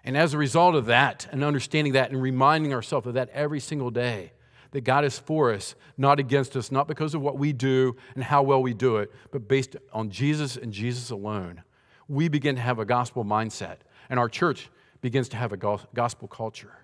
And 0.05 0.17
as 0.17 0.33
a 0.33 0.39
result 0.39 0.75
of 0.75 0.87
that, 0.87 1.29
and 1.31 1.45
understanding 1.45 1.95
that, 1.95 2.11
and 2.11 2.21
reminding 2.21 2.73
ourselves 2.73 3.07
of 3.07 3.15
that 3.15 3.29
every 3.31 3.61
single 3.61 3.91
day, 3.91 4.33
that 4.73 4.83
God 4.83 5.05
is 5.05 5.19
for 5.19 5.53
us, 5.53 5.75
not 5.99 6.19
against 6.19 6.57
us, 6.57 6.71
not 6.71 6.87
because 6.87 7.15
of 7.15 7.21
what 7.21 7.39
we 7.39 7.53
do 7.53 7.97
and 8.15 8.23
how 8.23 8.43
well 8.43 8.63
we 8.63 8.73
do 8.73 8.99
it, 8.99 9.11
but 9.33 9.49
based 9.49 9.77
on 9.93 10.11
Jesus 10.11 10.57
and 10.57 10.73
Jesus 10.73 11.11
alone, 11.11 11.63
we 12.09 12.29
begin 12.29 12.55
to 12.57 12.63
have 12.63 12.79
a 12.79 12.85
gospel 12.85 13.25
mindset. 13.25 13.79
And 14.09 14.19
our 14.19 14.29
church 14.29 14.71
begins 15.01 15.29
to 15.31 15.37
have 15.37 15.53
a 15.53 15.57
gospel 15.57 16.29
culture. 16.29 16.80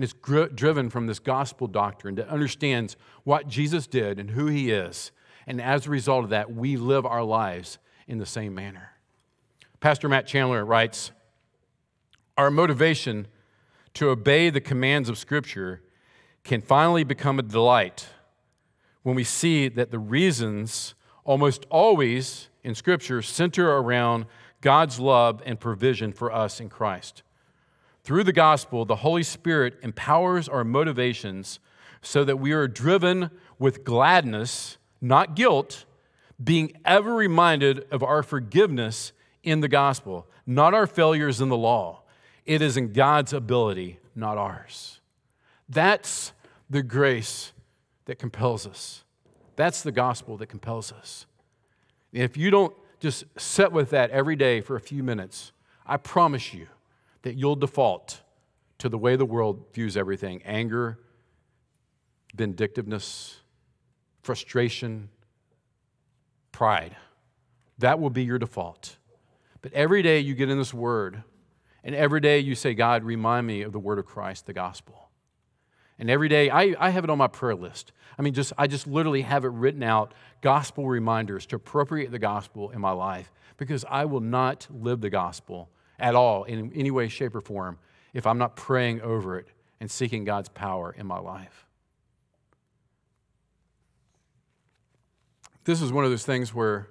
And 0.00 0.04
it's 0.04 0.14
gr- 0.14 0.46
driven 0.46 0.88
from 0.88 1.06
this 1.06 1.18
gospel 1.18 1.66
doctrine 1.66 2.14
that 2.14 2.28
understands 2.28 2.96
what 3.24 3.48
Jesus 3.48 3.86
did 3.86 4.18
and 4.18 4.30
who 4.30 4.46
he 4.46 4.70
is. 4.70 5.12
And 5.46 5.60
as 5.60 5.86
a 5.86 5.90
result 5.90 6.24
of 6.24 6.30
that, 6.30 6.50
we 6.50 6.78
live 6.78 7.04
our 7.04 7.22
lives 7.22 7.76
in 8.08 8.16
the 8.16 8.24
same 8.24 8.54
manner. 8.54 8.92
Pastor 9.78 10.08
Matt 10.08 10.26
Chandler 10.26 10.64
writes 10.64 11.10
Our 12.38 12.50
motivation 12.50 13.26
to 13.92 14.08
obey 14.08 14.48
the 14.48 14.62
commands 14.62 15.10
of 15.10 15.18
Scripture 15.18 15.82
can 16.44 16.62
finally 16.62 17.04
become 17.04 17.38
a 17.38 17.42
delight 17.42 18.08
when 19.02 19.14
we 19.14 19.22
see 19.22 19.68
that 19.68 19.90
the 19.90 19.98
reasons 19.98 20.94
almost 21.24 21.66
always 21.68 22.48
in 22.64 22.74
Scripture 22.74 23.20
center 23.20 23.70
around 23.70 24.24
God's 24.62 24.98
love 24.98 25.42
and 25.44 25.60
provision 25.60 26.14
for 26.14 26.32
us 26.32 26.58
in 26.58 26.70
Christ. 26.70 27.22
Through 28.02 28.24
the 28.24 28.32
gospel, 28.32 28.84
the 28.84 28.96
Holy 28.96 29.22
Spirit 29.22 29.78
empowers 29.82 30.48
our 30.48 30.64
motivations 30.64 31.60
so 32.02 32.24
that 32.24 32.38
we 32.38 32.52
are 32.52 32.66
driven 32.66 33.30
with 33.58 33.84
gladness, 33.84 34.78
not 35.00 35.36
guilt, 35.36 35.84
being 36.42 36.72
ever 36.84 37.14
reminded 37.14 37.86
of 37.90 38.02
our 38.02 38.22
forgiveness 38.22 39.12
in 39.42 39.60
the 39.60 39.68
gospel, 39.68 40.26
not 40.46 40.72
our 40.72 40.86
failures 40.86 41.40
in 41.40 41.50
the 41.50 41.56
law. 41.56 42.02
It 42.46 42.62
is 42.62 42.76
in 42.76 42.92
God's 42.92 43.32
ability, 43.32 43.98
not 44.14 44.38
ours. 44.38 45.00
That's 45.68 46.32
the 46.68 46.82
grace 46.82 47.52
that 48.06 48.18
compels 48.18 48.66
us. 48.66 49.04
That's 49.56 49.82
the 49.82 49.92
gospel 49.92 50.36
that 50.38 50.46
compels 50.46 50.92
us. 50.92 51.26
if 52.12 52.36
you 52.36 52.50
don't 52.50 52.74
just 52.98 53.24
sit 53.38 53.72
with 53.72 53.90
that 53.90 54.10
every 54.10 54.36
day 54.36 54.60
for 54.60 54.76
a 54.76 54.80
few 54.80 55.02
minutes, 55.02 55.52
I 55.86 55.96
promise 55.96 56.52
you 56.52 56.66
that 57.22 57.34
you'll 57.34 57.56
default 57.56 58.20
to 58.78 58.88
the 58.88 58.98
way 58.98 59.16
the 59.16 59.26
world 59.26 59.66
views 59.74 59.96
everything 59.96 60.42
anger, 60.44 60.98
vindictiveness, 62.34 63.36
frustration, 64.22 65.08
pride. 66.52 66.96
That 67.78 68.00
will 68.00 68.10
be 68.10 68.24
your 68.24 68.38
default. 68.38 68.96
But 69.62 69.72
every 69.72 70.02
day 70.02 70.20
you 70.20 70.34
get 70.34 70.48
in 70.48 70.58
this 70.58 70.72
word, 70.72 71.22
and 71.84 71.94
every 71.94 72.20
day 72.20 72.38
you 72.38 72.54
say, 72.54 72.74
God, 72.74 73.04
remind 73.04 73.46
me 73.46 73.62
of 73.62 73.72
the 73.72 73.78
word 73.78 73.98
of 73.98 74.06
Christ, 74.06 74.46
the 74.46 74.52
gospel. 74.52 75.08
And 75.98 76.08
every 76.08 76.28
day, 76.28 76.48
I, 76.48 76.74
I 76.78 76.90
have 76.90 77.04
it 77.04 77.10
on 77.10 77.18
my 77.18 77.26
prayer 77.26 77.54
list. 77.54 77.92
I 78.18 78.22
mean, 78.22 78.32
just 78.32 78.54
I 78.56 78.66
just 78.66 78.86
literally 78.86 79.20
have 79.22 79.44
it 79.44 79.48
written 79.48 79.82
out, 79.82 80.14
gospel 80.40 80.88
reminders 80.88 81.44
to 81.46 81.56
appropriate 81.56 82.10
the 82.10 82.18
gospel 82.18 82.70
in 82.70 82.80
my 82.80 82.92
life, 82.92 83.30
because 83.58 83.84
I 83.88 84.06
will 84.06 84.20
not 84.20 84.66
live 84.70 85.02
the 85.02 85.10
gospel 85.10 85.68
at 86.00 86.14
all 86.14 86.44
in 86.44 86.72
any 86.74 86.90
way, 86.90 87.08
shape, 87.08 87.34
or 87.34 87.40
form 87.40 87.78
if 88.12 88.26
I'm 88.26 88.38
not 88.38 88.56
praying 88.56 89.00
over 89.02 89.38
it 89.38 89.48
and 89.80 89.90
seeking 89.90 90.24
God's 90.24 90.48
power 90.48 90.94
in 90.96 91.06
my 91.06 91.18
life. 91.18 91.66
This 95.64 95.82
is 95.82 95.92
one 95.92 96.04
of 96.04 96.10
those 96.10 96.24
things 96.24 96.54
where 96.54 96.88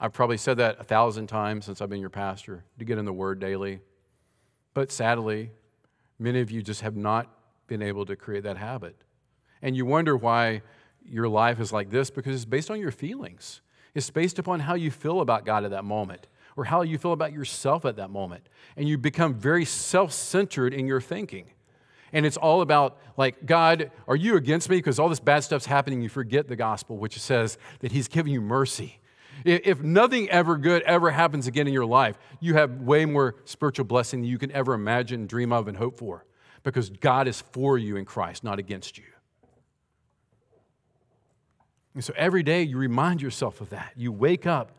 I've 0.00 0.12
probably 0.12 0.36
said 0.36 0.56
that 0.58 0.80
a 0.80 0.84
thousand 0.84 1.26
times 1.26 1.66
since 1.66 1.80
I've 1.80 1.90
been 1.90 2.00
your 2.00 2.10
pastor 2.10 2.64
to 2.78 2.84
get 2.84 2.98
in 2.98 3.04
the 3.04 3.12
Word 3.12 3.40
daily. 3.40 3.80
But 4.72 4.90
sadly, 4.90 5.50
many 6.18 6.40
of 6.40 6.50
you 6.50 6.62
just 6.62 6.80
have 6.80 6.96
not 6.96 7.30
been 7.66 7.82
able 7.82 8.06
to 8.06 8.16
create 8.16 8.44
that 8.44 8.56
habit. 8.56 8.96
And 9.62 9.76
you 9.76 9.86
wonder 9.86 10.16
why 10.16 10.62
your 11.04 11.28
life 11.28 11.60
is 11.60 11.72
like 11.72 11.90
this 11.90 12.10
because 12.10 12.34
it's 12.34 12.44
based 12.44 12.70
on 12.70 12.80
your 12.80 12.90
feelings. 12.90 13.60
It's 13.94 14.10
based 14.10 14.38
upon 14.38 14.60
how 14.60 14.74
you 14.74 14.90
feel 14.90 15.20
about 15.20 15.44
God 15.44 15.64
at 15.64 15.70
that 15.70 15.84
moment 15.84 16.26
or 16.56 16.64
how 16.64 16.82
you 16.82 16.98
feel 16.98 17.12
about 17.12 17.32
yourself 17.32 17.84
at 17.84 17.96
that 17.96 18.10
moment. 18.10 18.48
And 18.76 18.88
you 18.88 18.98
become 18.98 19.34
very 19.34 19.64
self 19.64 20.12
centered 20.12 20.74
in 20.74 20.86
your 20.86 21.00
thinking. 21.00 21.46
And 22.12 22.24
it's 22.24 22.36
all 22.36 22.60
about, 22.60 22.98
like, 23.16 23.44
God, 23.44 23.90
are 24.06 24.14
you 24.14 24.36
against 24.36 24.70
me? 24.70 24.76
Because 24.76 25.00
all 25.00 25.08
this 25.08 25.18
bad 25.18 25.40
stuff's 25.40 25.66
happening. 25.66 26.00
You 26.00 26.08
forget 26.08 26.46
the 26.46 26.54
gospel, 26.54 26.96
which 26.96 27.18
says 27.18 27.58
that 27.80 27.90
He's 27.90 28.06
giving 28.06 28.32
you 28.32 28.40
mercy. 28.40 29.00
If 29.44 29.82
nothing 29.82 30.30
ever 30.30 30.56
good 30.56 30.82
ever 30.82 31.10
happens 31.10 31.48
again 31.48 31.66
in 31.66 31.72
your 31.72 31.86
life, 31.86 32.16
you 32.38 32.54
have 32.54 32.82
way 32.82 33.04
more 33.04 33.34
spiritual 33.44 33.84
blessing 33.84 34.20
than 34.20 34.30
you 34.30 34.38
can 34.38 34.52
ever 34.52 34.74
imagine, 34.74 35.26
dream 35.26 35.52
of, 35.52 35.66
and 35.66 35.76
hope 35.76 35.98
for 35.98 36.24
because 36.62 36.88
God 36.88 37.28
is 37.28 37.40
for 37.40 37.76
you 37.76 37.96
in 37.96 38.04
Christ, 38.04 38.42
not 38.42 38.58
against 38.58 38.96
you. 38.96 39.04
And 41.94 42.02
so 42.02 42.12
every 42.16 42.42
day 42.42 42.62
you 42.62 42.76
remind 42.76 43.22
yourself 43.22 43.60
of 43.60 43.70
that. 43.70 43.92
You 43.96 44.10
wake 44.10 44.46
up 44.46 44.72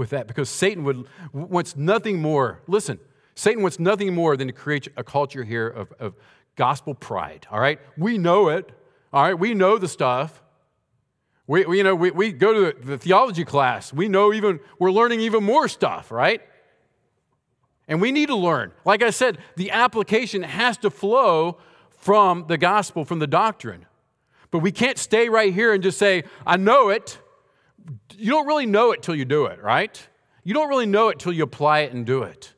with 0.00 0.10
that 0.10 0.26
because 0.26 0.48
Satan 0.48 0.82
would, 0.82 1.06
wants 1.32 1.76
nothing 1.76 2.20
more. 2.20 2.60
Listen, 2.66 2.98
Satan 3.36 3.62
wants 3.62 3.78
nothing 3.78 4.12
more 4.12 4.36
than 4.36 4.48
to 4.48 4.52
create 4.52 4.88
a 4.96 5.04
culture 5.04 5.44
here 5.44 5.68
of, 5.68 5.92
of 6.00 6.14
gospel 6.56 6.94
pride, 6.94 7.46
all 7.52 7.60
right? 7.60 7.78
We 7.96 8.18
know 8.18 8.48
it, 8.48 8.72
all 9.12 9.22
right? 9.22 9.38
We 9.38 9.54
know 9.54 9.78
the 9.78 9.86
stuff. 9.86 10.42
We, 11.46 11.64
we 11.64 11.78
you 11.78 11.84
know, 11.84 11.94
we, 11.94 12.10
we 12.10 12.32
go 12.32 12.72
to 12.72 12.80
the 12.80 12.98
theology 12.98 13.44
class. 13.44 13.92
We 13.92 14.08
know 14.08 14.32
even, 14.32 14.58
we're 14.80 14.90
learning 14.90 15.20
even 15.20 15.44
more 15.44 15.68
stuff, 15.68 16.10
right? 16.10 16.42
And 17.86 18.00
we 18.00 18.10
need 18.10 18.26
to 18.26 18.36
learn. 18.36 18.72
Like 18.84 19.02
I 19.02 19.10
said, 19.10 19.38
the 19.56 19.70
application 19.70 20.42
has 20.42 20.76
to 20.78 20.90
flow 20.90 21.58
from 21.90 22.46
the 22.48 22.58
gospel, 22.58 23.04
from 23.04 23.18
the 23.18 23.26
doctrine. 23.26 23.86
But 24.50 24.60
we 24.60 24.72
can't 24.72 24.98
stay 24.98 25.28
right 25.28 25.52
here 25.54 25.72
and 25.72 25.82
just 25.82 25.98
say, 25.98 26.24
I 26.46 26.56
know 26.56 26.88
it. 26.88 27.19
You 28.16 28.30
don't 28.30 28.46
really 28.46 28.66
know 28.66 28.92
it 28.92 29.02
till 29.02 29.14
you 29.14 29.24
do 29.24 29.46
it, 29.46 29.62
right? 29.62 30.08
You 30.44 30.54
don't 30.54 30.68
really 30.68 30.86
know 30.86 31.08
it 31.08 31.18
till 31.18 31.32
you 31.32 31.42
apply 31.42 31.80
it 31.80 31.92
and 31.92 32.04
do 32.06 32.22
it. 32.22 32.52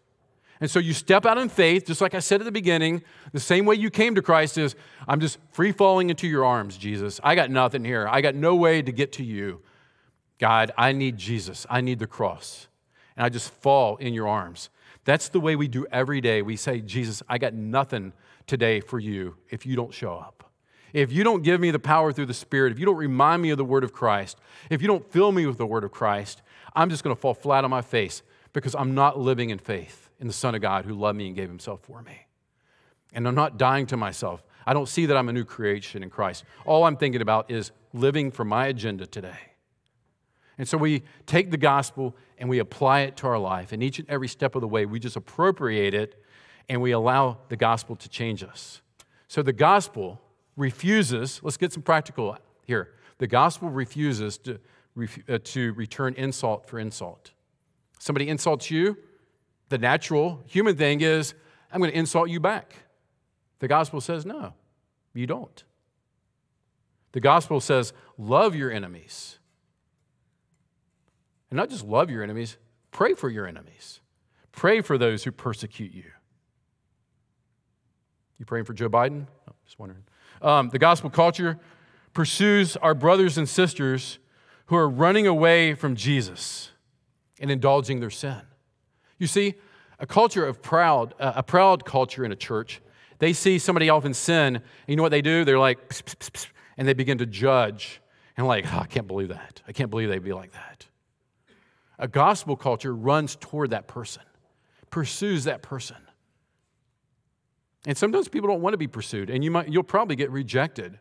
And 0.61 0.71
so 0.71 0.79
you 0.79 0.93
step 0.93 1.27
out 1.27 1.39
in 1.39 1.49
faith, 1.49 1.87
just 1.87 2.01
like 2.01 2.15
I 2.15 2.21
said 2.21 2.41
at 2.41 2.45
the 2.45 2.53
beginning, 2.53 3.03
the 3.33 3.41
same 3.41 3.67
way 3.67 3.75
you 3.75 3.91
came 3.91 4.15
to 4.15 4.23
Christ 4.23 4.57
is, 4.57 4.77
I'm 5.09 5.19
just 5.19 5.39
free 5.51 5.73
falling 5.73 6.09
into 6.09 6.29
your 6.29 6.45
arms, 6.45 6.77
Jesus. 6.77 7.19
I 7.25 7.35
got 7.35 7.51
nothing 7.51 7.85
here. 7.85 8.07
I 8.09 8.21
got 8.21 8.37
no 8.37 8.55
way 8.55 8.81
to 8.81 8.93
get 8.93 9.13
to 9.15 9.25
you. 9.25 9.61
God, 10.39 10.71
I 10.79 10.93
need 10.93 11.19
Jesus. 11.19 11.67
I 11.69 11.81
need 11.81 11.99
the 11.99 12.07
cross. 12.07 12.69
And 13.17 13.27
I 13.27 13.29
just 13.29 13.51
fall 13.51 13.97
in 13.97 14.15
your 14.15 14.29
arms. 14.29 14.71
That's 15.05 15.29
the 15.29 15.41
way 15.41 15.57
we 15.57 15.67
do 15.67 15.85
every 15.91 16.21
day. 16.21 16.43
We 16.43 16.55
say, 16.55 16.81
Jesus, 16.81 17.25
I 17.29 17.39
got 17.39 17.55
nothing 17.55 18.13
today 18.47 18.81
for 18.81 19.01
you 19.01 19.37
if 19.51 19.67
you 19.67 19.75
don't 19.75 19.93
show 19.93 20.15
up. 20.15 20.42
If 20.93 21.13
you 21.13 21.25
don't 21.25 21.43
give 21.43 21.61
me 21.61 21.71
the 21.71 21.79
power 21.79 22.13
through 22.13 22.27
the 22.27 22.35
Spirit, 22.35 22.73
if 22.73 22.79
you 22.79 22.85
don't 22.85 22.97
remind 22.97 23.43
me 23.43 23.51
of 23.51 23.59
the 23.59 23.65
Word 23.65 23.85
of 23.85 23.93
Christ, 23.93 24.39
if 24.69 24.83
you 24.83 24.89
don't 24.89 25.11
fill 25.11 25.33
me 25.33 25.47
with 25.47 25.59
the 25.59 25.67
Word 25.67 25.85
of 25.85 25.91
Christ, 25.91 26.43
I'm 26.75 26.91
just 26.91 27.03
going 27.03 27.15
to 27.15 27.21
fall 27.21 27.35
flat 27.35 27.65
on 27.65 27.71
my 27.71 27.83
face 27.83 28.23
because 28.53 28.75
I'm 28.75 28.95
not 28.95 29.19
living 29.19 29.51
in 29.51 29.59
faith 29.59 30.11
in 30.21 30.27
the 30.27 30.33
Son 30.33 30.55
of 30.55 30.61
God 30.61 30.85
who 30.85 30.95
loved 30.95 31.17
me 31.17 31.27
and 31.27 31.37
gave 31.37 31.49
Himself 31.49 31.81
for 31.83 32.03
me. 32.03 32.27
And 33.13 33.27
I'm 33.27 33.35
not 33.35 33.59
dying 33.59 33.87
to 33.87 33.97
myself. 33.97 34.43
I 34.67 34.75
don't 34.75 34.89
see 34.89 35.07
that 35.07 35.17
I'm 35.17 35.29
a 35.29 35.33
new 35.33 35.45
creation 35.45 36.03
in 36.03 36.11
Christ. 36.11 36.45
All 36.65 36.85
I'm 36.85 36.97
thinking 36.97 37.21
about 37.21 37.51
is 37.51 37.73
living 37.93 38.31
for 38.31 38.45
my 38.45 38.67
agenda 38.67 39.07
today. 39.07 39.39
And 40.59 40.69
so 40.69 40.79
we 40.79 41.03
take 41.27 41.51
the 41.51 41.57
gospel 41.57 42.15
and 42.39 42.49
we 42.49 42.59
apply 42.59 43.01
it 43.01 43.17
to 43.19 43.27
our 43.27 43.39
life. 43.39 43.73
And 43.73 43.83
each 43.83 43.99
and 43.99 44.09
every 44.09 44.29
step 44.29 44.55
of 44.55 44.61
the 44.61 44.69
way, 44.69 44.87
we 44.87 45.01
just 45.01 45.17
appropriate 45.17 45.95
it 45.95 46.23
and 46.69 46.81
we 46.81 46.93
allow 46.93 47.39
the 47.49 47.57
gospel 47.57 47.97
to 47.97 48.09
change 48.09 48.43
us. 48.45 48.83
So 49.29 49.43
the 49.43 49.53
gospel 49.53 50.21
refuses, 50.57 51.41
let's 51.43 51.57
get 51.57 51.73
some 51.73 51.83
practical 51.83 52.37
here. 52.65 52.95
The 53.19 53.27
gospel 53.27 53.71
refuses 53.71 54.39
to, 54.39 54.59
uh, 55.29 55.39
to 55.45 55.73
return 55.75 56.15
insult 56.15 56.67
for 56.67 56.79
insult. 56.79 57.33
Somebody 57.99 58.29
insults 58.29 58.71
you, 58.71 58.97
the 59.69 59.79
natural 59.79 60.43
human 60.47 60.77
thing 60.77 61.01
is, 61.01 61.35
I'm 61.73 61.81
going 61.81 61.91
to 61.91 61.97
insult 61.97 62.29
you 62.29 62.41
back. 62.41 62.75
The 63.61 63.69
gospel 63.69 64.01
says, 64.01 64.27
no, 64.27 64.55
you 65.15 65.27
don't. 65.27 65.65
The 67.13 67.21
gospel 67.21 67.61
says, 67.61 67.93
love 68.19 68.55
your 68.55 68.71
enemies. 68.71 69.39
And 71.51 71.57
not 71.57 71.71
just 71.71 71.85
love 71.85 72.11
your 72.11 72.23
enemies, 72.23 72.57
pray 72.91 73.15
for 73.15 73.31
your 73.31 73.47
enemies. 73.47 74.01
Pray 74.53 74.81
for 74.81 74.99
those 74.99 75.25
who 75.25 75.33
persecute 75.33 75.93
you. 75.93 76.11
You 78.39 78.45
praying 78.45 78.65
for 78.65 78.75
Joe 78.75 78.89
Biden? 78.89 79.27
Just 79.65 79.79
wondering. 79.79 80.03
Um, 80.43 80.69
the 80.71 80.79
gospel 80.79 81.09
culture 81.09 81.59
pursues 82.13 82.77
our 82.77 82.95
brothers 82.95 83.39
and 83.39 83.49
sisters 83.49 84.19
who 84.67 84.77
are 84.77 84.89
running 84.89 85.27
away 85.27 85.75
from 85.75 85.95
Jesus 85.97 86.71
and 87.41 87.51
indulging 87.51 88.01
their 88.01 88.11
sin. 88.11 88.43
You 89.19 89.29
see, 89.29 89.55
a 89.99 90.07
culture 90.07 90.45
of 90.45 90.61
proud, 90.61 91.15
uh, 91.21 91.33
a 91.37 91.43
proud 91.43 91.85
culture 91.85 92.25
in 92.25 92.33
a 92.33 92.37
church, 92.37 92.83
they 93.19 93.33
see 93.33 93.59
somebody 93.59 93.87
else 93.87 94.05
in 94.05 94.15
sin, 94.15 94.57
and 94.57 94.63
you 94.89 94.97
know 94.97 95.03
what 95.03 95.11
they 95.13 95.23
do? 95.23 95.45
They're 95.45 95.59
like, 95.59 95.89
pss, 95.89 96.03
pss, 96.03 96.31
pss, 96.31 96.47
and 96.77 96.89
they 96.89 96.93
begin 96.93 97.19
to 97.19 97.27
judge 97.27 98.01
and 98.37 98.47
like, 98.47 98.67
oh, 98.73 98.81
I 98.81 98.87
can't 98.87 99.07
believe 99.07 99.29
that. 99.29 99.63
I 99.69 99.73
can't 99.73 99.91
believe 99.91 100.09
they'd 100.09 100.25
be 100.25 100.33
like 100.33 100.53
that. 100.53 100.87
A 101.99 102.09
gospel 102.09 102.57
culture 102.57 102.93
runs 102.93 103.37
toward 103.37 103.71
that 103.71 103.87
person, 103.87 104.23
pursues 104.91 105.45
that 105.45 105.63
person. 105.63 105.97
And 107.87 107.97
sometimes 107.97 108.29
people 108.29 108.49
don't 108.49 108.61
want 108.61 108.75
to 108.75 108.79
be 108.79 108.87
pursued, 108.87 109.29
and 109.29 109.43
you 109.43 109.51
might, 109.51 109.69
you'll 109.69 109.83
probably 109.83 110.15
get 110.15 110.31
rejected. 110.31 110.99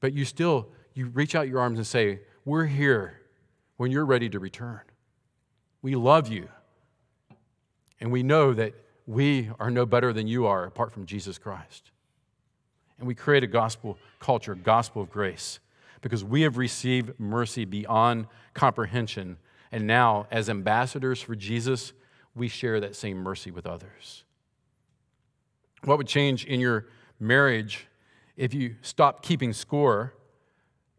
But 0.00 0.12
you 0.12 0.24
still, 0.24 0.68
you 0.94 1.06
reach 1.06 1.34
out 1.34 1.48
your 1.48 1.60
arms 1.60 1.78
and 1.78 1.86
say, 1.86 2.20
We're 2.44 2.66
here 2.66 3.20
when 3.76 3.90
you're 3.90 4.04
ready 4.04 4.28
to 4.28 4.38
return. 4.38 4.80
We 5.80 5.94
love 5.94 6.28
you. 6.28 6.48
And 8.00 8.12
we 8.12 8.22
know 8.22 8.52
that 8.52 8.74
we 9.06 9.50
are 9.58 9.70
no 9.70 9.86
better 9.86 10.12
than 10.12 10.26
you 10.26 10.46
are 10.46 10.64
apart 10.64 10.92
from 10.92 11.06
Jesus 11.06 11.38
Christ. 11.38 11.90
And 12.98 13.06
we 13.08 13.14
create 13.14 13.42
a 13.42 13.48
gospel 13.48 13.98
culture, 14.20 14.54
gospel 14.54 15.02
of 15.02 15.10
grace, 15.10 15.60
because 16.02 16.22
we 16.22 16.42
have 16.42 16.56
received 16.56 17.18
mercy 17.18 17.64
beyond 17.64 18.26
comprehension. 18.54 19.38
And 19.70 19.86
now, 19.86 20.26
as 20.30 20.50
ambassadors 20.50 21.22
for 21.22 21.34
Jesus, 21.34 21.92
we 22.34 22.48
share 22.48 22.80
that 22.80 22.94
same 22.94 23.16
mercy 23.16 23.50
with 23.50 23.66
others. 23.66 24.24
What 25.84 25.98
would 25.98 26.06
change 26.06 26.44
in 26.44 26.60
your 26.60 26.86
marriage 27.18 27.86
if 28.36 28.54
you 28.54 28.76
stopped 28.82 29.24
keeping 29.24 29.52
score 29.52 30.14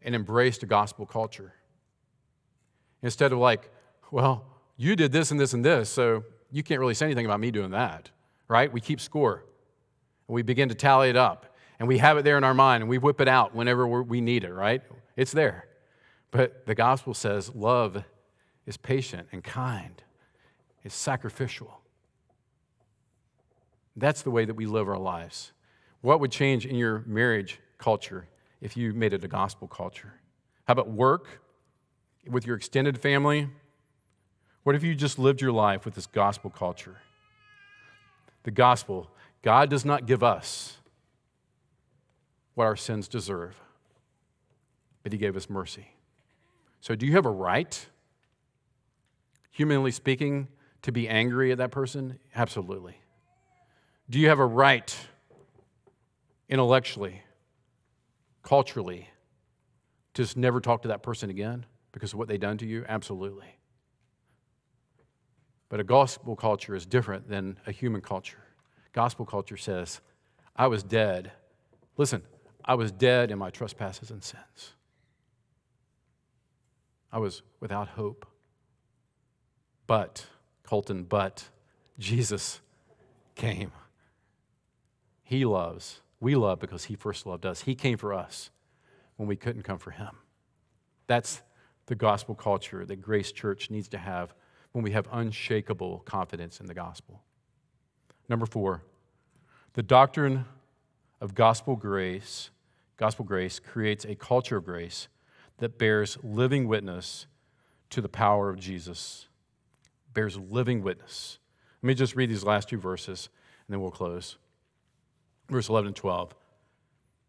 and 0.02 0.14
embraced 0.14 0.62
a 0.62 0.66
gospel 0.66 1.06
culture? 1.06 1.54
Instead 3.02 3.32
of 3.32 3.38
like, 3.38 3.70
well, 4.10 4.44
you 4.76 4.96
did 4.96 5.12
this 5.12 5.30
and 5.30 5.40
this 5.40 5.52
and 5.52 5.64
this, 5.64 5.88
so 5.88 6.24
you 6.50 6.62
can't 6.62 6.80
really 6.80 6.94
say 6.94 7.06
anything 7.06 7.26
about 7.26 7.40
me 7.40 7.50
doing 7.50 7.70
that, 7.70 8.10
right? 8.48 8.72
We 8.72 8.80
keep 8.80 9.00
score. 9.00 9.44
And 10.28 10.34
we 10.34 10.42
begin 10.42 10.68
to 10.68 10.74
tally 10.74 11.10
it 11.10 11.16
up. 11.16 11.56
And 11.78 11.88
we 11.88 11.98
have 11.98 12.16
it 12.16 12.22
there 12.22 12.38
in 12.38 12.44
our 12.44 12.54
mind 12.54 12.82
and 12.82 12.88
we 12.88 12.98
whip 12.98 13.20
it 13.20 13.28
out 13.28 13.54
whenever 13.54 13.86
we 13.86 14.20
need 14.20 14.44
it, 14.44 14.52
right? 14.52 14.82
It's 15.16 15.32
there. 15.32 15.66
But 16.30 16.66
the 16.66 16.74
gospel 16.74 17.14
says 17.14 17.54
love 17.54 18.04
is 18.66 18.76
patient 18.76 19.28
and 19.32 19.42
kind, 19.42 20.02
it's 20.82 20.94
sacrificial. 20.94 21.80
That's 23.96 24.22
the 24.22 24.30
way 24.30 24.44
that 24.44 24.54
we 24.54 24.66
live 24.66 24.88
our 24.88 24.98
lives. 24.98 25.52
What 26.00 26.20
would 26.20 26.30
change 26.30 26.66
in 26.66 26.76
your 26.76 27.02
marriage 27.06 27.60
culture 27.78 28.26
if 28.60 28.76
you 28.76 28.92
made 28.92 29.12
it 29.12 29.24
a 29.24 29.28
gospel 29.28 29.68
culture? 29.68 30.14
How 30.66 30.72
about 30.72 30.90
work 30.90 31.40
with 32.28 32.46
your 32.46 32.56
extended 32.56 32.98
family? 32.98 33.48
What 34.64 34.74
if 34.74 34.82
you 34.82 34.94
just 34.94 35.18
lived 35.18 35.40
your 35.40 35.52
life 35.52 35.84
with 35.84 35.94
this 35.94 36.06
gospel 36.06 36.50
culture? 36.50 36.96
The 38.44 38.50
gospel, 38.50 39.10
God 39.42 39.70
does 39.70 39.84
not 39.84 40.06
give 40.06 40.22
us 40.22 40.78
what 42.54 42.64
our 42.64 42.76
sins 42.76 43.08
deserve, 43.08 43.60
but 45.02 45.12
He 45.12 45.18
gave 45.18 45.36
us 45.36 45.50
mercy. 45.50 45.88
So, 46.80 46.94
do 46.94 47.06
you 47.06 47.12
have 47.12 47.26
a 47.26 47.30
right, 47.30 47.86
humanly 49.50 49.90
speaking, 49.90 50.48
to 50.82 50.92
be 50.92 51.08
angry 51.08 51.50
at 51.52 51.58
that 51.58 51.70
person? 51.70 52.18
Absolutely. 52.34 52.96
Do 54.10 54.18
you 54.18 54.28
have 54.28 54.38
a 54.38 54.46
right, 54.46 54.94
intellectually, 56.48 57.22
culturally, 58.42 59.08
to 60.12 60.22
just 60.22 60.36
never 60.36 60.60
talk 60.60 60.82
to 60.82 60.88
that 60.88 61.02
person 61.02 61.30
again 61.30 61.64
because 61.92 62.12
of 62.12 62.18
what 62.18 62.28
they've 62.28 62.38
done 62.38 62.58
to 62.58 62.66
you? 62.66 62.84
Absolutely. 62.86 63.56
But 65.70 65.80
a 65.80 65.84
gospel 65.84 66.36
culture 66.36 66.74
is 66.74 66.84
different 66.84 67.28
than 67.28 67.58
a 67.66 67.72
human 67.72 68.02
culture. 68.02 68.44
Gospel 68.92 69.24
culture 69.24 69.56
says, 69.56 70.00
I 70.54 70.66
was 70.66 70.82
dead. 70.82 71.32
Listen, 71.96 72.22
I 72.64 72.74
was 72.74 72.92
dead 72.92 73.30
in 73.30 73.38
my 73.38 73.50
trespasses 73.50 74.10
and 74.10 74.22
sins. 74.22 74.74
I 77.10 77.18
was 77.18 77.42
without 77.58 77.88
hope. 77.88 78.26
But, 79.86 80.26
Colton, 80.62 81.04
but 81.04 81.48
Jesus 81.98 82.60
came. 83.34 83.72
He 85.24 85.44
loves. 85.44 86.02
We 86.20 86.36
love 86.36 86.60
because 86.60 86.84
He 86.84 86.94
first 86.94 87.26
loved 87.26 87.44
us. 87.44 87.62
He 87.62 87.74
came 87.74 87.98
for 87.98 88.14
us 88.14 88.50
when 89.16 89.26
we 89.26 89.36
couldn't 89.36 89.62
come 89.62 89.78
for 89.78 89.90
Him. 89.90 90.10
That's 91.06 91.42
the 91.86 91.94
gospel 91.94 92.34
culture 92.34 92.84
that 92.86 93.02
Grace 93.02 93.32
Church 93.32 93.70
needs 93.70 93.88
to 93.88 93.98
have 93.98 94.34
when 94.72 94.84
we 94.84 94.92
have 94.92 95.08
unshakable 95.10 96.00
confidence 96.00 96.60
in 96.60 96.66
the 96.66 96.74
gospel. 96.74 97.22
Number 98.28 98.46
four, 98.46 98.82
the 99.74 99.82
doctrine 99.82 100.44
of 101.20 101.34
gospel 101.34 101.76
grace, 101.76 102.50
gospel 102.96 103.24
grace 103.24 103.58
creates 103.58 104.04
a 104.04 104.14
culture 104.14 104.56
of 104.56 104.64
grace 104.64 105.08
that 105.58 105.78
bears 105.78 106.18
living 106.22 106.66
witness 106.68 107.26
to 107.90 108.00
the 108.00 108.08
power 108.08 108.50
of 108.50 108.58
Jesus. 108.58 109.28
Bears 110.12 110.36
living 110.36 110.82
witness. 110.82 111.38
Let 111.82 111.88
me 111.88 111.94
just 111.94 112.16
read 112.16 112.30
these 112.30 112.44
last 112.44 112.68
two 112.68 112.78
verses 112.78 113.28
and 113.66 113.72
then 113.72 113.80
we'll 113.80 113.90
close 113.90 114.36
verse 115.48 115.68
11 115.68 115.88
and 115.88 115.96
12. 115.96 116.34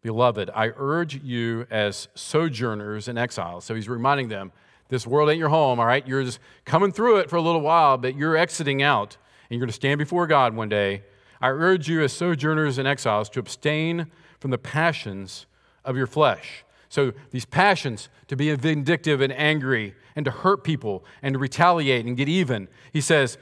Beloved, 0.02 0.50
I 0.54 0.70
urge 0.76 1.22
you 1.22 1.66
as 1.70 2.08
sojourners 2.14 3.08
and 3.08 3.18
exiles. 3.18 3.64
So 3.64 3.74
he's 3.74 3.88
reminding 3.88 4.28
them 4.28 4.52
This 4.88 5.06
world 5.06 5.30
ain't 5.30 5.38
your 5.38 5.48
home, 5.48 5.80
all 5.80 5.86
right? 5.86 6.06
You're 6.06 6.22
just 6.22 6.38
coming 6.64 6.92
through 6.92 7.18
it 7.18 7.28
for 7.28 7.36
a 7.36 7.42
little 7.42 7.60
while, 7.60 7.98
but 7.98 8.16
you're 8.16 8.36
exiting 8.36 8.82
out, 8.82 9.16
and 9.42 9.56
you're 9.56 9.60
going 9.60 9.68
to 9.68 9.74
stand 9.74 9.98
before 9.98 10.26
God 10.26 10.54
one 10.54 10.68
day. 10.68 11.02
I 11.40 11.48
urge 11.48 11.88
you, 11.88 12.02
as 12.02 12.12
sojourners 12.12 12.78
and 12.78 12.86
exiles, 12.86 13.28
to 13.30 13.40
abstain 13.40 14.06
from 14.38 14.52
the 14.52 14.58
passions 14.58 15.46
of 15.84 15.96
your 15.96 16.06
flesh. 16.06 16.64
So, 16.88 17.12
these 17.30 17.44
passions 17.44 18.08
to 18.28 18.36
be 18.36 18.54
vindictive 18.54 19.20
and 19.20 19.32
angry 19.32 19.94
and 20.14 20.24
to 20.24 20.30
hurt 20.30 20.62
people 20.62 21.04
and 21.20 21.34
to 21.34 21.38
retaliate 21.38 22.06
and 22.06 22.16
get 22.16 22.28
even, 22.28 22.68
he 22.92 23.00
says, 23.00 23.38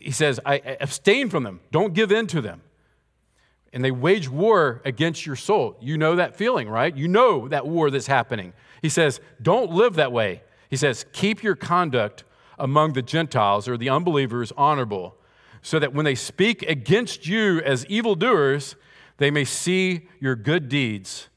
he 0.00 0.10
says 0.10 0.40
I, 0.44 0.56
abstain 0.80 1.30
from 1.30 1.44
them. 1.44 1.60
Don't 1.70 1.94
give 1.94 2.10
in 2.10 2.26
to 2.28 2.40
them. 2.40 2.62
And 3.72 3.84
they 3.84 3.90
wage 3.90 4.28
war 4.28 4.82
against 4.84 5.24
your 5.24 5.36
soul. 5.36 5.76
You 5.80 5.96
know 5.96 6.16
that 6.16 6.36
feeling, 6.36 6.68
right? 6.68 6.94
You 6.96 7.06
know 7.06 7.48
that 7.48 7.66
war 7.66 7.90
that's 7.90 8.08
happening. 8.08 8.52
He 8.82 8.88
says, 8.88 9.20
don't 9.40 9.70
live 9.70 9.94
that 9.94 10.12
way. 10.12 10.42
He 10.68 10.76
says, 10.76 11.06
keep 11.12 11.42
your 11.42 11.54
conduct 11.54 12.24
among 12.58 12.92
the 12.92 13.02
Gentiles 13.02 13.68
or 13.68 13.76
the 13.76 13.88
unbelievers 13.88 14.52
honorable, 14.56 15.16
so 15.62 15.78
that 15.78 15.94
when 15.94 16.04
they 16.04 16.14
speak 16.14 16.62
against 16.62 17.26
you 17.26 17.60
as 17.60 17.86
evildoers, 17.86 18.76
they 19.18 19.30
may 19.30 19.44
see 19.44 20.08
your 20.20 20.34
good 20.34 20.68
deeds 20.68 21.28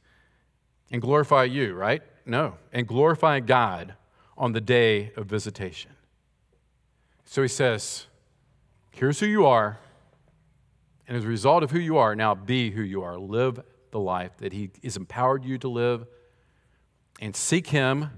and 0.92 1.02
glorify 1.02 1.44
you, 1.44 1.74
right? 1.74 2.02
No, 2.26 2.56
and 2.72 2.88
glorify 2.88 3.40
God 3.42 3.96
on 4.38 4.54
the 4.54 4.62
day 4.62 5.12
of 5.18 5.26
visitation. 5.26 5.92
So 7.26 7.42
he 7.42 7.48
says, 7.48 8.08
Here's 8.92 9.20
who 9.20 9.26
you 9.26 9.46
are. 9.46 9.80
And 11.08 11.18
as 11.18 11.26
a 11.26 11.28
result 11.28 11.64
of 11.64 11.72
who 11.72 11.80
you 11.80 11.98
are, 11.98 12.16
now 12.16 12.34
be 12.34 12.72
who 12.72 12.82
you 12.82 13.04
are. 13.04 13.18
Live 13.18 13.60
the 13.92 14.00
life 14.00 14.38
that 14.38 14.54
he 14.54 14.72
has 14.84 14.98
empowered 14.98 15.44
you 15.44 15.58
to 15.60 15.68
live 15.68 16.06
and 17.20 17.36
seek 17.36 17.68
him 17.68 18.10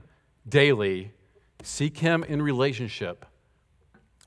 daily. 0.47 1.11
Seek 1.63 1.97
him 1.97 2.23
in 2.23 2.41
relationship. 2.41 3.25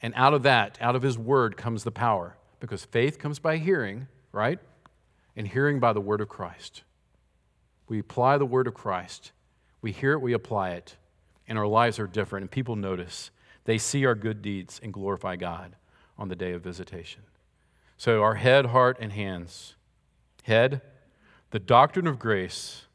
And 0.03 0.13
out 0.17 0.35
of 0.35 0.43
that, 0.43 0.79
out 0.81 0.97
of 0.97 1.03
his 1.03 1.19
word, 1.19 1.57
comes 1.57 1.85
the 1.85 1.91
power. 1.91 2.37
Because 2.61 2.85
faith 2.85 3.19
comes 3.19 3.39
by 3.39 3.57
hearing, 3.59 4.09
right? 4.33 4.59
And 5.37 5.47
hearing 5.47 5.79
by 5.79 5.93
the 5.93 6.01
word 6.01 6.21
of 6.21 6.29
Christ. 6.29 6.83
We 7.89 8.01
apply 8.01 8.39
the 8.39 8.47
word 8.47 8.67
of 8.67 8.75
Christ. 8.75 9.33
We 9.81 9.93
hear 9.93 10.13
it, 10.13 10.21
we 10.21 10.33
apply 10.33 10.71
it, 10.71 10.97
and 11.47 11.57
our 11.57 11.67
lives 11.67 11.99
are 11.99 12.07
different, 12.07 12.43
and 12.43 12.51
people 12.51 12.75
notice. 12.77 13.31
They 13.65 13.79
see 13.79 14.05
our 14.05 14.15
good 14.15 14.43
deeds 14.43 14.81
and 14.83 14.93
glorify 14.93 15.37
God 15.37 15.77
on 16.19 16.29
the 16.29 16.37
day 16.37 16.53
of 16.53 16.63
visitation. 16.63 17.23
So, 17.99 18.23
our 18.23 18.37
head, 18.37 18.67
heart, 18.67 18.97
and 19.01 19.13
hands. 19.13 19.75
Head, 20.45 20.81
the 21.51 21.59
doctrine 21.59 22.07
of 22.07 22.19
grace 22.19 22.87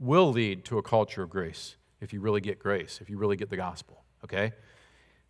will 0.00 0.32
lead 0.32 0.64
to 0.64 0.76
a 0.76 0.82
culture 0.82 1.22
of 1.22 1.30
grace 1.30 1.76
if 2.00 2.12
you 2.12 2.20
really 2.20 2.40
get 2.40 2.58
grace, 2.58 2.98
if 3.00 3.08
you 3.08 3.16
really 3.16 3.36
get 3.36 3.48
the 3.48 3.56
gospel, 3.56 4.02
okay? 4.24 4.52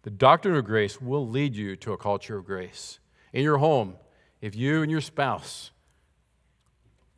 The 0.03 0.11
doctrine 0.11 0.57
of 0.57 0.65
grace 0.65 1.03
will 1.03 1.29
lead 1.29 1.55
you 1.55 1.77
to 1.77 1.93
a 1.93 1.99
culture 1.99 2.39
of 2.39 2.47
grace. 2.47 2.99
In 3.35 3.43
your 3.43 3.59
home, 3.59 3.97
if 4.41 4.57
you 4.57 4.81
and 4.81 4.91
your 4.91 5.03
spouse 5.03 5.71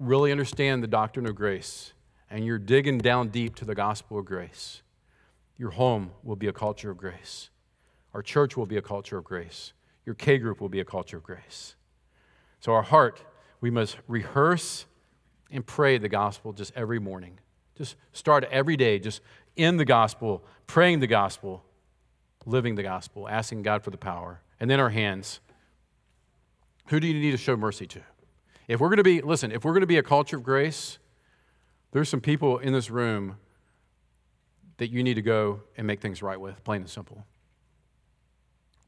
really 0.01 0.33
understand 0.33 0.83
the 0.83 0.89
doctrine 0.89 1.27
of 1.27 1.37
grace 1.37 1.93
and 2.29 2.45
you're 2.45 2.59
digging 2.59 2.99
down 2.99 3.29
deep 3.29 3.55
to 3.57 3.65
the 3.65 3.77
gospel 3.77 4.19
of 4.19 4.25
grace, 4.25 4.83
your 5.57 5.71
home 5.71 6.11
will 6.25 6.35
be 6.35 6.49
a 6.49 6.53
culture 6.53 6.91
of 6.91 6.97
grace. 6.97 7.51
Our 8.13 8.23
church 8.23 8.57
will 8.57 8.67
be 8.67 8.77
a 8.77 8.83
culture 8.83 9.19
of 9.19 9.25
grace. 9.25 9.73
Your 10.05 10.17
K 10.17 10.39
group 10.39 10.61
will 10.61 10.69
be 10.69 10.81
a 10.81 10.85
culture 10.85 11.19
of 11.19 11.23
grace. 11.23 11.77
So, 12.63 12.73
our 12.75 12.83
heart, 12.83 13.25
we 13.61 13.71
must 13.71 13.97
rehearse 14.07 14.87
and 15.51 15.67
pray 15.67 15.99
the 15.99 16.09
gospel 16.09 16.53
just 16.53 16.73
every 16.77 17.01
morning. 17.01 17.41
Just 17.77 17.97
start 18.13 18.45
every 18.53 18.77
day, 18.77 19.01
just 19.01 19.21
in 19.57 19.79
the 19.79 19.85
gospel, 19.85 20.45
praying 20.69 21.01
the 21.01 21.09
gospel, 21.09 21.65
living 22.47 22.77
the 22.77 22.85
gospel, 22.85 23.29
asking 23.29 23.63
God 23.63 23.83
for 23.83 23.91
the 23.91 23.97
power. 23.97 24.43
And 24.61 24.71
then 24.71 24.79
our 24.79 24.91
hands. 24.91 25.41
Who 26.87 27.01
do 27.01 27.09
you 27.09 27.15
need 27.15 27.33
to 27.33 27.37
show 27.37 27.57
mercy 27.57 27.89
to? 27.89 28.01
If 28.69 28.79
we're 28.79 28.91
going 28.91 28.99
to 28.99 29.03
be, 29.03 29.23
listen, 29.23 29.51
if 29.51 29.65
we're 29.65 29.73
going 29.73 29.81
to 29.81 29.89
be 29.89 29.99
a 29.99 30.03
culture 30.05 30.37
of 30.37 30.45
grace, 30.45 30.99
there's 31.91 32.09
some 32.09 32.21
people 32.21 32.59
in 32.59 32.73
this 32.73 32.91
room 32.91 33.39
that 34.77 34.89
you 34.89 35.03
need 35.03 35.15
to 35.15 35.23
go 35.23 35.63
and 35.77 35.85
make 35.85 36.01
things 36.01 36.23
right 36.23 36.41
with, 36.41 36.63
plain 36.63 36.83
and 36.83 36.91
simple. 36.91 37.27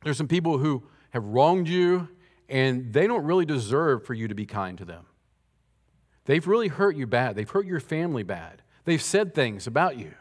There's 0.04 0.16
some 0.16 0.28
people 0.28 0.58
who 0.58 0.84
have 1.10 1.24
wronged 1.24 1.66
you 1.66 2.08
and 2.48 2.92
they 2.92 3.06
don't 3.06 3.24
really 3.24 3.44
deserve 3.44 4.04
for 4.04 4.14
you 4.14 4.28
to 4.28 4.34
be 4.34 4.46
kind 4.46 4.78
to 4.78 4.84
them. 4.84 5.06
They've 6.26 6.46
really 6.46 6.68
hurt 6.68 6.96
you 6.96 7.06
bad. 7.06 7.36
They've 7.36 7.48
hurt 7.48 7.66
your 7.66 7.80
family 7.80 8.22
bad. 8.22 8.62
They've 8.84 9.02
said 9.02 9.34
things 9.34 9.66
about 9.66 9.98
you. 9.98 10.14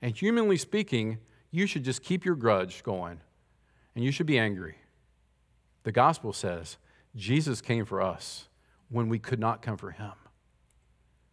And 0.00 0.16
humanly 0.16 0.56
speaking, 0.56 1.18
you 1.50 1.66
should 1.66 1.84
just 1.84 2.02
keep 2.02 2.24
your 2.24 2.36
grudge 2.36 2.82
going 2.82 3.20
and 3.94 4.04
you 4.04 4.12
should 4.12 4.26
be 4.26 4.38
angry. 4.38 4.76
The 5.82 5.92
gospel 5.92 6.32
says 6.32 6.76
Jesus 7.16 7.60
came 7.60 7.84
for 7.84 8.00
us 8.00 8.48
when 8.88 9.08
we 9.08 9.18
could 9.18 9.40
not 9.40 9.62
come 9.62 9.76
for 9.76 9.90
him. 9.90 10.12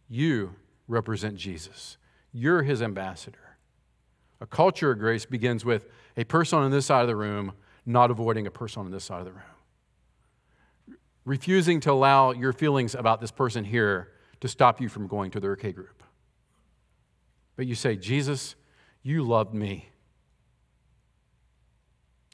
You 0.08 0.54
represent 0.88 1.36
Jesus, 1.36 1.96
you're 2.32 2.62
his 2.62 2.82
ambassador. 2.82 3.56
A 4.40 4.46
culture 4.46 4.90
of 4.90 4.98
grace 4.98 5.24
begins 5.24 5.64
with 5.64 5.86
a 6.16 6.24
person 6.24 6.58
on 6.58 6.70
this 6.70 6.86
side 6.86 7.02
of 7.02 7.08
the 7.08 7.16
room 7.16 7.52
not 7.86 8.10
avoiding 8.10 8.46
a 8.46 8.50
person 8.50 8.80
on 8.84 8.90
this 8.90 9.04
side 9.04 9.20
of 9.20 9.24
the 9.24 9.32
room. 9.32 10.98
Refusing 11.24 11.80
to 11.80 11.92
allow 11.92 12.32
your 12.32 12.52
feelings 12.52 12.94
about 12.94 13.20
this 13.20 13.30
person 13.30 13.64
here 13.64 14.12
to 14.40 14.48
stop 14.48 14.80
you 14.80 14.88
from 14.88 15.06
going 15.06 15.30
to 15.30 15.40
their 15.40 15.56
K 15.56 15.72
group. 15.72 16.02
But 17.54 17.66
you 17.66 17.74
say, 17.74 17.96
Jesus, 17.96 18.54
you 19.02 19.22
loved 19.22 19.54
me. 19.54 19.88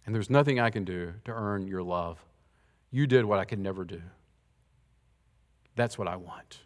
And 0.05 0.15
there's 0.15 0.31
nothing 0.31 0.59
I 0.59 0.71
can 0.71 0.85
do 0.85 1.15
to 1.25 1.31
earn 1.31 1.67
your 1.69 1.83
love. 1.83 2.19
You 2.91 3.07
did 3.07 3.25
what 3.25 3.39
I 3.39 3.45
could 3.45 3.61
never 3.61 3.85
do. 3.85 4.03
That's 5.77 5.97
what 5.97 6.09
I 6.09 6.17
want 6.17 6.59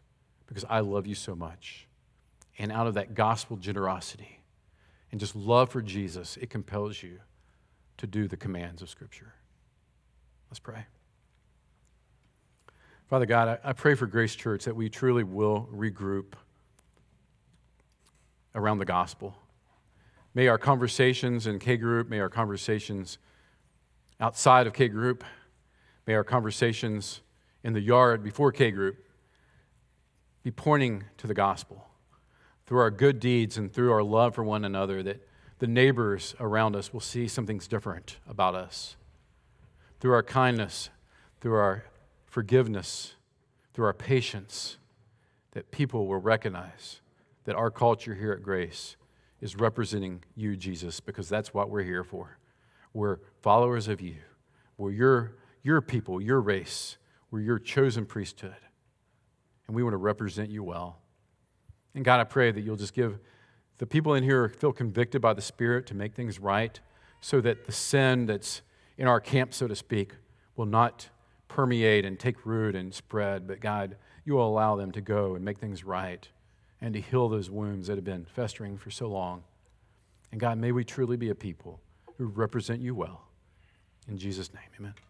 because 0.47 0.65
I 0.69 0.81
love 0.81 1.07
you 1.07 1.15
so 1.15 1.37
much. 1.37 1.87
And 2.59 2.73
out 2.73 2.87
of 2.87 2.95
that 2.95 3.15
gospel 3.15 3.57
generosity 3.57 4.41
and 5.11 5.21
just 5.21 5.37
love 5.37 5.71
for 5.71 5.83
Jesus, 5.83 6.37
it 6.41 6.51
compels 6.51 7.03
you 7.03 7.21
to 7.99 8.07
do 8.07 8.29
the 8.29 8.37
commands 8.37 8.83
of 8.83 8.91
Scripture. 8.91 9.35
Let's 10.51 10.61
pray. 10.61 10.87
Father 13.09 13.27
God, 13.27 13.61
I, 13.63 13.73
pray 13.73 13.95
for 13.95 14.07
Grace 14.07 14.35
Church 14.35 14.65
that 14.65 14.75
we 14.75 14.89
truly 14.89 15.23
will 15.23 15.69
regroup 15.73 16.35
around 18.55 18.79
the 18.79 18.85
gospel. 18.85 19.37
May 20.35 20.49
our 20.49 20.59
conversations 20.59 21.47
in 21.47 21.59
K 21.59 21.77
Group, 21.77 22.09
may 22.09 22.19
our 22.19 22.29
conversations 22.29 23.19
outside 24.19 24.67
of 24.67 24.73
K 24.73 24.89
Group, 24.89 25.23
may 26.07 26.15
our 26.15 26.25
conversations 26.25 27.21
in 27.63 27.75
the 27.75 27.81
yard 27.81 28.25
before 28.25 28.51
K 28.51 28.71
Group 28.71 28.97
be 30.43 30.51
pointing 30.51 31.05
to 31.19 31.27
the 31.27 31.35
gospel 31.35 31.87
through 32.67 32.81
our 32.81 32.91
good 32.91 33.21
deeds 33.21 33.57
and 33.57 33.73
through 33.73 33.93
our 33.93 34.03
love 34.03 34.35
for 34.35 34.43
one 34.43 34.65
another, 34.65 35.03
that 35.03 35.26
the 35.59 35.67
neighbors 35.67 36.35
around 36.39 36.77
us 36.77 36.93
will 36.93 37.01
see 37.01 37.29
something's 37.29 37.67
different 37.67 38.19
about 38.29 38.55
us. 38.55 38.97
Through 40.01 40.13
our 40.13 40.23
kindness, 40.23 40.91
through 41.41 41.55
our 41.55 41.85
forgiveness, 42.27 43.15
through 43.73 43.87
our 43.87 43.95
patience, 43.95 44.77
that 45.53 45.71
people 45.71 46.07
will 46.07 46.21
recognize 46.21 47.01
that 47.45 47.57
our 47.57 47.71
culture 47.71 48.15
here 48.15 48.33
at 48.33 48.43
Grace 48.43 48.97
is 49.41 49.57
representing 49.57 50.23
you, 50.35 50.57
Jesus, 50.57 51.01
because 51.01 51.29
that's 51.29 51.55
what 51.55 51.71
we're 51.71 51.83
here 51.83 52.05
for. 52.05 52.39
We're 52.93 53.19
followers 53.43 53.89
of 53.89 54.01
you. 54.01 54.17
We're 54.77 54.93
your, 54.93 55.33
your 55.63 55.81
people, 55.81 56.21
your 56.21 56.41
race. 56.41 56.99
We're 57.31 57.41
your 57.41 57.59
chosen 57.59 58.07
priesthood. 58.07 58.57
And 59.67 59.75
we 59.75 59.83
want 59.83 59.95
to 59.95 59.99
represent 59.99 60.51
you 60.51 60.63
well. 60.63 60.99
And 61.95 62.05
God, 62.05 62.21
I 62.21 62.25
pray 62.25 62.51
that 62.51 62.61
you'll 62.61 62.77
just 62.77 62.95
give 62.95 63.19
the 63.79 63.87
people 63.87 64.15
in 64.15 64.25
here 64.25 64.49
feel 64.49 64.73
convicted 64.73 65.21
by 65.21 65.35
the 65.35 65.43
Spirit 65.43 65.87
to 65.87 65.95
make 65.95 66.15
things 66.15 66.39
right 66.39 66.79
so 67.21 67.41
that 67.41 67.67
the 67.67 67.73
sin 67.73 68.27
that's 68.27 68.63
in 68.97 69.07
our 69.07 69.21
camp, 69.21 69.53
so 69.53 69.67
to 69.67 69.77
speak, 69.77 70.13
will 70.57 70.67
not 70.67 71.09
permeate 71.49 72.05
and 72.05 72.19
take 72.19 72.47
root 72.47 72.75
and 72.75 72.95
spread, 72.95 73.47
but 73.47 73.61
God, 73.61 73.97
you 74.25 74.35
will 74.35 74.49
allow 74.49 74.77
them 74.77 74.93
to 74.93 75.01
go 75.01 75.35
and 75.35 75.45
make 75.45 75.59
things 75.59 75.85
right 75.85 76.29
and 76.81 76.95
to 76.95 77.01
heal 77.01 77.29
those 77.29 77.51
wounds 77.51 77.87
that 77.87 77.97
have 77.97 78.05
been 78.05 78.27
festering 78.27 78.77
for 78.77 78.91
so 78.91 79.09
long. 79.09 79.43
And 80.33 80.41
God, 80.41 80.59
may 80.59 80.73
we 80.73 80.85
truly 80.85 81.17
be 81.17 81.31
a 81.31 81.35
people 81.35 81.81
who 82.19 82.27
represent 82.27 82.81
you 82.81 82.95
well. 82.95 83.29
In 84.09 84.19
Jesus' 84.19 84.53
name, 84.53 84.69
amen. 84.79 85.06